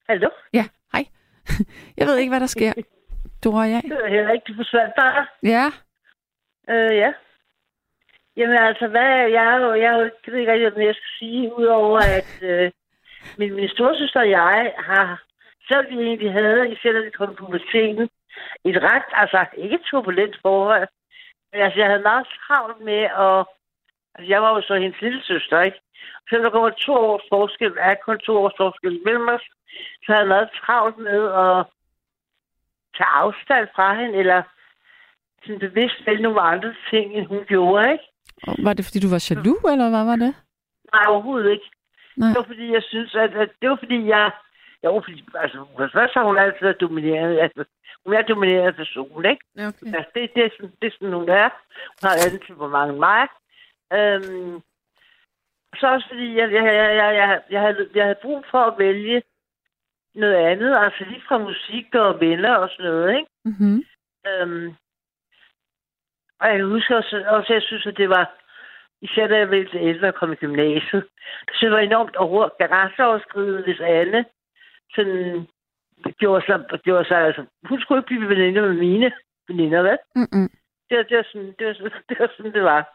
Hallo? 0.09 0.29
Ja, 0.53 0.65
hej. 0.93 1.03
jeg 1.97 2.07
ved 2.07 2.17
ikke, 2.17 2.31
hvad 2.31 2.39
der 2.39 2.45
sker. 2.45 2.73
Du 3.43 3.49
og 3.57 3.71
jeg. 3.71 3.81
Det 3.83 3.91
er 3.91 4.09
heller 4.09 4.31
ikke, 4.31 4.45
du 4.47 4.55
forsvandt 4.55 4.93
bare. 4.95 5.27
Ja. 5.43 5.65
Øh, 6.69 6.97
ja. 6.97 7.13
Jamen 8.37 8.57
altså, 8.57 8.87
hvad, 8.87 9.11
jeg, 9.37 9.47
er 9.55 9.73
jeg, 9.73 10.11
jeg 10.25 10.31
ved 10.33 10.39
ikke 10.39 10.51
rigtig, 10.51 10.69
hvad 10.69 10.85
jeg 10.85 10.95
skal 10.95 11.13
sige, 11.19 11.57
udover 11.57 11.99
at 11.99 12.31
øh, 12.49 12.71
min, 13.37 13.55
min 13.55 13.69
storsøster 13.69 14.19
og 14.19 14.29
jeg 14.29 14.73
har, 14.77 15.23
selv 15.67 15.89
vi 15.89 15.95
egentlig 16.03 16.33
havde, 16.33 16.71
især 16.71 16.91
da 16.91 16.99
vi 16.99 17.09
kom 17.09 17.35
på 17.35 17.45
puberteten, 17.45 18.09
et 18.65 18.77
ret, 18.83 19.09
altså 19.13 19.45
ikke 19.57 19.79
turbulent 19.89 20.37
forhold, 20.41 20.87
altså 21.53 21.79
jeg 21.79 21.87
havde 21.87 22.09
meget 22.11 22.27
travlt 22.27 22.79
med 22.89 23.03
at, 23.25 23.39
altså 24.15 24.29
jeg 24.33 24.41
var 24.41 24.51
jo 24.55 24.61
så 24.61 24.75
hendes 24.75 25.01
lille 25.01 25.23
søster, 25.23 25.61
ikke? 25.61 25.79
Selvom 26.29 26.43
der 26.43 26.49
kommer 26.49 26.69
to 26.69 26.93
års 26.93 27.27
forskel, 27.29 27.73
er 27.79 27.95
kun 28.05 28.19
to 28.19 28.33
års 28.43 28.57
forskel 28.57 29.01
mellem 29.05 29.27
os, 29.27 29.45
så 30.03 30.07
havde 30.07 30.19
jeg 30.19 30.27
meget 30.27 30.49
travlt 30.61 30.97
med 30.97 31.21
at 31.45 31.65
tage 32.97 33.13
afstand 33.23 33.67
fra 33.75 33.87
hende, 33.99 34.17
eller 34.21 34.41
sådan 35.43 35.59
bevidst 35.59 36.05
vælge 36.05 36.21
nogle 36.21 36.41
andre 36.41 36.73
ting, 36.89 37.13
end 37.13 37.25
hun 37.27 37.45
gjorde, 37.47 37.91
ikke? 37.91 38.03
Og 38.47 38.55
Var 38.63 38.73
det, 38.73 38.85
fordi 38.85 38.99
du 38.99 39.09
var 39.09 39.25
jaloux, 39.29 39.61
eller 39.71 39.89
hvad 39.89 40.05
var 40.11 40.15
det? 40.25 40.33
Nej, 40.93 41.05
overhovedet 41.07 41.51
ikke. 41.51 41.69
Nej. 42.17 42.27
Det 42.27 42.37
var 42.37 42.43
fordi, 42.43 42.73
jeg 42.73 42.83
synes, 42.83 43.15
at, 43.15 43.31
at 43.43 43.49
det 43.61 43.69
var 43.69 43.75
fordi, 43.75 44.07
jeg... 44.07 44.31
Jo, 44.87 45.01
fordi, 45.05 45.19
altså, 45.43 45.57
først 45.93 46.13
har 46.13 46.23
hun 46.23 46.37
altid 46.37 46.61
været 46.61 46.81
domineret. 46.81 47.39
Altså, 47.39 47.63
hun 48.05 48.13
er 48.13 48.21
domineret 48.21 48.75
person, 48.75 49.25
ikke? 49.25 49.43
Okay. 49.55 49.95
Altså, 49.95 50.11
det, 50.15 50.33
det, 50.35 50.45
er 50.45 50.49
sådan, 50.55 50.73
det 50.81 50.87
er 50.87 50.91
sådan, 50.91 51.13
hun 51.13 51.29
er. 51.29 51.49
Hun 51.97 52.03
har 52.09 52.15
andet 52.25 52.41
temperament 52.47 52.91
end 52.91 52.99
mig. 52.99 53.23
Øhm, 53.97 54.61
så 55.79 55.87
også 55.93 56.07
fordi, 56.11 56.27
jeg, 56.39 56.51
jeg, 56.51 56.63
jeg, 56.65 56.95
jeg, 57.01 57.15
jeg, 57.15 57.41
jeg, 57.49 57.61
havde, 57.61 57.89
jeg 57.95 58.03
havde 58.03 58.23
brug 58.25 58.45
for 58.51 58.61
at 58.69 58.77
vælge 58.77 59.23
noget 60.15 60.35
andet. 60.35 60.77
Altså 60.77 61.03
lige 61.09 61.23
fra 61.27 61.37
musik 61.37 61.95
og 61.95 62.19
venner 62.19 62.55
og 62.55 62.69
sådan 62.69 62.91
noget, 62.91 63.17
ikke? 63.17 63.29
Mm-hmm. 63.45 63.83
Øhm, 64.27 64.75
og 66.39 66.47
jeg 66.47 66.63
husker 66.63 66.95
også, 66.95 67.23
også, 67.27 67.53
jeg 67.53 67.61
synes, 67.61 67.85
at 67.85 67.97
det 67.97 68.09
var, 68.09 68.25
især 69.01 69.27
da 69.27 69.37
jeg 69.37 69.47
blev 69.47 69.69
til 69.69 69.79
ældre 69.81 70.07
og 70.07 70.15
kom 70.15 70.31
i 70.31 70.35
gymnasiet, 70.35 71.03
det 71.45 71.53
synes 71.55 71.61
jeg 71.61 71.71
var 71.71 71.79
enormt 71.79 72.15
over, 72.15 72.49
grænseoverskridende, 72.67 73.63
hvis 73.63 73.79
Anne 73.79 74.25
sådan 74.95 75.47
gjorde 76.19 76.45
sig, 76.45 76.79
gjorde 76.83 77.07
sig 77.07 77.17
altså, 77.17 77.45
hun 77.69 77.81
skulle 77.81 77.99
ikke 77.99 78.07
blive 78.07 78.29
veninder 78.29 78.61
med 78.61 78.73
mine 78.73 79.11
veninder, 79.47 79.81
hvad? 79.81 79.97
Mm-mm. 80.15 80.49
Det, 80.89 80.97
var- 80.97 81.03
det, 81.03 81.17
var 81.17 81.23
sådan, 81.31 81.55
det, 81.59 81.67
var, 81.67 81.73
sådan, 81.73 81.91
det 82.09 82.19
var 82.19 82.29
sådan, 82.37 82.53
det 82.53 82.63
var. 82.63 82.93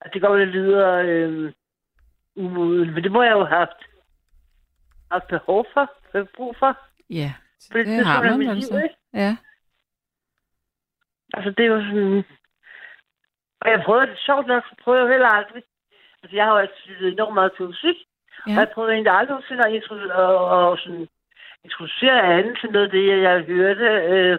Og 0.00 0.14
det 0.14 0.22
går 0.22 0.36
lidt 0.36 0.52
videre 0.52 1.06
øh, 1.08 1.52
umuligt, 2.36 2.94
men 2.94 3.04
det 3.04 3.12
må 3.12 3.22
jeg 3.22 3.32
jo 3.32 3.44
have 3.44 3.58
haft, 3.58 3.80
haft 5.10 5.26
behov 5.28 5.66
for, 5.72 5.90
brug 6.36 6.56
for. 6.58 6.78
Ja, 7.10 7.32
På 7.72 7.78
det, 7.78 7.86
det 7.86 8.06
har 8.06 8.22
man 8.22 8.48
altså. 8.48 8.78
liv? 8.78 8.88
Ja. 9.14 9.36
Altså, 11.34 11.50
det 11.50 11.70
var 11.70 11.80
sådan... 11.80 12.24
Og 13.60 13.70
jeg 13.70 13.82
prøvede 13.84 14.06
det 14.06 14.18
sjovt 14.18 14.46
nok, 14.46 14.64
så 14.68 14.74
prøvede 14.82 15.02
jeg 15.02 15.10
heller 15.12 15.28
aldrig. 15.28 15.62
Altså, 16.22 16.36
jeg 16.36 16.44
har 16.44 16.52
jo 16.52 16.58
altid 16.58 16.86
lyttet 16.86 17.12
enormt 17.12 17.34
meget 17.34 17.52
til 17.56 17.64
musik. 17.66 17.96
Ja. 18.46 18.52
Og 18.52 18.60
jeg 18.60 18.70
prøvede 18.74 18.92
egentlig 18.92 19.12
aldrig 19.12 19.34
nogensinde 19.34 19.66
at 19.66 19.74
introducere, 19.74 20.16
og, 20.16 20.70
og 20.70 20.78
sådan, 20.78 21.08
introducere 21.64 22.38
anden 22.38 22.56
til 22.56 22.70
noget 22.70 22.86
af 22.86 22.90
det, 22.90 23.22
jeg, 23.22 23.40
hørte. 23.40 23.88
Øh, 24.12 24.38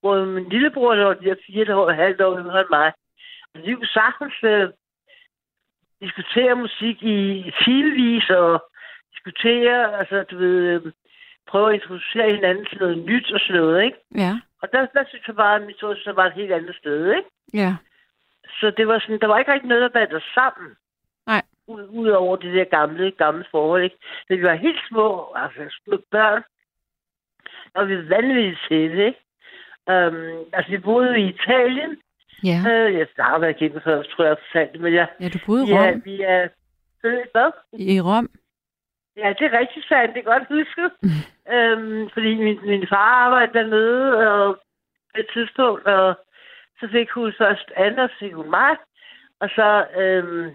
hvor 0.00 0.24
min 0.24 0.48
lillebror, 0.48 0.94
der 0.94 1.04
var 1.04 1.14
de 1.14 1.24
her 1.24 1.44
fire 1.46 1.76
år, 1.76 1.90
halvt 1.90 2.20
år 2.20 2.38
yngre 2.38 2.60
end 2.60 2.68
mig. 2.70 2.92
Og 3.54 3.60
de 3.64 3.74
kunne 3.74 3.96
sagtens 4.00 4.34
øh, 4.42 4.68
diskutere 6.00 6.54
musik 6.54 7.02
i 7.02 7.18
timevis, 7.64 8.30
og 8.30 8.70
diskutere, 9.14 9.98
altså, 9.98 10.22
du 10.30 10.38
ved, 10.38 10.56
øh, 10.72 10.92
prøve 11.46 11.68
at 11.68 11.74
introducere 11.74 12.34
hinanden 12.34 12.66
til 12.66 12.78
noget 12.78 12.98
nyt 12.98 13.32
og 13.32 13.40
sådan 13.40 13.62
noget, 13.62 13.84
ikke? 13.84 13.98
Ja. 14.14 14.40
Og 14.62 14.68
der, 14.72 14.86
der 14.86 15.04
synes 15.08 15.26
jeg 15.26 15.36
bare, 15.36 15.56
at 15.56 15.66
mit 15.66 15.80
så 15.80 16.12
var 16.16 16.26
et 16.26 16.32
helt 16.40 16.52
andet 16.52 16.76
sted, 16.76 17.16
ikke? 17.16 17.28
Ja. 17.54 17.76
Så 18.60 18.70
det 18.76 18.88
var 18.88 18.98
sådan, 18.98 19.20
der 19.20 19.26
var 19.26 19.38
ikke 19.38 19.52
rigtig 19.52 19.68
noget, 19.68 19.82
der 19.82 19.98
bandt 19.98 20.14
os 20.14 20.30
sammen. 20.34 20.70
Nej. 21.68 21.74
Ud- 21.76 21.88
Udover 21.88 22.36
det 22.36 22.54
der 22.54 22.64
gamle, 22.64 23.10
gamle 23.10 23.44
forhold, 23.50 23.84
ikke? 23.84 23.96
Da 24.28 24.34
vi 24.34 24.42
var 24.42 24.54
helt 24.54 24.80
små, 24.88 25.32
altså 25.36 25.80
små 25.84 25.98
børn, 26.10 26.42
og 27.74 27.88
vi 27.88 27.94
er 27.94 28.08
vanvittigt 28.08 28.60
tætte, 28.68 29.06
ikke? 29.06 29.20
Um, 29.86 30.44
altså, 30.52 30.70
vi 30.70 30.78
boede 30.78 31.20
i 31.20 31.28
Italien. 31.28 31.96
Ja. 32.44 32.58
Uh, 32.66 32.94
jeg 32.94 33.06
har 33.18 33.38
været 33.38 33.56
igennem 33.60 33.80
før, 33.80 34.02
tror 34.02 34.24
jeg, 34.24 34.36
fortalt 34.38 34.80
men 34.80 34.94
jeg, 34.94 35.08
ja, 35.20 35.28
du 35.28 35.38
boede 35.46 35.64
i 35.64 35.70
ja, 35.70 35.90
Rom. 35.90 36.04
vi 36.04 36.20
er 36.22 36.48
født, 37.02 37.28
hvad? 37.32 37.50
I 37.72 38.00
Rom. 38.00 38.30
Ja, 39.16 39.32
det 39.38 39.44
er 39.46 39.58
rigtig 39.58 39.84
sandt. 39.88 40.14
Det 40.14 40.20
er 40.20 40.32
godt 40.32 40.48
husket. 40.48 40.90
øhm, 41.54 42.10
fordi 42.10 42.34
min, 42.34 42.58
min 42.62 42.86
far 42.88 43.10
arbejdede 43.24 43.58
dernede, 43.58 44.28
og 44.28 44.54
på 45.14 45.20
et 45.20 45.26
tidspunkt, 45.32 45.86
og 45.86 46.14
så 46.80 46.88
fik 46.92 47.10
hun 47.10 47.32
først 47.38 47.72
Anna, 47.76 48.08
så 48.08 48.14
fik 48.18 48.32
hun 48.32 48.50
mig. 48.50 48.76
Og 49.40 49.48
så, 49.48 49.86
øhm, 50.00 50.44
ja. 50.46 50.50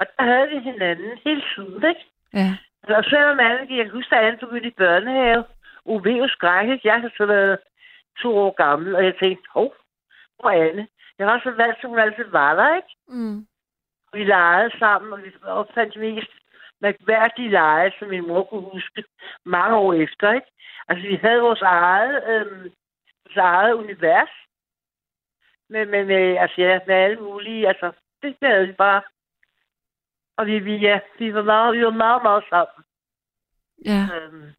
Og 0.00 0.06
der 0.16 0.24
havde 0.24 0.48
vi 0.48 0.58
hinanden 0.58 1.18
hele 1.24 1.42
tiden, 1.54 1.88
ikke? 1.88 2.04
Ja. 2.34 2.56
Og 2.96 3.04
selvom 3.04 3.38
gik, 3.68 3.76
jeg 3.76 3.84
kan 3.84 3.94
huske, 3.94 4.16
at 4.16 4.24
Anne 4.24 4.38
begyndte 4.38 4.68
i 4.68 4.80
børnehave. 4.82 5.44
UV 5.84 6.06
jo 6.06 6.28
skrækket. 6.28 6.80
Jeg 6.84 7.00
har 7.00 7.10
så 7.16 7.26
været 7.26 7.58
to 8.22 8.38
år 8.38 8.54
gammel, 8.54 8.94
og 8.94 9.04
jeg 9.04 9.14
tænkte, 9.20 9.44
hov, 9.50 9.74
hvor 10.38 10.50
er 10.50 10.68
Anne? 10.70 10.88
Jeg 11.18 11.26
var 11.26 11.40
så 11.44 11.50
valgt, 11.50 11.80
som 11.80 11.90
hun 11.90 11.98
altid 11.98 12.24
var 12.24 12.54
der, 12.54 12.76
ikke? 12.76 12.94
Mm. 13.08 13.46
Vi 14.12 14.24
legede 14.24 14.78
sammen, 14.78 15.12
og 15.12 15.22
vi 15.22 15.32
opfandt 15.42 15.96
mest 15.96 16.30
mærkværdige 16.80 17.50
lege, 17.50 17.92
som 17.98 18.08
min 18.08 18.26
mor 18.26 18.42
kunne 18.42 18.70
huske 18.72 19.04
mange 19.44 19.76
år 19.76 19.92
efter. 19.92 20.32
Ikke? 20.32 20.46
Altså, 20.88 21.08
vi 21.08 21.16
havde 21.22 21.40
vores 21.40 21.62
eget, 21.62 22.24
øhm, 22.28 22.62
vores 23.24 23.36
eget 23.36 23.72
univers. 23.72 24.34
Men, 25.68 25.90
men 25.90 26.06
med, 26.06 26.36
altså, 26.36 26.60
ja, 26.60 26.78
med 26.86 26.94
alle 26.94 27.20
mulige, 27.20 27.68
altså, 27.68 27.92
det 28.22 28.36
havde 28.42 28.66
vi 28.66 28.72
bare. 28.72 29.02
Og 30.40 30.46
vi, 30.46 30.58
vi, 30.58 30.76
ja, 30.76 31.00
vi 31.18 31.34
var 31.34 31.42
meget, 31.42 31.76
vi 31.76 31.84
var 31.84 31.90
meget, 31.90 32.22
meget 32.22 32.44
sammen. 32.50 32.84
Ja. 33.84 34.02
Øhm, 34.16 34.52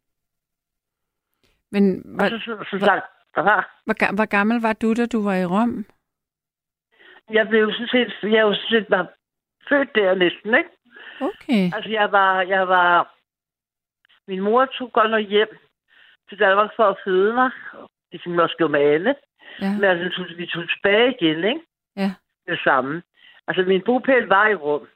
Men 1.70 2.02
hvor, 2.16 2.28
så, 2.28 2.38
så, 2.44 2.64
så 2.70 2.76
hvor, 3.84 4.02
ga- 4.02 4.14
hvor 4.14 4.26
gammel 4.26 4.60
var 4.62 4.72
du, 4.72 4.94
da 4.94 5.06
du 5.06 5.22
var 5.24 5.34
i 5.34 5.46
Rom? 5.46 5.86
jeg 7.30 7.48
blev 7.48 7.60
jo 7.60 7.72
sådan 7.72 7.88
set, 7.88 8.32
jeg 8.32 8.46
var 8.46 8.54
sådan 8.54 8.68
set 8.70 8.86
bare 8.86 9.06
født 9.68 9.94
der 9.94 10.14
næsten, 10.14 10.54
ikke? 10.54 10.70
Okay. 11.20 11.64
Altså, 11.76 11.90
jeg 11.90 12.12
var, 12.12 12.42
jeg 12.42 12.68
var... 12.68 13.14
Min 14.28 14.40
mor 14.40 14.64
tog 14.64 14.92
godt 14.92 15.10
nok 15.10 15.24
hjem 15.28 15.58
til 16.28 16.38
Danmark 16.38 16.70
for 16.76 16.84
at 16.84 16.96
føde 17.04 17.32
mig. 17.34 17.50
Ligesom 18.12 18.38
også 18.38 18.56
gjorde 18.56 18.72
med 18.72 18.80
alle. 18.80 19.14
Ja. 19.60 19.72
Men 19.74 19.84
altså, 19.84 20.24
vi 20.36 20.46
tog 20.46 20.68
tilbage 20.68 21.14
igen, 21.20 21.44
ikke? 21.44 21.60
Ja. 21.96 22.10
Det 22.46 22.60
samme. 22.64 23.02
Altså, 23.46 23.62
min 23.62 23.82
bopæl 23.84 24.26
var 24.26 24.48
i 24.48 24.54
Rom. 24.54 24.88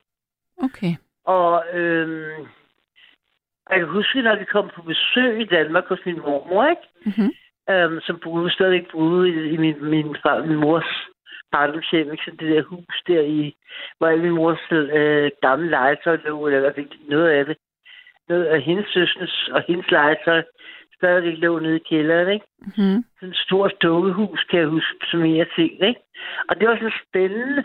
Okay. 0.63 0.93
Og 1.25 1.65
øhm, 1.73 2.47
jeg 3.71 3.79
kan 3.79 3.89
huske, 3.89 4.23
når 4.23 4.37
vi 4.37 4.45
kom 4.45 4.71
på 4.75 4.83
besøg 4.83 5.41
i 5.41 5.45
Danmark 5.45 5.87
hos 5.89 6.01
min 6.07 6.19
mormor, 6.19 6.67
ikke? 6.67 6.83
Mm-hmm. 7.07 7.31
Øhm, 7.71 8.01
som 8.01 8.21
boede, 8.25 8.51
stadigvæk 8.51 8.91
boede 8.93 9.29
i, 9.29 9.33
i 9.55 9.57
min, 9.57 9.85
min, 9.85 10.17
far, 10.23 10.45
min 10.45 10.57
mors 10.57 10.91
barndomshjem, 11.53 12.13
ikke? 12.13 12.25
Så 12.25 12.31
det 12.31 12.57
der 12.57 12.63
hus 12.63 13.03
der 13.07 13.21
i, 13.21 13.57
hvor 13.99 14.07
alle 14.07 14.23
min 14.23 14.35
mors 14.35 14.73
øh, 14.73 15.31
gamle 15.43 15.71
legetøj 15.71 16.17
lå, 16.25 16.47
eller 16.47 16.59
i 16.59 16.61
hvert 16.61 16.75
fald 16.75 17.09
noget 17.09 17.29
af 17.29 17.45
det. 17.47 17.57
Noget 18.29 18.45
af 18.45 18.63
hendes 18.63 18.87
søsnes 18.93 19.49
og 19.53 19.63
hendes 19.69 19.91
legetøj 19.91 20.43
stadigvæk 20.97 21.39
lå 21.39 21.59
nede 21.59 21.77
i 21.77 21.87
kælderen, 21.89 22.33
ikke? 22.33 22.47
Mm-hmm. 22.59 23.05
Sådan 23.17 23.29
et 23.29 23.37
stort 23.37 23.83
dukkehus, 23.83 24.45
kan 24.51 24.59
jeg 24.61 24.69
huske, 24.69 25.07
som 25.11 25.37
jeg 25.37 25.47
ting, 25.57 25.73
ikke? 25.73 26.01
Og 26.49 26.61
det 26.61 26.69
var 26.69 26.77
sådan 26.77 26.93
spændende. 27.09 27.65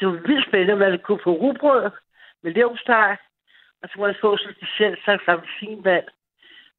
Det 0.00 0.08
var 0.08 0.18
vildt 0.26 0.48
spændende, 0.48 0.72
at 0.72 0.90
man 0.90 0.98
kunne 0.98 1.20
få 1.24 1.32
rugbrød 1.32 1.90
med 2.42 2.52
levsteg, 2.52 3.16
og 3.82 3.88
så 3.88 3.94
kunne 3.94 4.06
man 4.06 4.16
få 4.20 4.36
sådan 4.36 4.50
en 4.50 4.56
speciel 4.56 4.96
slags 5.04 5.28
appelsinvand. 5.28 6.04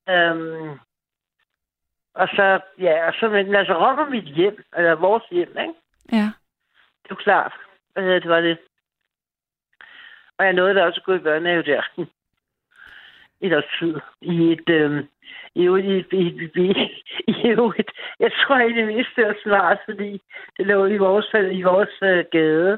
Øhm, 0.09 0.79
og 2.13 2.27
så, 2.27 2.59
ja, 2.79 3.07
og 3.07 3.13
så, 3.19 3.29
men 3.29 3.55
altså, 3.55 3.73
Rom 3.73 3.97
var 3.97 4.09
mit 4.09 4.23
hjem, 4.23 4.63
eller 4.77 4.95
vores 4.95 5.23
hjem, 5.31 5.57
ikke? 5.57 5.73
Ja. 6.11 6.29
Det 7.03 7.09
var 7.09 7.15
klart. 7.15 7.53
Øh, 7.97 8.21
det 8.21 8.29
var 8.29 8.41
det. 8.41 8.57
Og 10.37 10.45
jeg 10.45 10.53
nåede 10.53 10.75
da 10.75 10.85
også 10.85 10.99
at 10.99 11.05
gå 11.05 11.13
i 11.13 11.19
børnehave 11.19 11.63
der. 11.63 11.83
I 11.97 12.05
et 13.47 13.57
års 13.57 13.63
tid. 13.79 13.95
I 14.21 14.51
et, 14.51 14.69
øhm, 14.69 15.07
i, 15.55 15.63
jo- 15.63 15.75
i, 15.75 15.97
i, 16.11 16.49
i, 16.55 16.65
i, 17.27 17.49
et, 17.79 17.91
jeg 18.19 18.31
tror 18.31 18.55
egentlig 18.55 18.85
mest, 18.87 19.09
det 19.15 19.25
var 19.27 19.35
smart, 19.43 19.77
fordi 19.85 20.21
det 20.57 20.67
lå 20.67 20.85
i 20.85 20.97
vores, 20.97 21.33
i 21.51 21.61
vores 21.61 21.95
øh, 22.01 22.25
gade. 22.31 22.77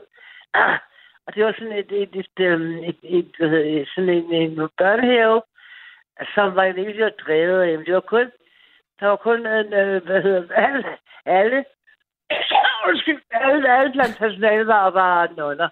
Ah, 0.54 0.80
og 1.32 1.36
det 1.36 1.46
var 1.46 1.52
sådan 1.52 1.78
et, 1.78 1.92
et, 1.92 2.16
et, 2.16 2.40
øhm, 2.40 2.78
et, 2.84 3.00
et, 3.04 3.32
det, 3.40 3.88
sådan 3.96 4.10
en, 4.10 4.34
en 4.34 4.70
børnehave, 4.78 5.42
som 6.36 6.56
var 6.56 6.74
virkelig 6.74 7.14
drevet 7.26 7.62
af. 7.62 7.86
Det 7.86 7.94
var 7.94 8.00
kun, 8.00 8.32
der 9.00 9.08
var 9.08 9.16
kun 9.16 9.40
en, 9.40 9.74
øh, 9.74 10.04
hvad 10.04 10.22
hedder 10.22 10.54
alle, 10.56 10.84
alle 11.26 11.66
Undskyld, 12.88 13.22
alle, 13.32 13.70
alle 13.78 13.92
blandt 13.92 14.18
personalet 14.18 14.68
var, 14.68 14.90
var 14.90 15.28
nonner. 15.38 15.70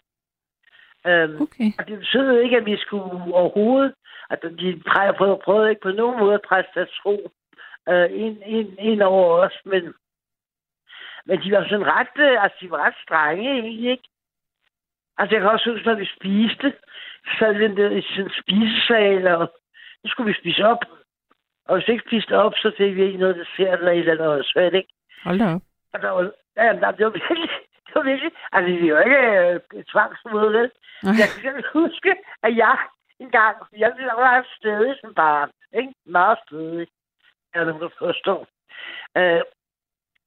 Øhm, 1.08 1.42
Okay. 1.42 1.72
og 1.80 1.88
det 1.88 2.00
betød 2.00 2.40
ikke, 2.40 2.58
at 2.58 2.66
vi 2.66 2.78
skulle 2.78 3.34
overhovedet, 3.34 3.94
at 4.30 4.42
de 4.44 4.82
prøvede, 4.88 5.40
prøvede, 5.44 5.70
ikke 5.70 5.82
på 5.82 5.92
nogen 5.92 6.20
måde 6.20 6.34
at 6.34 6.48
presse 6.50 6.72
deres 6.76 6.92
tro 7.04 7.32
øh, 7.90 8.10
ind, 8.12 8.38
ind, 8.46 8.80
ind 8.80 9.02
over 9.02 9.34
os, 9.46 9.58
men, 9.66 9.94
men 11.26 11.42
de 11.44 11.52
var 11.52 11.64
sådan 11.64 11.88
ret, 11.88 12.16
øh, 12.18 12.44
altså 12.44 12.58
de 12.62 12.72
var 12.72 12.78
ret 12.86 12.96
strenge 13.04 13.52
egentlig, 13.52 13.92
ikke? 13.92 14.10
Altså 15.20 15.36
jeg 15.36 15.42
kan 15.42 15.50
også 15.52 15.72
huske, 15.72 15.86
når 15.88 15.96
vi 15.96 16.06
spiste, 16.18 16.74
så 17.26 17.32
sad 17.40 17.54
vi 17.54 17.68
ned 17.68 17.92
i 17.98 18.02
sådan 18.02 18.32
spisesal, 18.42 19.28
og 19.28 19.54
nu 20.04 20.10
skulle 20.10 20.28
vi 20.34 20.40
spise 20.42 20.66
op. 20.66 20.84
Og 21.68 21.76
hvis 21.78 21.88
vi 21.88 21.94
ikke 21.94 22.08
spiste 22.10 22.38
op, 22.38 22.54
så 22.56 22.72
fik 22.78 22.96
vi 22.96 23.04
ikke 23.04 23.18
noget 23.20 23.36
dessert 23.36 23.80
eller 23.80 23.92
et 23.92 24.10
eller 24.10 24.32
andet 24.32 24.46
svært, 24.46 24.74
ikke? 24.74 24.94
Hold 25.24 25.40
da 25.40 25.46
op. 25.56 25.62
Og 25.94 26.02
der 26.02 26.10
var, 26.10 26.32
ja, 26.58 26.74
der, 26.82 26.92
det 26.92 27.06
var 27.06 27.12
virkelig, 27.12 27.50
det 27.86 27.96
var 27.96 28.02
virkelig, 28.02 28.32
altså 28.52 28.72
vi 28.82 28.94
var 28.94 29.02
ikke 29.02 29.22
øh, 29.78 29.84
tvangsmøde, 29.92 30.54
vel? 30.60 30.72
Jeg 31.04 31.28
kan 31.42 31.64
huske, 31.74 32.16
at 32.44 32.58
jeg 32.58 32.78
en 33.20 33.32
gang, 33.32 33.58
jeg 33.78 33.94
ret 34.18 34.46
stedig 34.58 34.96
som 35.02 35.14
barn, 35.14 35.50
ikke? 35.74 35.94
Meget 36.06 36.38
stedig, 36.48 36.88
jeg 37.56 37.66
nu 37.66 37.78
kan 37.78 37.90
forstå. 38.00 38.46
Øh, 39.18 39.42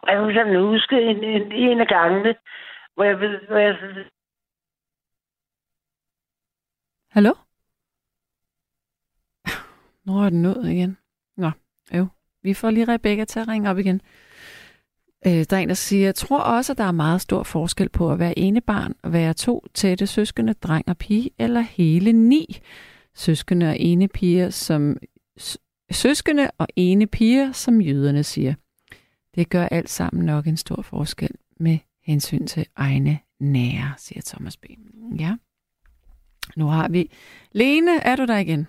jeg 0.06 0.34
kan 0.46 0.60
huske 0.60 1.00
en, 1.02 1.24
en, 1.24 1.52
en 1.52 1.80
af 1.80 1.86
gangene, 1.86 2.34
hvor 2.94 3.04
jeg, 3.04 3.20
ved- 3.20 3.46
hvor 3.48 3.56
jeg 3.58 3.76
Hallo? 7.12 7.32
Nu 10.06 10.18
er 10.18 10.30
den 10.30 10.42
nået 10.42 10.70
igen. 10.70 10.96
Nå, 11.36 11.50
jo. 11.94 12.06
Vi 12.42 12.54
får 12.54 12.70
lige 12.70 12.88
Rebecca 12.88 13.24
til 13.24 13.40
at 13.40 13.48
ringe 13.48 13.70
op 13.70 13.78
igen. 13.78 14.00
Øh, 15.26 15.44
der 15.50 15.56
er 15.56 15.60
en, 15.60 15.68
der 15.68 15.74
siger, 15.74 16.04
jeg 16.04 16.14
tror 16.14 16.40
også, 16.40 16.72
at 16.72 16.78
der 16.78 16.84
er 16.84 16.92
meget 16.92 17.20
stor 17.20 17.42
forskel 17.42 17.88
på 17.88 18.12
at 18.12 18.18
være 18.18 18.38
ene 18.38 18.60
barn 18.60 18.94
og 19.02 19.12
være 19.12 19.34
to 19.34 19.66
tætte 19.74 20.06
søskende, 20.06 20.52
dreng 20.52 20.88
og 20.88 20.98
pige, 20.98 21.30
eller 21.38 21.60
hele 21.60 22.12
ni 22.12 22.58
søskende 23.14 23.68
og 23.68 23.76
ene 23.78 24.08
piger, 24.08 24.50
som 24.50 24.96
søskende 25.90 26.50
og 26.58 26.66
ene 26.76 27.06
piger, 27.06 27.52
som 27.52 27.80
jøderne 27.80 28.22
siger. 28.22 28.54
Det 29.34 29.50
gør 29.50 29.66
alt 29.66 29.90
sammen 29.90 30.26
nok 30.26 30.46
en 30.46 30.56
stor 30.56 30.82
forskel 30.82 31.30
med 31.56 31.78
hensyn 32.02 32.46
til 32.46 32.66
egne 32.76 33.18
nære, 33.40 33.94
siger 33.98 34.22
Thomas 34.26 34.56
B. 34.56 34.64
Ja. 35.18 35.36
Nu 36.56 36.66
har 36.66 36.88
vi... 36.88 37.10
Lene, 37.52 37.90
er 38.04 38.16
du 38.16 38.24
der 38.26 38.38
igen? 38.38 38.68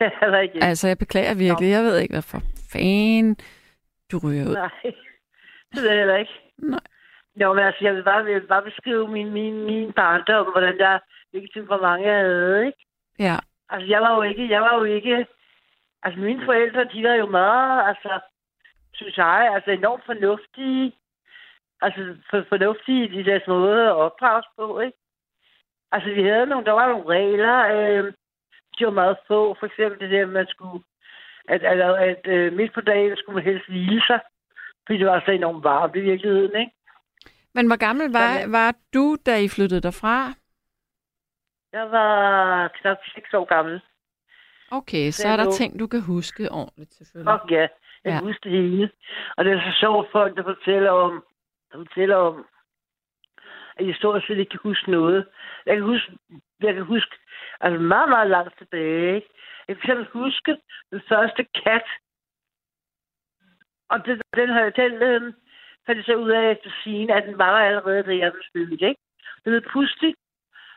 jeg 0.00 0.12
havde 0.20 0.42
ikke... 0.42 0.58
Altså, 0.64 0.88
jeg 0.88 0.98
beklager 0.98 1.34
virkelig. 1.34 1.70
Jeg 1.70 1.82
ved 1.84 1.98
ikke, 1.98 2.14
hvad 2.14 2.22
for 2.22 2.40
fan 2.72 3.36
du 4.12 4.20
ryger 4.24 4.48
ud. 4.48 4.54
Nej, 4.54 4.70
det 5.72 5.82
ved 5.82 5.88
jeg 5.90 5.98
heller 5.98 6.16
ikke. 6.16 6.32
Nej. 6.58 6.80
Jo, 7.40 7.52
men 7.54 7.64
altså, 7.64 7.84
jeg 7.84 7.94
vil 7.94 8.04
bare, 8.04 8.24
jeg 8.24 8.40
vil 8.40 8.46
bare 8.46 8.62
beskrive 8.62 9.08
min, 9.08 9.32
min, 9.32 9.64
min 9.64 9.92
barndom, 9.92 10.46
hvordan 10.52 10.78
der, 10.78 10.98
hvilket 11.30 11.50
temperament 11.54 12.06
jeg 12.06 12.18
havde, 12.18 12.66
ikke? 12.66 12.78
Ja, 13.18 13.36
Altså, 13.70 13.86
jeg 13.86 14.00
var 14.00 14.14
jo 14.16 14.22
ikke, 14.22 14.50
jeg 14.50 14.62
var 14.62 14.74
jo 14.74 14.84
ikke, 14.84 15.26
altså 16.02 16.20
mine 16.20 16.44
forældre, 16.44 16.84
de 16.84 17.08
var 17.08 17.14
jo 17.14 17.26
meget, 17.26 17.88
altså, 17.88 18.20
synes 18.94 19.16
jeg, 19.16 19.50
altså 19.54 19.70
enormt 19.70 20.04
fornuftige, 20.06 20.92
altså 21.82 22.16
for, 22.30 22.44
fornuftige 22.48 23.20
i 23.20 23.22
deres 23.22 23.46
måde 23.46 23.86
at 23.86 23.92
opdrages 23.92 24.46
på, 24.56 24.80
ikke? 24.80 24.98
Altså, 25.92 26.10
vi 26.10 26.22
havde 26.22 26.46
nogle, 26.46 26.64
der 26.66 26.72
var 26.72 26.88
nogle 26.88 27.08
regler, 27.08 27.56
øh, 27.76 28.12
de 28.78 28.84
var 28.84 28.90
meget 28.92 29.16
få, 29.28 29.56
for 29.58 29.66
eksempel 29.66 30.00
det 30.00 30.10
der, 30.10 30.22
at 30.22 30.28
man 30.28 30.46
skulle, 30.46 30.82
at, 31.48 31.62
at, 31.62 31.80
at, 31.80 31.94
at 32.08 32.26
øh, 32.26 32.52
midt 32.52 32.74
på 32.74 32.80
dagen 32.80 33.16
skulle 33.16 33.36
man 33.36 33.44
helst 33.44 33.68
hvile 33.68 34.02
sig, 34.06 34.20
fordi 34.86 34.98
det 34.98 35.06
var 35.06 35.22
så 35.26 35.30
enormt 35.30 35.64
varmt 35.64 35.96
i 35.96 36.00
virkeligheden, 36.00 36.60
ikke? 36.60 36.72
men 37.54 37.66
hvor 37.66 37.76
gammel 37.76 38.12
var, 38.12 38.50
var 38.50 38.74
du, 38.94 39.16
da 39.26 39.40
I 39.40 39.48
flyttede 39.48 39.80
derfra? 39.80 40.32
Jeg 41.72 41.90
var 41.90 42.68
knap 42.68 42.96
6 43.14 43.34
år 43.34 43.44
gammel. 43.44 43.80
Okay, 44.70 45.10
så 45.10 45.28
er 45.28 45.32
er 45.32 45.36
der 45.36 45.50
ting, 45.50 45.78
du 45.80 45.86
kan 45.86 46.00
huske 46.02 46.52
ordentligt, 46.52 46.94
selvfølgelig. 46.94 47.40
Fuck 47.40 47.50
ja, 47.52 47.60
jeg 47.60 47.68
Ja. 48.04 48.10
kan 48.10 48.20
huske 48.26 48.40
det 48.48 48.52
hele. 48.52 48.90
Og 49.36 49.44
det 49.44 49.52
er 49.52 49.60
så 49.60 49.76
sjovt 49.80 50.08
folk, 50.12 50.36
der 50.36 50.42
fortæller 50.42 50.90
om, 50.90 51.24
der 51.72 51.78
fortæller 51.78 52.16
om, 52.16 52.46
jeg 53.86 53.94
stort 53.94 54.22
set 54.22 54.38
ikke 54.38 54.50
kan 54.50 54.60
huske 54.62 54.90
noget. 54.90 55.26
Jeg 55.66 55.76
kan 55.76 55.84
huske, 55.84 56.12
jeg 56.60 56.74
kan 56.74 56.84
huske 56.84 57.16
altså 57.60 57.80
meget, 57.80 58.08
meget 58.08 58.30
langt 58.30 58.58
tilbage. 58.58 59.14
ikke? 59.14 59.28
Jeg 59.68 59.76
kan 59.76 59.86
selv 59.86 60.06
huske 60.12 60.56
den 60.90 61.00
første 61.08 61.46
kat, 61.64 61.86
Og 63.88 64.06
den, 64.06 64.20
den, 64.36 64.48
den, 64.48 64.72
den 64.76 64.92
øh, 65.02 65.32
fandt 65.86 65.98
jeg 65.98 66.04
så 66.04 66.14
ud 66.14 66.30
af 66.30 66.50
efter 66.50 66.70
scene, 66.80 67.14
at 67.14 67.26
den 67.26 67.38
var 67.38 67.50
der 67.50 67.66
allerede, 67.66 68.02
da 68.02 68.16
jeg 68.16 68.32
blev 68.52 68.72
ikke? 68.72 68.96
Det 69.44 69.56
er 69.56 69.70
pludselig, 69.70 70.14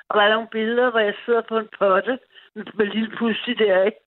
og 0.09 0.17
der 0.17 0.23
er 0.23 0.33
nogle 0.33 0.47
billeder, 0.51 0.91
hvor 0.91 0.99
jeg 0.99 1.15
sidder 1.25 1.41
på 1.41 1.57
en 1.57 1.69
potte 1.77 2.19
med, 2.55 2.65
med 2.73 2.85
lille 2.85 3.15
pludselig 3.17 3.59
der, 3.59 3.83
ikke? 3.83 3.97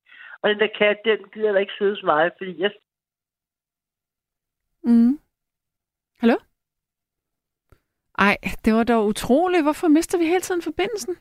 Og 0.42 0.50
den 0.50 0.58
der 0.58 0.68
kat, 0.78 0.98
den 1.04 1.28
gider 1.28 1.52
da 1.52 1.58
ikke 1.58 1.72
sidde 1.78 1.94
hos 1.94 2.02
mig, 2.02 2.30
fordi 2.38 2.60
jeg... 2.60 2.72
Mm. 4.82 5.18
Hallo? 6.20 6.36
Ej, 8.18 8.36
det 8.64 8.74
var 8.74 8.84
dog 8.84 9.06
utroligt. 9.06 9.62
Hvorfor 9.62 9.88
mister 9.88 10.18
vi 10.18 10.24
hele 10.24 10.40
tiden 10.40 10.62
forbindelsen? 10.62 11.14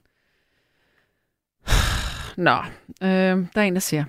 Nå, 2.47 2.57
øh, 3.01 3.47
der 3.55 3.61
er 3.61 3.61
en, 3.61 3.73
der 3.73 3.79
siger. 3.79 4.05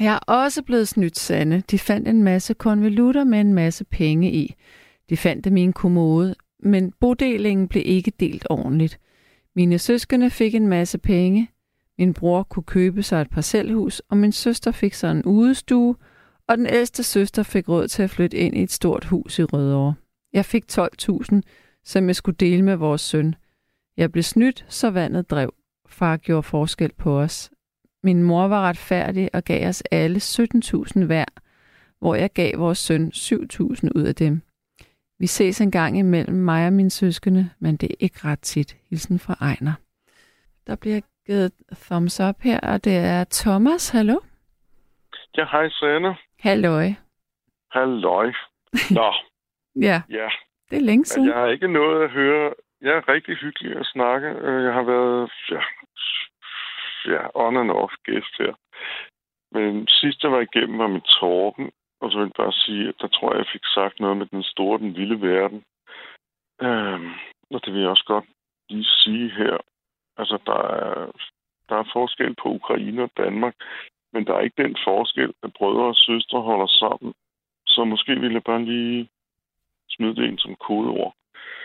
Jeg 0.00 0.14
er 0.14 0.18
også 0.18 0.62
blevet 0.62 0.88
snydt, 0.88 1.18
Sande. 1.18 1.62
De 1.70 1.78
fandt 1.78 2.08
en 2.08 2.22
masse 2.22 2.54
konvolutter 2.54 3.24
med 3.24 3.40
en 3.40 3.54
masse 3.54 3.84
penge 3.84 4.32
i. 4.32 4.54
De 5.10 5.16
fandt 5.16 5.44
dem 5.44 5.56
i 5.56 5.60
en 5.60 5.72
kommode, 5.72 6.34
men 6.62 6.92
bodelingen 7.00 7.68
blev 7.68 7.82
ikke 7.86 8.12
delt 8.20 8.46
ordentligt. 8.50 8.98
Mine 9.56 9.78
søskende 9.78 10.30
fik 10.30 10.54
en 10.54 10.68
masse 10.68 10.98
penge. 10.98 11.50
Min 11.98 12.14
bror 12.14 12.42
kunne 12.42 12.62
købe 12.62 13.02
sig 13.02 13.20
et 13.20 13.30
parcelhus, 13.30 14.02
og 14.08 14.16
min 14.16 14.32
søster 14.32 14.72
fik 14.72 14.94
sig 14.94 15.10
en 15.10 15.24
udestue, 15.24 15.96
og 16.48 16.58
den 16.58 16.66
ældste 16.66 17.02
søster 17.02 17.42
fik 17.42 17.68
råd 17.68 17.88
til 17.88 18.02
at 18.02 18.10
flytte 18.10 18.36
ind 18.36 18.56
i 18.56 18.62
et 18.62 18.72
stort 18.72 19.04
hus 19.04 19.38
i 19.38 19.44
Rødovre. 19.44 19.94
Jeg 20.32 20.44
fik 20.44 20.64
12.000, 20.72 21.40
som 21.86 22.06
jeg 22.06 22.16
skulle 22.16 22.36
dele 22.36 22.62
med 22.62 22.76
vores 22.76 23.00
søn. 23.00 23.34
Jeg 23.96 24.12
blev 24.12 24.22
snydt, 24.22 24.64
så 24.68 24.90
vandet 24.90 25.30
drev. 25.30 25.54
Far 25.88 26.16
gjorde 26.16 26.42
forskel 26.42 26.92
på 26.92 27.20
os. 27.20 27.50
Min 28.02 28.22
mor 28.22 28.48
var 28.48 28.68
retfærdig 28.68 29.30
og 29.34 29.44
gav 29.44 29.68
os 29.68 29.82
alle 29.90 30.16
17.000 30.16 31.04
hver, 31.04 31.24
hvor 31.98 32.14
jeg 32.14 32.30
gav 32.32 32.58
vores 32.58 32.78
søn 32.78 33.12
7.000 33.14 33.88
ud 33.94 34.04
af 34.08 34.14
dem. 34.14 34.42
Vi 35.18 35.26
ses 35.26 35.60
en 35.60 35.70
gang 35.70 35.98
imellem 35.98 36.36
mig 36.36 36.66
og 36.66 36.72
mine 36.72 36.90
søskende, 36.90 37.50
men 37.58 37.76
det 37.76 37.90
er 37.90 37.94
ikke 38.00 38.18
ret 38.24 38.40
tit. 38.40 38.76
Hilsen 38.90 39.18
fra 39.18 39.34
Ejner. 39.40 39.72
Der 40.66 40.76
bliver 40.76 41.00
givet 41.26 41.52
thumbs 41.72 42.20
up 42.20 42.40
her, 42.40 42.60
og 42.60 42.84
det 42.84 42.96
er 42.96 43.24
Thomas. 43.30 43.88
Hallo? 43.88 44.20
Ja, 45.36 45.44
hej 45.50 45.68
Sanne. 45.68 46.16
Halløj. 46.38 46.92
Halløj. 47.70 48.32
Nå, 48.90 49.14
Ja, 49.86 50.02
ja. 50.08 50.28
Det 50.70 50.76
er 50.78 50.86
længe 50.90 51.04
siden. 51.04 51.28
jeg 51.28 51.36
har 51.36 51.46
ikke 51.46 51.68
noget 51.68 52.04
at 52.04 52.10
høre. 52.10 52.54
Jeg 52.80 52.94
er 52.96 53.08
rigtig 53.08 53.36
hyggelig 53.36 53.76
at 53.76 53.86
snakke. 53.86 54.28
Øh, 54.28 54.64
Jeg 54.64 54.72
har 54.72 54.82
været 54.82 55.30
ja, 55.50 55.62
ja, 57.12 57.22
on 57.34 57.56
and 57.56 57.70
off 57.70 57.92
gæst 58.04 58.34
her. 58.38 58.54
Men 59.52 59.86
sidst 59.88 60.22
jeg 60.22 60.32
var 60.32 60.40
igennem 60.40 60.78
var 60.78 60.86
med 60.86 61.00
Torben, 61.00 61.70
og 62.00 62.10
så 62.10 62.18
vil 62.18 62.24
jeg 62.24 62.44
bare 62.44 62.52
sige, 62.52 62.88
at 62.88 62.94
der 63.00 63.08
tror 63.08 63.30
jeg, 63.32 63.38
jeg 63.38 63.52
fik 63.52 63.64
sagt 63.64 64.00
noget 64.00 64.16
med 64.16 64.26
den 64.26 64.42
store, 64.42 64.78
den 64.78 64.92
lille 64.92 65.20
verden. 65.20 65.62
Øhm, 66.62 67.10
og 67.50 67.60
det 67.64 67.72
vil 67.72 67.80
jeg 67.80 67.90
også 67.90 68.04
godt 68.06 68.24
lige 68.70 68.84
sige 68.84 69.30
her. 69.30 69.56
Altså, 70.16 70.38
der 70.46 70.60
er, 70.78 71.10
der 71.68 71.76
er 71.76 71.90
forskel 71.92 72.34
på 72.42 72.48
Ukraine 72.48 73.02
og 73.02 73.10
Danmark, 73.16 73.54
men 74.12 74.26
der 74.26 74.34
er 74.34 74.40
ikke 74.40 74.62
den 74.62 74.76
forskel, 74.84 75.32
at 75.42 75.52
brødre 75.52 75.84
og 75.84 75.96
søstre 75.96 76.40
holder 76.40 76.66
sammen. 76.66 77.14
Så 77.66 77.84
måske 77.84 78.12
ville 78.20 78.34
jeg 78.34 78.44
bare 78.44 78.64
lige 78.64 79.08
smide 79.88 80.16
det 80.16 80.24
ind 80.24 80.38
som 80.38 80.54
kodeord. 80.54 81.14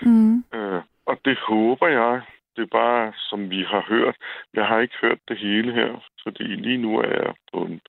Mm. 0.01 0.43
Øh, 0.53 0.82
og 1.05 1.19
det 1.26 1.38
håber 1.38 1.88
jeg. 1.88 2.22
Det 2.55 2.61
er 2.61 2.78
bare, 2.82 3.13
som 3.30 3.49
vi 3.49 3.63
har 3.63 3.86
hørt. 3.88 4.15
Jeg 4.53 4.65
har 4.65 4.80
ikke 4.80 4.97
hørt 5.01 5.19
det 5.28 5.38
hele 5.38 5.74
her, 5.74 6.03
fordi 6.24 6.43
lige 6.43 6.78
nu 6.78 6.99
er 6.99 7.07
jeg 7.07 7.34
på 7.53 7.57
en, 7.65 7.82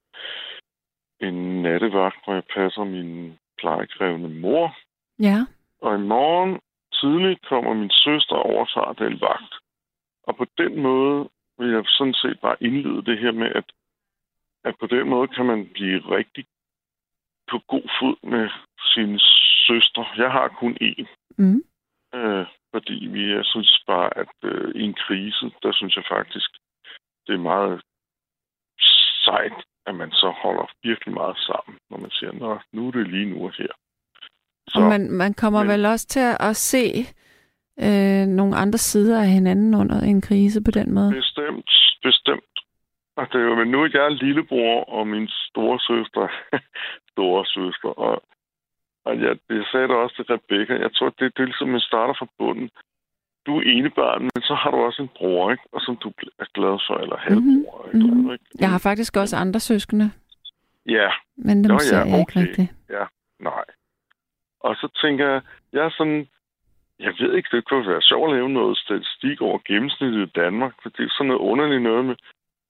en 1.20 1.62
nattevagt, 1.62 2.16
hvor 2.24 2.34
jeg 2.34 2.44
passer 2.54 2.84
min 2.84 3.38
plejekrævende 3.58 4.28
mor. 4.28 4.76
Ja. 5.18 5.38
Og 5.80 5.94
i 5.94 5.98
morgen 5.98 6.60
tidligt 7.00 7.48
kommer 7.48 7.74
min 7.74 7.90
søster 7.90 8.36
og 8.36 8.46
overtager 8.46 8.92
den 8.92 9.20
vagt. 9.20 9.54
Og 10.22 10.36
på 10.36 10.46
den 10.58 10.82
måde 10.82 11.28
vil 11.58 11.70
jeg 11.70 11.84
sådan 11.86 12.14
set 12.14 12.40
bare 12.40 12.56
indlede 12.60 13.04
det 13.04 13.18
her 13.18 13.32
med, 13.32 13.50
at, 13.54 13.64
at 14.64 14.74
på 14.80 14.86
den 14.86 15.08
måde 15.08 15.28
kan 15.28 15.46
man 15.46 15.68
blive 15.74 16.00
rigtig 16.16 16.44
på 17.50 17.58
god 17.58 17.86
fod 18.00 18.16
med 18.22 18.48
sin 18.94 19.18
søster. 19.66 20.04
Jeg 20.16 20.30
har 20.30 20.48
kun 20.48 20.76
én. 20.82 21.06
Mm. 21.38 21.62
Øh, 22.14 22.46
fordi 22.74 23.08
vi, 23.14 23.32
jeg 23.36 23.44
synes 23.44 23.82
bare, 23.86 24.18
at 24.18 24.34
øh, 24.42 24.74
i 24.74 24.82
en 24.82 24.94
krise, 24.94 25.50
der 25.62 25.72
synes 25.72 25.96
jeg 25.96 26.04
faktisk, 26.08 26.50
det 27.26 27.34
er 27.34 27.48
meget 27.52 27.82
sejt, 29.24 29.58
at 29.86 29.94
man 29.94 30.10
så 30.10 30.34
holder 30.42 30.66
virkelig 30.82 31.14
meget 31.14 31.38
sammen, 31.38 31.78
når 31.90 31.98
man 31.98 32.10
siger, 32.10 32.32
nå, 32.32 32.58
nu 32.72 32.88
er 32.88 32.92
det 32.92 33.08
lige 33.08 33.30
nu 33.30 33.44
og 33.44 33.52
her. 33.58 33.72
Så, 34.68 34.78
og 34.78 34.82
man, 34.82 35.10
man 35.10 35.34
kommer 35.34 35.62
men... 35.62 35.68
vel 35.72 35.86
også 35.86 36.06
til 36.06 36.20
at, 36.20 36.36
at 36.40 36.56
se 36.56 36.84
øh, 37.86 38.26
nogle 38.26 38.56
andre 38.56 38.78
sider 38.78 39.20
af 39.20 39.28
hinanden 39.28 39.74
under 39.74 40.00
en 40.00 40.20
krise 40.20 40.62
på 40.64 40.70
den 40.70 40.94
måde. 40.94 41.12
Bestemt, 41.12 41.70
bestemt. 42.02 42.54
Og 43.16 43.26
det 43.32 43.40
er 43.40 43.44
jo, 43.44 43.54
men 43.54 43.68
nu 43.68 43.82
er 43.82 43.88
jeg 43.94 44.10
lillebror, 44.10 44.84
og 44.84 45.06
min 45.06 45.28
store 45.28 45.78
søster, 45.80 46.28
store 47.12 47.46
søster, 47.46 47.88
og, 47.88 48.22
og 49.04 49.12
jeg, 49.20 49.36
jeg 49.48 49.64
sagde 49.72 49.88
det 49.88 49.96
også 49.96 50.16
til 50.16 50.24
Rebecca, 50.24 50.74
jeg 50.84 50.94
tror, 50.94 51.08
det, 51.08 51.36
det 51.36 51.42
er 51.42 51.50
ligesom, 51.50 51.68
man 51.68 51.80
starter 51.80 52.14
fra 52.18 52.26
bunden. 52.38 52.70
Du 53.46 53.58
er 53.58 53.62
ene 53.62 53.90
barn, 53.90 54.22
men 54.22 54.42
så 54.42 54.54
har 54.54 54.70
du 54.70 54.76
også 54.76 55.02
en 55.02 55.10
bror, 55.16 55.50
ikke? 55.50 55.62
Og 55.72 55.80
som 55.80 55.96
du 55.96 56.12
er 56.38 56.48
glad 56.54 56.76
for, 56.86 56.94
eller 57.02 57.16
halvbror, 57.16 57.90
mm-hmm. 57.92 58.00
eller 58.00 58.14
mhm. 58.14 58.32
ikke? 58.32 58.44
Jeg 58.60 58.70
har 58.70 58.78
faktisk 58.78 59.16
også 59.16 59.36
andre 59.36 59.60
søskende, 59.60 60.10
Ja, 60.86 61.10
men 61.36 61.64
dem 61.64 61.68
Nå 61.70 61.74
ja, 61.74 61.78
ser 61.78 61.98
jeg 61.98 62.06
ikke 62.06 62.18
okay. 62.20 62.40
rigtigt. 62.40 62.70
nej. 63.40 63.64
Og 64.60 64.76
så 64.76 64.88
tænker 65.02 65.28
jeg, 65.28 65.42
jeg 65.72 65.84
er 65.84 65.90
sådan, 65.98 66.28
jeg 66.98 67.14
ved 67.18 67.34
ikke, 67.36 67.56
det 67.56 67.64
kunne 67.64 67.88
være 67.88 68.02
sjovt 68.02 68.30
at 68.30 68.36
lave 68.36 68.48
noget 68.48 68.78
statistik 68.78 69.40
over 69.40 69.58
gennemsnittet 69.68 70.28
i 70.28 70.32
Danmark, 70.40 70.74
for 70.82 70.88
det 70.88 71.04
er 71.04 71.08
sådan 71.12 71.26
noget 71.26 71.40
underligt 71.40 71.82
noget 71.82 72.04
med, 72.04 72.16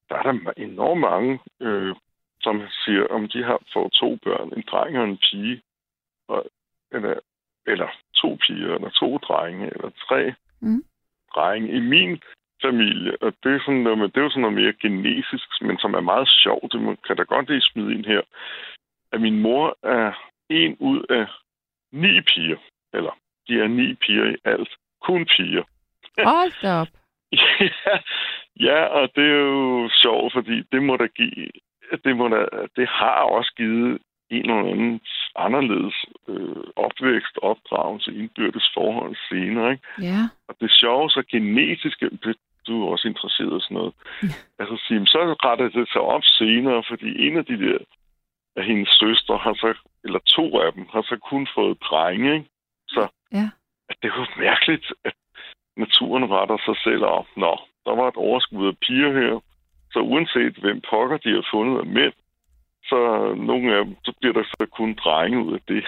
der 0.08 0.16
er 0.16 0.22
der 0.22 0.52
enormt 0.56 1.00
mange, 1.00 1.40
øh, 1.60 1.94
som 2.40 2.62
siger, 2.84 3.06
om 3.06 3.28
de 3.28 3.44
har 3.44 3.58
fået 3.72 3.92
to 3.92 4.18
børn, 4.24 4.52
en 4.56 4.64
dreng 4.70 4.98
og 4.98 5.04
en 5.04 5.18
pige, 5.30 5.62
og, 6.34 6.44
eller, 6.92 7.14
eller 7.66 7.88
to 8.14 8.38
piger, 8.46 8.74
eller 8.74 8.90
to 8.90 9.18
drenge, 9.18 9.66
eller 9.74 9.90
tre 10.08 10.34
Mm. 10.60 10.84
drenge 11.34 11.68
i 11.72 11.80
min 11.80 12.20
familie. 12.62 13.12
Og 13.22 13.32
det 13.42 13.54
er, 13.54 13.60
sådan 13.60 13.80
noget, 13.80 13.98
med, 13.98 14.08
det 14.08 14.16
er 14.16 14.22
jo 14.22 14.30
sådan 14.30 14.40
noget 14.40 14.56
mere 14.56 14.72
genetisk, 14.72 15.48
men 15.60 15.78
som 15.78 15.94
er 15.94 16.00
meget 16.00 16.28
sjovt. 16.28 16.72
Det 16.72 16.80
må- 16.80 16.96
kan 17.06 17.16
da 17.16 17.22
godt 17.22 17.48
lige 17.48 17.60
smide 17.60 17.94
ind 17.94 18.04
her. 18.06 18.22
At 19.12 19.20
min 19.20 19.40
mor 19.42 19.78
er 19.82 20.12
en 20.48 20.76
ud 20.80 21.04
af 21.10 21.26
ni 21.92 22.20
piger. 22.20 22.58
Eller, 22.92 23.18
de 23.48 23.60
er 23.60 23.66
ni 23.68 23.94
piger 23.94 24.24
i 24.30 24.36
alt. 24.44 24.68
Kun 25.02 25.26
piger. 25.36 25.62
Hold 26.24 26.62
da 26.62 26.72
op. 26.80 26.88
ja, 27.86 27.98
ja, 28.60 28.84
og 28.84 29.08
det 29.16 29.24
er 29.24 29.38
jo 29.38 29.88
sjovt, 30.02 30.32
fordi 30.32 30.62
det 30.72 30.82
må 30.82 30.96
da 30.96 31.06
give... 31.06 31.48
Det, 32.04 32.16
må 32.16 32.28
da, 32.28 32.46
det 32.76 32.88
har 32.88 33.20
også 33.22 33.52
givet 33.56 33.98
en 34.32 34.50
eller 34.50 34.72
anden 34.72 35.00
anderledes 35.36 35.96
øh, 36.28 36.64
opvækst, 36.76 37.38
opdragelse, 37.42 38.14
indbyrdes 38.14 38.70
forhold 38.74 39.16
senere. 39.30 39.72
Ikke? 39.72 39.84
Ja. 40.02 40.20
Og 40.48 40.54
det 40.60 40.70
sjove, 40.70 41.10
så 41.10 41.22
genetiske, 41.30 42.10
det, 42.24 42.36
du 42.66 42.82
er 42.82 42.90
også 42.90 43.08
interesseret 43.08 43.58
i 43.58 43.64
sådan 43.64 43.74
noget. 43.74 43.94
altså, 44.60 44.76
sige, 44.86 45.06
så 45.06 45.18
retter 45.44 45.68
det 45.68 45.88
sig 45.92 46.00
op 46.00 46.24
senere, 46.24 46.82
fordi 46.88 47.26
en 47.26 47.36
af 47.36 47.44
de 47.44 47.58
der 47.64 47.78
af 48.56 48.64
hendes 48.64 48.88
søstre 48.88 49.36
har 49.36 49.54
så, 49.54 49.74
eller 50.04 50.18
to 50.26 50.60
af 50.60 50.72
dem, 50.72 50.86
har 50.92 51.02
så 51.02 51.16
kun 51.30 51.48
fået 51.54 51.82
drenge, 51.82 52.34
ikke? 52.34 52.48
Så 52.88 53.08
Ja. 53.32 53.50
at 53.88 53.96
det 54.02 54.08
er 54.10 54.16
jo 54.20 54.26
mærkeligt, 54.38 54.92
at 55.04 55.14
naturen 55.76 56.30
retter 56.30 56.58
sig 56.66 56.76
selv 56.84 57.04
op. 57.04 57.26
Nå, 57.36 57.60
der 57.86 57.94
var 57.94 58.08
et 58.08 58.16
overskud 58.16 58.66
af 58.66 58.78
piger 58.78 59.12
her, 59.20 59.40
så 59.92 59.98
uanset 59.98 60.54
hvem 60.56 60.80
pokker 60.90 61.16
de 61.16 61.30
har 61.34 61.46
fundet 61.50 61.78
af 61.78 61.86
mænd, 61.86 62.12
så 62.92 63.34
nogle 63.50 63.66
af 63.76 63.84
dem, 63.84 63.96
så 64.04 64.12
bliver 64.20 64.32
der 64.38 64.44
så 64.44 64.66
kun 64.78 64.94
drenge 64.94 65.44
ud 65.44 65.52
af 65.54 65.60
det. 65.68 65.84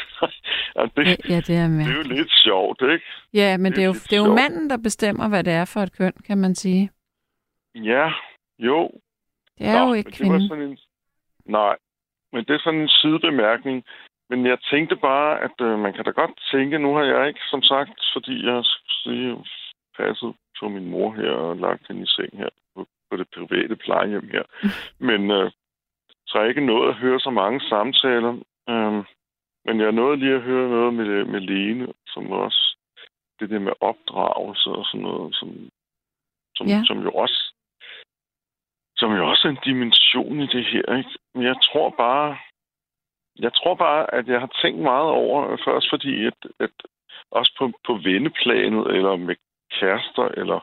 ja, 0.76 0.82
det, 0.96 1.07
Ja, 1.09 1.16
ja, 1.34 1.38
det 1.48 1.57
er 1.62 1.68
det 1.68 1.86
er 1.92 1.96
jo 2.02 2.09
lidt 2.16 2.32
sjovt, 2.46 2.82
ikke? 2.94 3.05
Ja, 3.40 3.57
men 3.57 3.72
det 3.72 3.76
det 3.76 3.82
er, 3.82 3.86
jo, 3.86 3.92
det 3.92 4.12
er 4.12 4.16
jo 4.16 4.24
sjovt. 4.24 4.40
manden, 4.40 4.70
der 4.70 4.76
bestemmer, 4.88 5.28
hvad 5.28 5.44
det 5.44 5.52
er 5.52 5.64
for 5.72 5.80
et 5.80 5.96
køn, 5.98 6.12
kan 6.26 6.38
man 6.38 6.55
sige. 6.55 6.90
Ja, 7.74 8.07
jo. 8.59 8.90
Det 9.59 9.66
er 9.66 9.78
Nå, 9.80 9.88
jo 9.88 9.92
ikke 9.94 10.09
men 10.09 10.18
det 10.18 10.20
var 10.32 10.38
kvinden. 10.38 10.48
sådan 10.48 10.64
en... 10.70 10.78
Nej, 11.59 11.76
men 12.32 12.44
det 12.44 12.55
er 12.55 12.59
sådan 12.64 12.80
en 12.80 12.88
sidebemærkning. 12.88 13.84
Men 14.30 14.46
jeg 14.46 14.59
tænkte 14.70 14.96
bare, 14.96 15.40
at 15.46 15.57
øh, 15.61 15.78
man 15.78 15.92
kan 15.92 16.05
da 16.05 16.11
godt 16.11 16.34
tænke, 16.52 16.78
nu 16.78 16.94
har 16.94 17.05
jeg 17.05 17.28
ikke, 17.28 17.40
som 17.50 17.62
sagt, 17.62 18.00
fordi 18.14 18.46
jeg 18.46 18.52
har 18.55 19.44
passet 19.98 20.34
på 20.61 20.68
min 20.68 20.90
mor 20.90 21.12
her 21.20 21.30
og 21.30 21.57
lagt 21.57 21.86
hende 21.88 22.02
i 22.02 22.07
seng 22.07 22.38
her 22.38 22.48
på, 22.74 22.86
på 23.11 23.16
det 23.16 23.28
private 23.34 23.76
plejehjem 23.76 24.28
her. 24.32 24.42
Men 25.09 25.30
øh, 25.30 25.50
så 26.27 26.39
jeg 26.41 26.49
ikke 26.49 26.66
nået 26.66 26.89
at 26.89 26.95
høre 26.95 27.20
så 27.20 27.31
mange 27.31 27.61
samtaler. 27.61 28.33
Øh, 28.68 29.05
men 29.64 29.81
jeg 29.81 29.93
nåede 29.93 30.16
lige 30.16 30.35
at 30.35 30.43
høre 30.43 30.68
noget 30.68 30.95
med, 30.95 31.25
med 31.25 31.41
Lene, 31.41 31.93
som 32.07 32.31
også 32.31 32.77
det 33.41 33.51
der 33.51 33.59
med 33.59 33.72
opdragelse 33.81 34.70
og 34.70 34.85
sådan 34.85 35.01
noget, 35.01 35.35
som, 35.35 35.49
som, 36.57 36.66
Ja. 36.66 36.83
som 36.85 37.03
jo 37.03 37.11
også 37.11 37.55
som 38.97 39.12
jo 39.16 39.29
også 39.31 39.49
er 39.49 39.53
en 39.53 39.64
dimension 39.64 40.41
i 40.41 40.47
det 40.47 40.64
her. 40.64 40.97
Ikke? 40.99 41.11
Men 41.35 41.43
jeg 41.45 41.57
tror 41.62 41.91
bare, 41.91 42.39
jeg 43.39 43.53
tror 43.55 43.75
bare, 43.75 44.14
at 44.14 44.27
jeg 44.29 44.41
har 44.41 44.53
tænkt 44.62 44.81
meget 44.83 45.11
over, 45.11 45.57
først 45.64 45.87
fordi, 45.91 46.27
at, 46.27 46.39
at 46.61 46.70
også 47.31 47.55
på, 47.59 47.72
på 47.87 47.93
venneplanet, 47.95 48.87
eller 48.97 49.16
med 49.16 49.37
kærester, 49.72 50.29
eller 50.29 50.61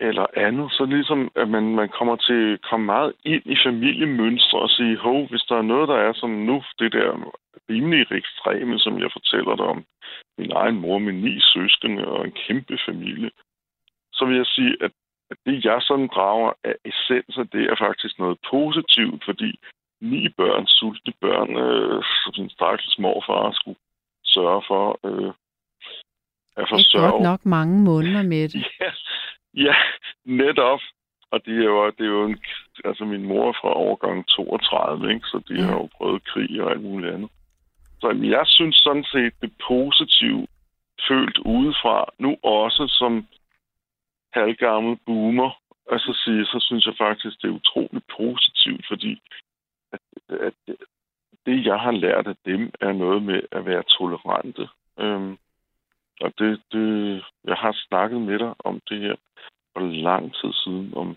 eller 0.00 0.26
andet, 0.36 0.72
så 0.72 0.84
ligesom, 0.84 1.30
at 1.36 1.48
man, 1.48 1.74
man 1.74 1.88
kommer 1.88 2.16
til 2.16 2.52
at 2.52 2.62
komme 2.70 2.86
meget 2.86 3.12
ind 3.24 3.42
i 3.46 3.56
familiemønstre 3.66 4.58
og 4.58 4.70
sige, 4.70 4.96
hov, 4.96 5.28
hvis 5.28 5.42
der 5.48 5.56
er 5.56 5.62
noget, 5.72 5.88
der 5.88 5.96
er 5.96 6.12
som 6.12 6.30
nu, 6.30 6.62
det 6.78 6.92
der 6.92 7.32
rimelig 7.70 8.06
ekstreme, 8.10 8.78
som 8.78 8.98
jeg 8.98 9.10
fortæller 9.12 9.56
dig 9.56 9.64
om, 9.64 9.84
min 10.38 10.52
egen 10.52 10.80
mor 10.80 10.98
med 10.98 11.12
ni 11.12 11.40
søskende 11.40 12.08
og 12.08 12.24
en 12.24 12.32
kæmpe 12.46 12.78
familie, 12.86 13.30
så 14.12 14.24
vil 14.24 14.36
jeg 14.36 14.46
sige, 14.46 14.76
at, 14.80 14.92
at 15.30 15.36
det, 15.46 15.64
jeg 15.64 15.82
sådan 15.82 16.10
drager 16.14 16.52
af 16.64 16.74
essenser, 16.84 17.42
det 17.42 17.64
er 17.70 17.76
faktisk 17.78 18.18
noget 18.18 18.38
positivt, 18.50 19.24
fordi 19.24 19.58
ni 20.00 20.28
børn, 20.28 20.66
sultne 20.66 21.12
børn, 21.20 21.56
øh, 21.56 22.02
som 22.24 22.34
sin 22.34 22.50
stakkels 22.50 22.98
morfar 22.98 23.52
skulle 23.52 23.78
sørge 24.24 24.62
for 24.68 24.98
øh, 25.06 25.32
forsørge. 26.68 27.02
Det 27.02 27.08
er 27.08 27.10
godt 27.10 27.22
nok 27.22 27.46
mange 27.46 27.80
måneder 27.80 28.22
med 28.22 28.48
det. 28.48 28.64
Ja, 28.80 28.90
Ja, 29.54 29.74
netop. 30.24 30.80
Og 31.30 31.44
det 31.44 31.58
er 31.58 31.64
jo, 31.64 31.90
det 31.90 32.00
er 32.00 32.10
jo 32.18 32.24
en, 32.24 32.38
altså 32.84 33.04
min 33.04 33.26
mor 33.26 33.52
fra 33.52 33.74
overgang 33.74 34.26
32, 34.26 35.14
ikke? 35.14 35.26
så 35.26 35.42
de 35.48 35.54
ja. 35.54 35.62
har 35.62 35.72
jo 35.72 35.88
prøvet 35.96 36.24
krig 36.24 36.62
og 36.62 36.70
alt 36.70 36.82
muligt 36.82 37.14
andet. 37.14 37.30
Så 38.00 38.08
jeg 38.22 38.46
synes 38.46 38.76
sådan 38.76 39.04
set, 39.04 39.32
det 39.40 39.52
positivt 39.68 40.50
følt 41.08 41.38
udefra, 41.38 42.04
nu 42.18 42.36
også 42.42 42.86
som 42.98 43.26
halvgammel 44.32 44.98
boomer, 45.06 45.50
altså 45.90 46.20
sige, 46.24 46.44
så 46.44 46.58
synes 46.60 46.86
jeg 46.86 46.94
faktisk, 46.98 47.42
det 47.42 47.48
er 47.48 47.58
utroligt 47.60 48.06
positivt, 48.16 48.86
fordi 48.88 49.20
at, 49.92 50.00
at 50.40 50.54
det, 51.46 51.66
jeg 51.66 51.78
har 51.78 51.90
lært 51.90 52.26
af 52.26 52.36
dem, 52.44 52.72
er 52.80 52.92
noget 52.92 53.22
med 53.22 53.40
at 53.52 53.66
være 53.66 53.82
tolerante. 53.82 54.68
Øhm, 54.98 55.38
og 56.20 56.32
det, 56.38 56.60
det, 56.72 57.24
jeg 57.44 57.56
har 57.56 57.72
snakket 57.88 58.20
med 58.20 58.38
dig 58.38 58.54
om 58.58 58.80
det 58.88 59.00
her 59.00 59.16
for 59.72 59.80
lang 59.80 60.34
tid 60.34 60.52
siden, 60.52 60.92
om 60.96 61.16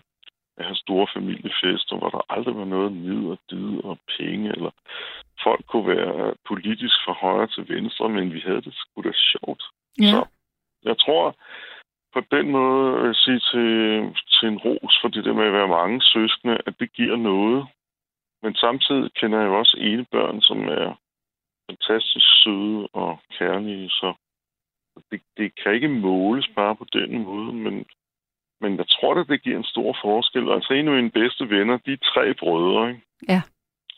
at 0.56 0.64
have 0.64 0.76
store 0.76 1.06
familiefester, 1.14 1.96
hvor 1.96 2.10
der 2.10 2.32
aldrig 2.34 2.56
var 2.56 2.64
noget 2.64 2.92
nid 2.92 3.30
og 3.30 3.38
did 3.50 3.84
og 3.84 3.98
penge, 4.18 4.50
eller 4.50 4.70
folk 5.44 5.66
kunne 5.66 5.88
være 5.96 6.34
politisk 6.48 6.96
fra 7.04 7.12
højre 7.12 7.46
til 7.46 7.68
venstre, 7.68 8.08
men 8.08 8.32
vi 8.32 8.40
havde 8.40 8.62
det 8.62 8.74
sgu 8.74 9.02
da 9.02 9.12
sjovt. 9.12 9.62
Ja. 10.00 10.10
Så 10.10 10.26
jeg 10.84 10.98
tror, 10.98 11.36
på 12.14 12.20
den 12.30 12.50
måde 12.50 12.98
vil 12.98 13.06
jeg 13.06 13.14
sige 13.14 13.40
til, 13.50 13.68
til 14.34 14.48
en 14.48 14.58
ros 14.58 14.98
for 15.00 15.08
det 15.08 15.24
der 15.24 15.32
med 15.32 15.46
at 15.46 15.52
være 15.52 15.68
mange 15.68 16.00
søskende, 16.02 16.58
at 16.66 16.74
det 16.80 16.92
giver 16.92 17.16
noget. 17.16 17.66
Men 18.42 18.54
samtidig 18.54 19.14
kender 19.14 19.38
jeg 19.38 19.46
jo 19.46 19.58
også 19.58 19.76
ene 19.80 20.06
børn, 20.12 20.40
som 20.40 20.68
er 20.68 20.94
fantastisk 21.70 22.26
søde 22.42 22.88
og 22.92 23.20
kærlige, 23.38 23.88
så 23.88 24.14
det, 25.10 25.20
det 25.36 25.62
kan 25.62 25.74
ikke 25.74 25.88
måles 25.88 26.48
bare 26.48 26.76
på 26.76 26.86
den 26.92 27.22
måde, 27.22 27.52
men, 27.52 27.84
men 28.60 28.76
jeg 28.76 28.88
tror, 28.88 29.14
at 29.14 29.28
det 29.28 29.42
giver 29.42 29.58
en 29.58 29.72
stor 29.74 29.96
forskel. 30.02 30.52
Altså 30.52 30.72
en 30.72 30.88
af 30.88 30.94
mine 30.94 31.10
bedste 31.10 31.50
venner, 31.50 31.76
de 31.86 31.92
er 31.92 32.10
tre 32.14 32.34
brødre, 32.34 32.88
ikke? 32.90 33.02
Ja. 33.28 33.42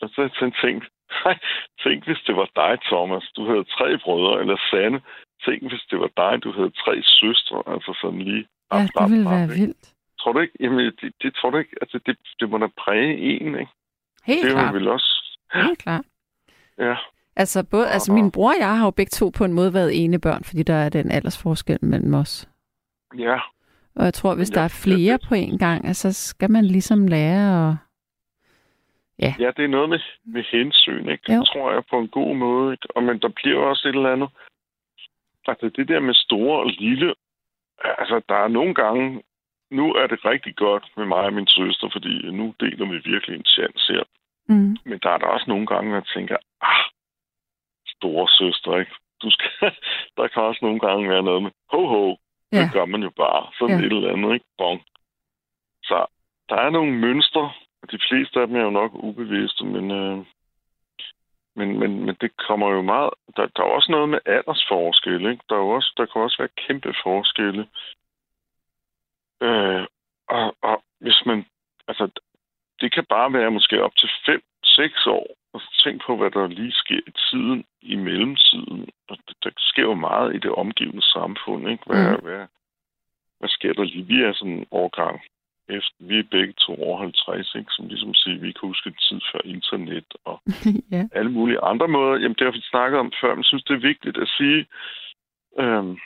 Og 0.01 0.09
så 0.09 0.15
har 0.21 0.29
jeg 0.41 0.53
tænkt, 0.63 0.85
nej, 1.25 1.37
tænk 1.83 2.05
hvis 2.05 2.23
det 2.27 2.35
var 2.35 2.49
dig, 2.55 2.79
Thomas. 2.81 3.31
Du 3.35 3.45
havde 3.45 3.63
tre 3.63 3.97
brødre, 4.03 4.41
eller 4.41 4.57
Sanne. 4.69 5.01
Tænk 5.45 5.61
hvis 5.69 5.85
det 5.91 5.99
var 5.99 6.11
dig, 6.17 6.43
du 6.43 6.51
havde 6.51 6.71
tre 6.71 6.95
søstre. 7.03 7.63
Altså 7.67 7.97
sådan 8.01 8.21
lige... 8.21 8.47
Ja, 8.73 8.77
det 8.77 9.11
ville 9.11 9.29
være 9.29 9.43
ikke? 9.43 9.55
vildt. 9.55 9.93
Tror 10.19 10.31
du 10.33 10.39
ikke? 10.39 10.57
Jamen, 10.59 10.79
det, 10.79 11.13
det 11.21 11.35
tror 11.35 11.49
du 11.49 11.57
ikke. 11.57 11.75
Altså, 11.81 11.99
det, 12.05 12.17
det 12.39 12.49
må 12.49 12.57
da 12.57 12.67
præge 12.77 13.17
en, 13.17 13.59
ikke? 13.59 13.71
Helt 14.25 14.43
det 14.43 14.51
klart. 14.51 14.73
Det 14.73 14.81
vel 14.81 14.87
også... 14.87 15.39
Helt 15.53 15.79
klart. 15.79 16.05
Ja. 16.77 16.95
Altså, 17.37 17.65
både, 17.71 17.87
altså 17.89 18.13
min 18.13 18.31
bror 18.31 18.49
og 18.49 18.59
jeg 18.59 18.77
har 18.77 18.85
jo 18.85 18.91
begge 18.91 19.09
to 19.09 19.31
på 19.37 19.45
en 19.45 19.53
måde 19.53 19.73
været 19.73 20.03
ene 20.03 20.19
børn, 20.19 20.43
fordi 20.43 20.63
der 20.63 20.73
er 20.73 20.89
den 20.89 21.11
aldersforskel 21.11 21.79
mellem 21.81 22.13
os. 22.13 22.49
Ja. 23.17 23.39
Og 23.95 24.05
jeg 24.05 24.13
tror, 24.13 24.35
hvis 24.35 24.51
ja, 24.51 24.55
der 24.55 24.61
er 24.61 24.79
flere 24.83 25.19
ja, 25.21 25.27
på 25.29 25.35
en 25.35 25.57
gang, 25.57 25.87
altså, 25.87 26.13
så 26.13 26.27
skal 26.27 26.51
man 26.51 26.65
ligesom 26.65 27.07
lære 27.07 27.69
at... 27.69 27.75
Ja. 29.19 29.33
ja, 29.39 29.51
det 29.57 29.63
er 29.63 29.67
noget 29.67 29.89
med, 29.89 29.99
med 30.25 30.43
hensyn, 30.51 31.09
ikke? 31.09 31.23
Det 31.27 31.47
tror 31.47 31.71
jeg 31.73 31.83
på 31.89 31.99
en 31.99 32.07
god 32.07 32.35
måde, 32.35 32.71
ikke? 32.73 32.87
Og, 32.95 33.03
men 33.03 33.19
der 33.19 33.29
bliver 33.35 33.59
også 33.59 33.87
et 33.87 33.95
eller 33.95 34.11
andet... 34.11 34.29
Altså, 35.47 35.69
det 35.75 35.87
der 35.87 35.99
med 35.99 36.13
store 36.13 36.59
og 36.59 36.69
lille... 36.69 37.13
Altså, 37.83 38.21
der 38.29 38.35
er 38.35 38.47
nogle 38.47 38.73
gange... 38.73 39.23
Nu 39.71 39.93
er 39.93 40.07
det 40.07 40.25
rigtig 40.25 40.55
godt 40.55 40.85
med 40.97 41.05
mig 41.05 41.23
og 41.29 41.33
min 41.33 41.47
søster, 41.47 41.89
fordi 41.91 42.31
nu 42.31 42.53
deler 42.59 42.85
vi 42.85 42.97
virkelig 43.11 43.35
en 43.37 43.45
chance 43.45 43.93
her. 43.93 44.03
Mm. 44.49 44.77
Men 44.85 44.99
der 45.03 45.09
er 45.09 45.17
der 45.17 45.25
også 45.25 45.45
nogle 45.47 45.67
gange, 45.67 45.89
at 45.89 45.95
jeg 45.95 46.07
tænker, 46.15 46.37
ah, 46.61 46.85
store 47.97 48.27
søster, 48.39 48.77
ikke? 48.79 48.95
Du 49.21 49.29
skal, 49.31 49.49
der 50.17 50.27
kan 50.27 50.43
også 50.43 50.59
nogle 50.61 50.79
gange 50.79 51.09
være 51.09 51.23
noget 51.23 51.43
med, 51.43 51.51
ho, 51.71 51.87
ho, 51.87 52.15
ja. 52.51 52.61
det 52.61 52.73
gør 52.73 52.85
man 52.85 53.03
jo 53.03 53.09
bare. 53.09 53.51
Sådan 53.59 53.79
ja. 53.79 53.85
et 53.85 53.93
eller 53.93 54.13
andet, 54.13 54.33
ikke? 54.33 54.45
Bon. 54.57 54.79
Så 55.83 56.05
der 56.49 56.55
er 56.55 56.69
nogle 56.69 56.91
mønstre, 56.91 57.51
og 57.81 57.91
de 57.91 57.99
fleste 58.09 58.41
af 58.41 58.47
dem 58.47 58.55
er 58.55 58.63
jo 58.63 58.69
nok 58.69 58.91
ubevidste, 58.93 59.65
men, 59.65 59.91
øh, 59.91 60.25
men, 61.55 61.79
men, 61.79 62.05
men 62.05 62.15
det 62.21 62.37
kommer 62.37 62.69
jo 62.71 62.81
meget... 62.81 63.09
Der, 63.35 63.45
der 63.45 63.63
er 63.63 63.75
også 63.77 63.91
noget 63.91 64.09
med 64.09 64.19
aldersforskel, 64.25 65.25
ikke? 65.31 65.43
Der, 65.49 65.55
er 65.55 65.59
også, 65.59 65.93
der 65.97 66.05
kan 66.05 66.21
også 66.21 66.37
være 66.39 66.57
kæmpe 66.67 66.93
forskelle. 67.03 67.67
Øh, 69.41 69.85
og, 70.27 70.55
og 70.61 70.83
hvis 70.99 71.25
man... 71.25 71.45
Altså, 71.87 72.09
det 72.81 72.93
kan 72.93 73.05
bare 73.05 73.33
være 73.33 73.51
måske 73.51 73.83
op 73.83 73.95
til 73.95 74.09
5-6 74.79 75.09
år, 75.09 75.27
og 75.53 75.61
tænk 75.83 76.05
på, 76.05 76.17
hvad 76.17 76.31
der 76.31 76.47
lige 76.47 76.71
sker 76.71 77.01
i 77.07 77.11
tiden, 77.29 77.65
i 77.81 77.95
mellemtiden. 77.95 78.89
Og 79.09 79.17
der 79.43 79.51
sker 79.57 79.81
jo 79.81 79.93
meget 79.93 80.35
i 80.35 80.39
det 80.39 80.51
omgivende 80.51 81.01
samfund. 81.01 81.69
Ikke? 81.69 81.83
Hvad, 81.85 82.17
mm. 82.17 82.23
hvad, 82.25 82.45
hvad 83.39 83.49
sker 83.49 83.73
der 83.73 83.83
lige? 83.83 84.07
Vi 84.07 84.21
er 84.21 84.33
sådan 84.33 84.53
en 84.53 84.67
årgang 84.71 85.21
efter, 85.69 85.95
vi 85.99 86.19
er 86.19 86.31
begge 86.31 86.53
to 86.53 86.73
over 86.83 86.99
50, 86.99 87.55
ikke? 87.55 87.71
som 87.71 87.87
ligesom 87.87 88.13
siger, 88.13 88.39
vi 88.39 88.51
kan 88.51 88.67
huske 88.67 88.91
tid 88.91 89.19
før 89.31 89.41
internet 89.45 90.09
og 90.25 90.41
ja. 90.95 91.03
alle 91.11 91.31
mulige 91.31 91.59
andre 91.59 91.87
måder. 91.87 92.13
Jamen, 92.21 92.35
det 92.39 92.45
har 92.45 92.51
vi 92.51 92.61
snakket 92.61 92.99
om 92.99 93.11
før, 93.21 93.29
men 93.29 93.43
jeg 93.43 93.45
synes, 93.45 93.63
det 93.63 93.75
er 93.75 93.89
vigtigt 93.91 94.17
at 94.17 94.29
sige, 94.37 94.65
øhm, 95.59 95.97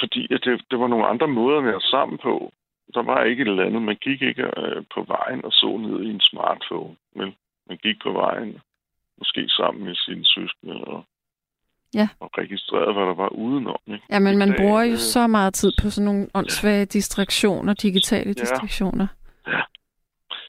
fordi 0.00 0.34
at 0.34 0.40
det, 0.44 0.64
det 0.70 0.78
var 0.78 0.88
nogle 0.88 1.06
andre 1.06 1.28
måder 1.28 1.58
at 1.58 1.64
være 1.64 1.80
sammen 1.80 2.18
på. 2.18 2.52
Der 2.94 3.02
var 3.02 3.24
ikke 3.24 3.42
et 3.42 3.48
eller 3.48 3.66
andet. 3.66 3.82
Man 3.82 3.96
gik 3.96 4.22
ikke 4.22 4.46
øh, 4.56 4.84
på 4.94 5.02
vejen 5.02 5.44
og 5.44 5.52
så 5.52 5.76
ned 5.76 6.02
i 6.02 6.10
en 6.10 6.20
smartphone. 6.20 6.96
Men 7.14 7.34
man 7.68 7.76
gik 7.76 7.96
på 8.02 8.12
vejen, 8.12 8.60
måske 9.18 9.48
sammen 9.48 9.84
med 9.84 9.94
sine 9.94 10.24
søskende, 10.24 10.74
og, 10.84 11.04
ja. 11.94 12.08
og 12.20 12.30
registrerede, 12.38 12.92
hvad 12.92 13.06
der 13.06 13.14
var 13.14 13.28
udenom. 13.28 13.80
Ikke? 13.86 14.04
Ja, 14.10 14.18
men 14.18 14.38
man 14.38 14.54
bruger 14.58 14.82
jo 14.82 14.92
øh, 14.92 14.98
så 14.98 15.26
meget 15.26 15.54
tid 15.54 15.72
på 15.82 15.90
sådan 15.90 16.04
nogle 16.04 16.28
åndssvage 16.34 16.78
ja. 16.78 16.84
distraktioner, 16.84 17.74
digitale 17.74 18.34
ja. 18.36 18.40
distraktioner. 18.42 19.06
Ja. 19.46 19.62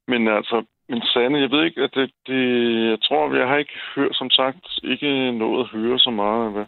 Men 0.08 0.28
altså, 0.28 0.66
men 0.90 1.02
Sanne, 1.02 1.40
jeg 1.40 1.52
ved 1.52 1.64
ikke, 1.66 1.82
at 1.82 1.92
det, 1.94 2.12
det, 2.28 2.44
jeg 2.90 3.02
tror, 3.02 3.36
jeg 3.36 3.48
har 3.48 3.58
ikke 3.58 3.80
hørt, 3.96 4.16
som 4.16 4.30
sagt, 4.30 4.66
ikke 4.84 5.32
nået 5.32 5.64
at 5.64 5.70
høre 5.70 6.00
så 6.00 6.10
meget 6.10 6.46
af, 6.46 6.52
hvad 6.52 6.66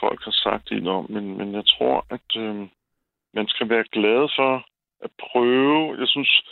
folk 0.00 0.24
har 0.24 0.36
sagt 0.44 0.70
ind 0.70 0.88
om, 0.88 1.06
men, 1.10 1.38
men 1.38 1.54
jeg 1.54 1.66
tror, 1.66 2.06
at 2.10 2.28
øh, 2.36 2.68
man 3.34 3.48
skal 3.48 3.68
være 3.68 3.84
glad 3.92 4.28
for 4.36 4.66
at 5.04 5.10
prøve. 5.26 5.96
Jeg 6.00 6.08
synes, 6.08 6.42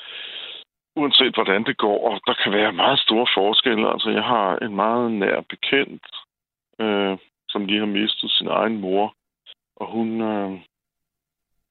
uanset 0.97 1.34
hvordan 1.34 1.64
det 1.64 1.76
går, 1.76 2.11
og 2.11 2.20
der 2.26 2.34
kan 2.43 2.53
være 2.53 2.72
meget 2.72 2.99
store 2.99 3.26
forskelle. 3.34 3.93
Altså, 3.93 4.11
jeg 4.11 4.24
har 4.24 4.57
en 4.57 4.76
meget 4.76 5.12
nær 5.12 5.40
bekendt, 5.40 6.07
øh, 6.80 7.18
som 7.49 7.66
lige 7.66 7.78
har 7.78 7.86
mistet 7.86 8.30
sin 8.30 8.49
egen 8.49 8.80
mor, 8.80 9.14
og 9.76 9.86
hun, 9.86 10.20
øh, 10.20 10.53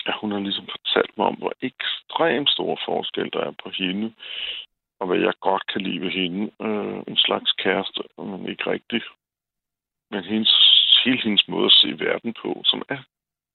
ja, 0.06 0.12
hun 0.22 0.32
har 0.32 0.40
ligesom 0.40 0.68
fortalt 0.76 1.18
mig 1.18 1.28
om, 1.28 1.36
hvor 1.36 1.54
ekstremt 1.62 2.50
stor 2.50 2.80
forskel 2.86 3.30
der 3.34 3.40
er 3.40 3.54
på 3.64 3.70
hende, 3.70 4.14
og 5.00 5.08
hvad 5.08 5.18
jeg 5.18 5.34
godt 5.40 5.68
kan 5.68 5.82
lide 5.82 6.02
ved 6.02 6.12
hende. 6.12 6.52
Øh, 6.62 7.04
en 7.08 7.18
slags 7.18 7.52
kæreste, 7.52 8.02
men 8.18 8.50
ikke 8.50 8.72
rigtigt. 8.72 9.06
Men 10.12 10.24
hendes, 10.24 10.54
hele 11.06 11.22
hendes 11.22 11.48
måde 11.48 11.66
at 11.66 11.72
se 11.72 12.00
verden 12.00 12.34
på, 12.42 12.62
som 12.66 12.82
er 12.90 12.98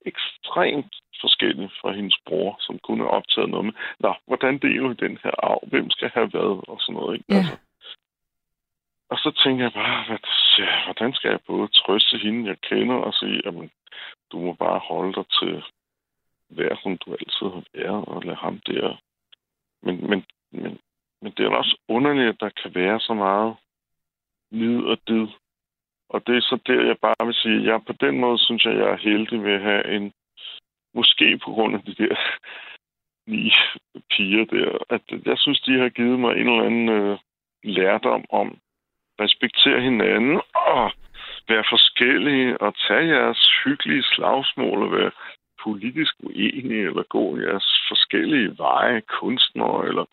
ekstremt 0.06 0.94
forskellig 1.20 1.70
fra 1.80 1.92
hendes 1.92 2.18
bror, 2.26 2.56
som 2.60 2.78
kunne 2.78 3.04
have 3.04 3.10
optaget 3.10 3.50
noget 3.50 3.64
med, 3.64 3.74
Nå, 3.98 4.14
hvordan 4.26 4.58
deler 4.58 4.88
vi 4.88 4.94
den 4.94 5.18
her 5.22 5.34
arv? 5.42 5.68
Hvem 5.68 5.90
skal 5.90 6.10
have 6.14 6.26
hvad? 6.26 6.50
Og 6.68 6.76
sådan 6.80 6.94
noget. 6.94 7.14
Ikke? 7.14 7.24
Ja. 7.28 7.36
Altså, 7.38 7.56
og 9.10 9.18
så 9.18 9.42
tænker 9.44 9.64
jeg 9.64 9.72
bare, 9.72 10.04
hvad, 10.06 10.18
ja, 10.58 10.84
hvordan 10.84 11.12
skal 11.14 11.30
jeg 11.30 11.40
både 11.46 11.68
trøste 11.68 12.18
hende, 12.18 12.48
jeg 12.48 12.60
kender, 12.60 12.94
og 12.94 13.14
sige, 13.14 13.42
jamen, 13.44 13.70
du 14.32 14.38
må 14.38 14.52
bare 14.52 14.78
holde 14.78 15.12
dig 15.14 15.26
til 15.40 15.64
hver, 16.48 16.76
som 16.82 16.98
du 16.98 17.12
altid 17.12 17.46
har 17.56 17.64
været, 17.74 18.04
og 18.04 18.22
lade 18.22 18.36
ham 18.36 18.60
der. 18.66 19.00
Men, 19.82 20.10
men, 20.10 20.24
men, 20.52 20.78
men 21.22 21.32
det 21.36 21.46
er 21.46 21.50
også 21.50 21.76
underligt, 21.88 22.28
at 22.28 22.40
der 22.40 22.50
kan 22.62 22.74
være 22.74 23.00
så 23.00 23.14
meget 23.14 23.56
nid 24.50 24.84
og 24.84 24.98
did 25.08 25.26
og 26.08 26.26
det 26.26 26.36
er 26.36 26.40
så 26.40 26.58
der, 26.66 26.86
jeg 26.86 26.98
bare 27.02 27.26
vil 27.26 27.34
sige, 27.34 27.60
ja, 27.60 27.78
på 27.78 27.92
den 27.92 28.20
måde 28.20 28.38
synes 28.38 28.64
jeg, 28.64 28.74
jeg 28.76 28.88
er 28.90 28.96
heldig 28.96 29.44
ved 29.44 29.52
at 29.52 29.62
have 29.62 29.94
en, 29.96 30.12
måske 30.94 31.38
på 31.44 31.50
grund 31.50 31.74
af 31.74 31.82
de 31.82 31.94
der 31.94 32.16
ni 33.30 33.52
piger 34.10 34.44
der, 34.44 34.78
at 34.90 35.02
jeg 35.26 35.38
synes, 35.38 35.60
de 35.60 35.78
har 35.78 35.88
givet 35.88 36.18
mig 36.20 36.32
en 36.32 36.48
eller 36.48 36.66
anden 36.66 36.88
øh, 36.88 37.18
lærdom 37.64 38.24
om, 38.30 38.58
respektere 39.20 39.80
hinanden 39.80 40.40
og 40.54 40.92
være 41.48 41.64
forskellige 41.70 42.60
og 42.60 42.74
tage 42.88 43.06
jeres 43.06 43.50
hyggelige 43.64 44.02
slagsmål 44.02 44.82
og 44.82 44.92
være 44.92 45.10
politisk 45.64 46.14
uenige 46.22 46.86
eller 46.88 47.02
gå 47.02 47.38
jeres 47.38 47.68
forskellige 47.88 48.58
veje, 48.58 49.00
kunstnere 49.00 49.88
eller 49.88 50.04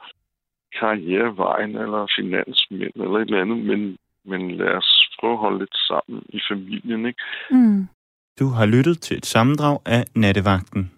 karrierevejen 0.79 1.75
eller 1.75 2.07
finansmænd 2.15 2.95
eller 2.95 3.17
et 3.19 3.21
eller 3.21 3.41
andet, 3.41 3.57
men, 3.57 3.97
men 4.25 4.51
lad 4.51 4.73
os 4.81 5.02
prøve 5.19 5.33
at 5.33 5.39
holde 5.39 5.59
lidt 5.59 5.77
sammen 5.87 6.23
i 6.29 6.39
familien, 6.49 7.05
ikke? 7.05 7.21
Mm. 7.51 7.87
Du 8.39 8.47
har 8.47 8.65
lyttet 8.65 9.01
til 9.01 9.17
et 9.17 9.25
sammendrag 9.25 9.79
af 9.85 10.05
Nattevagten. 10.15 10.91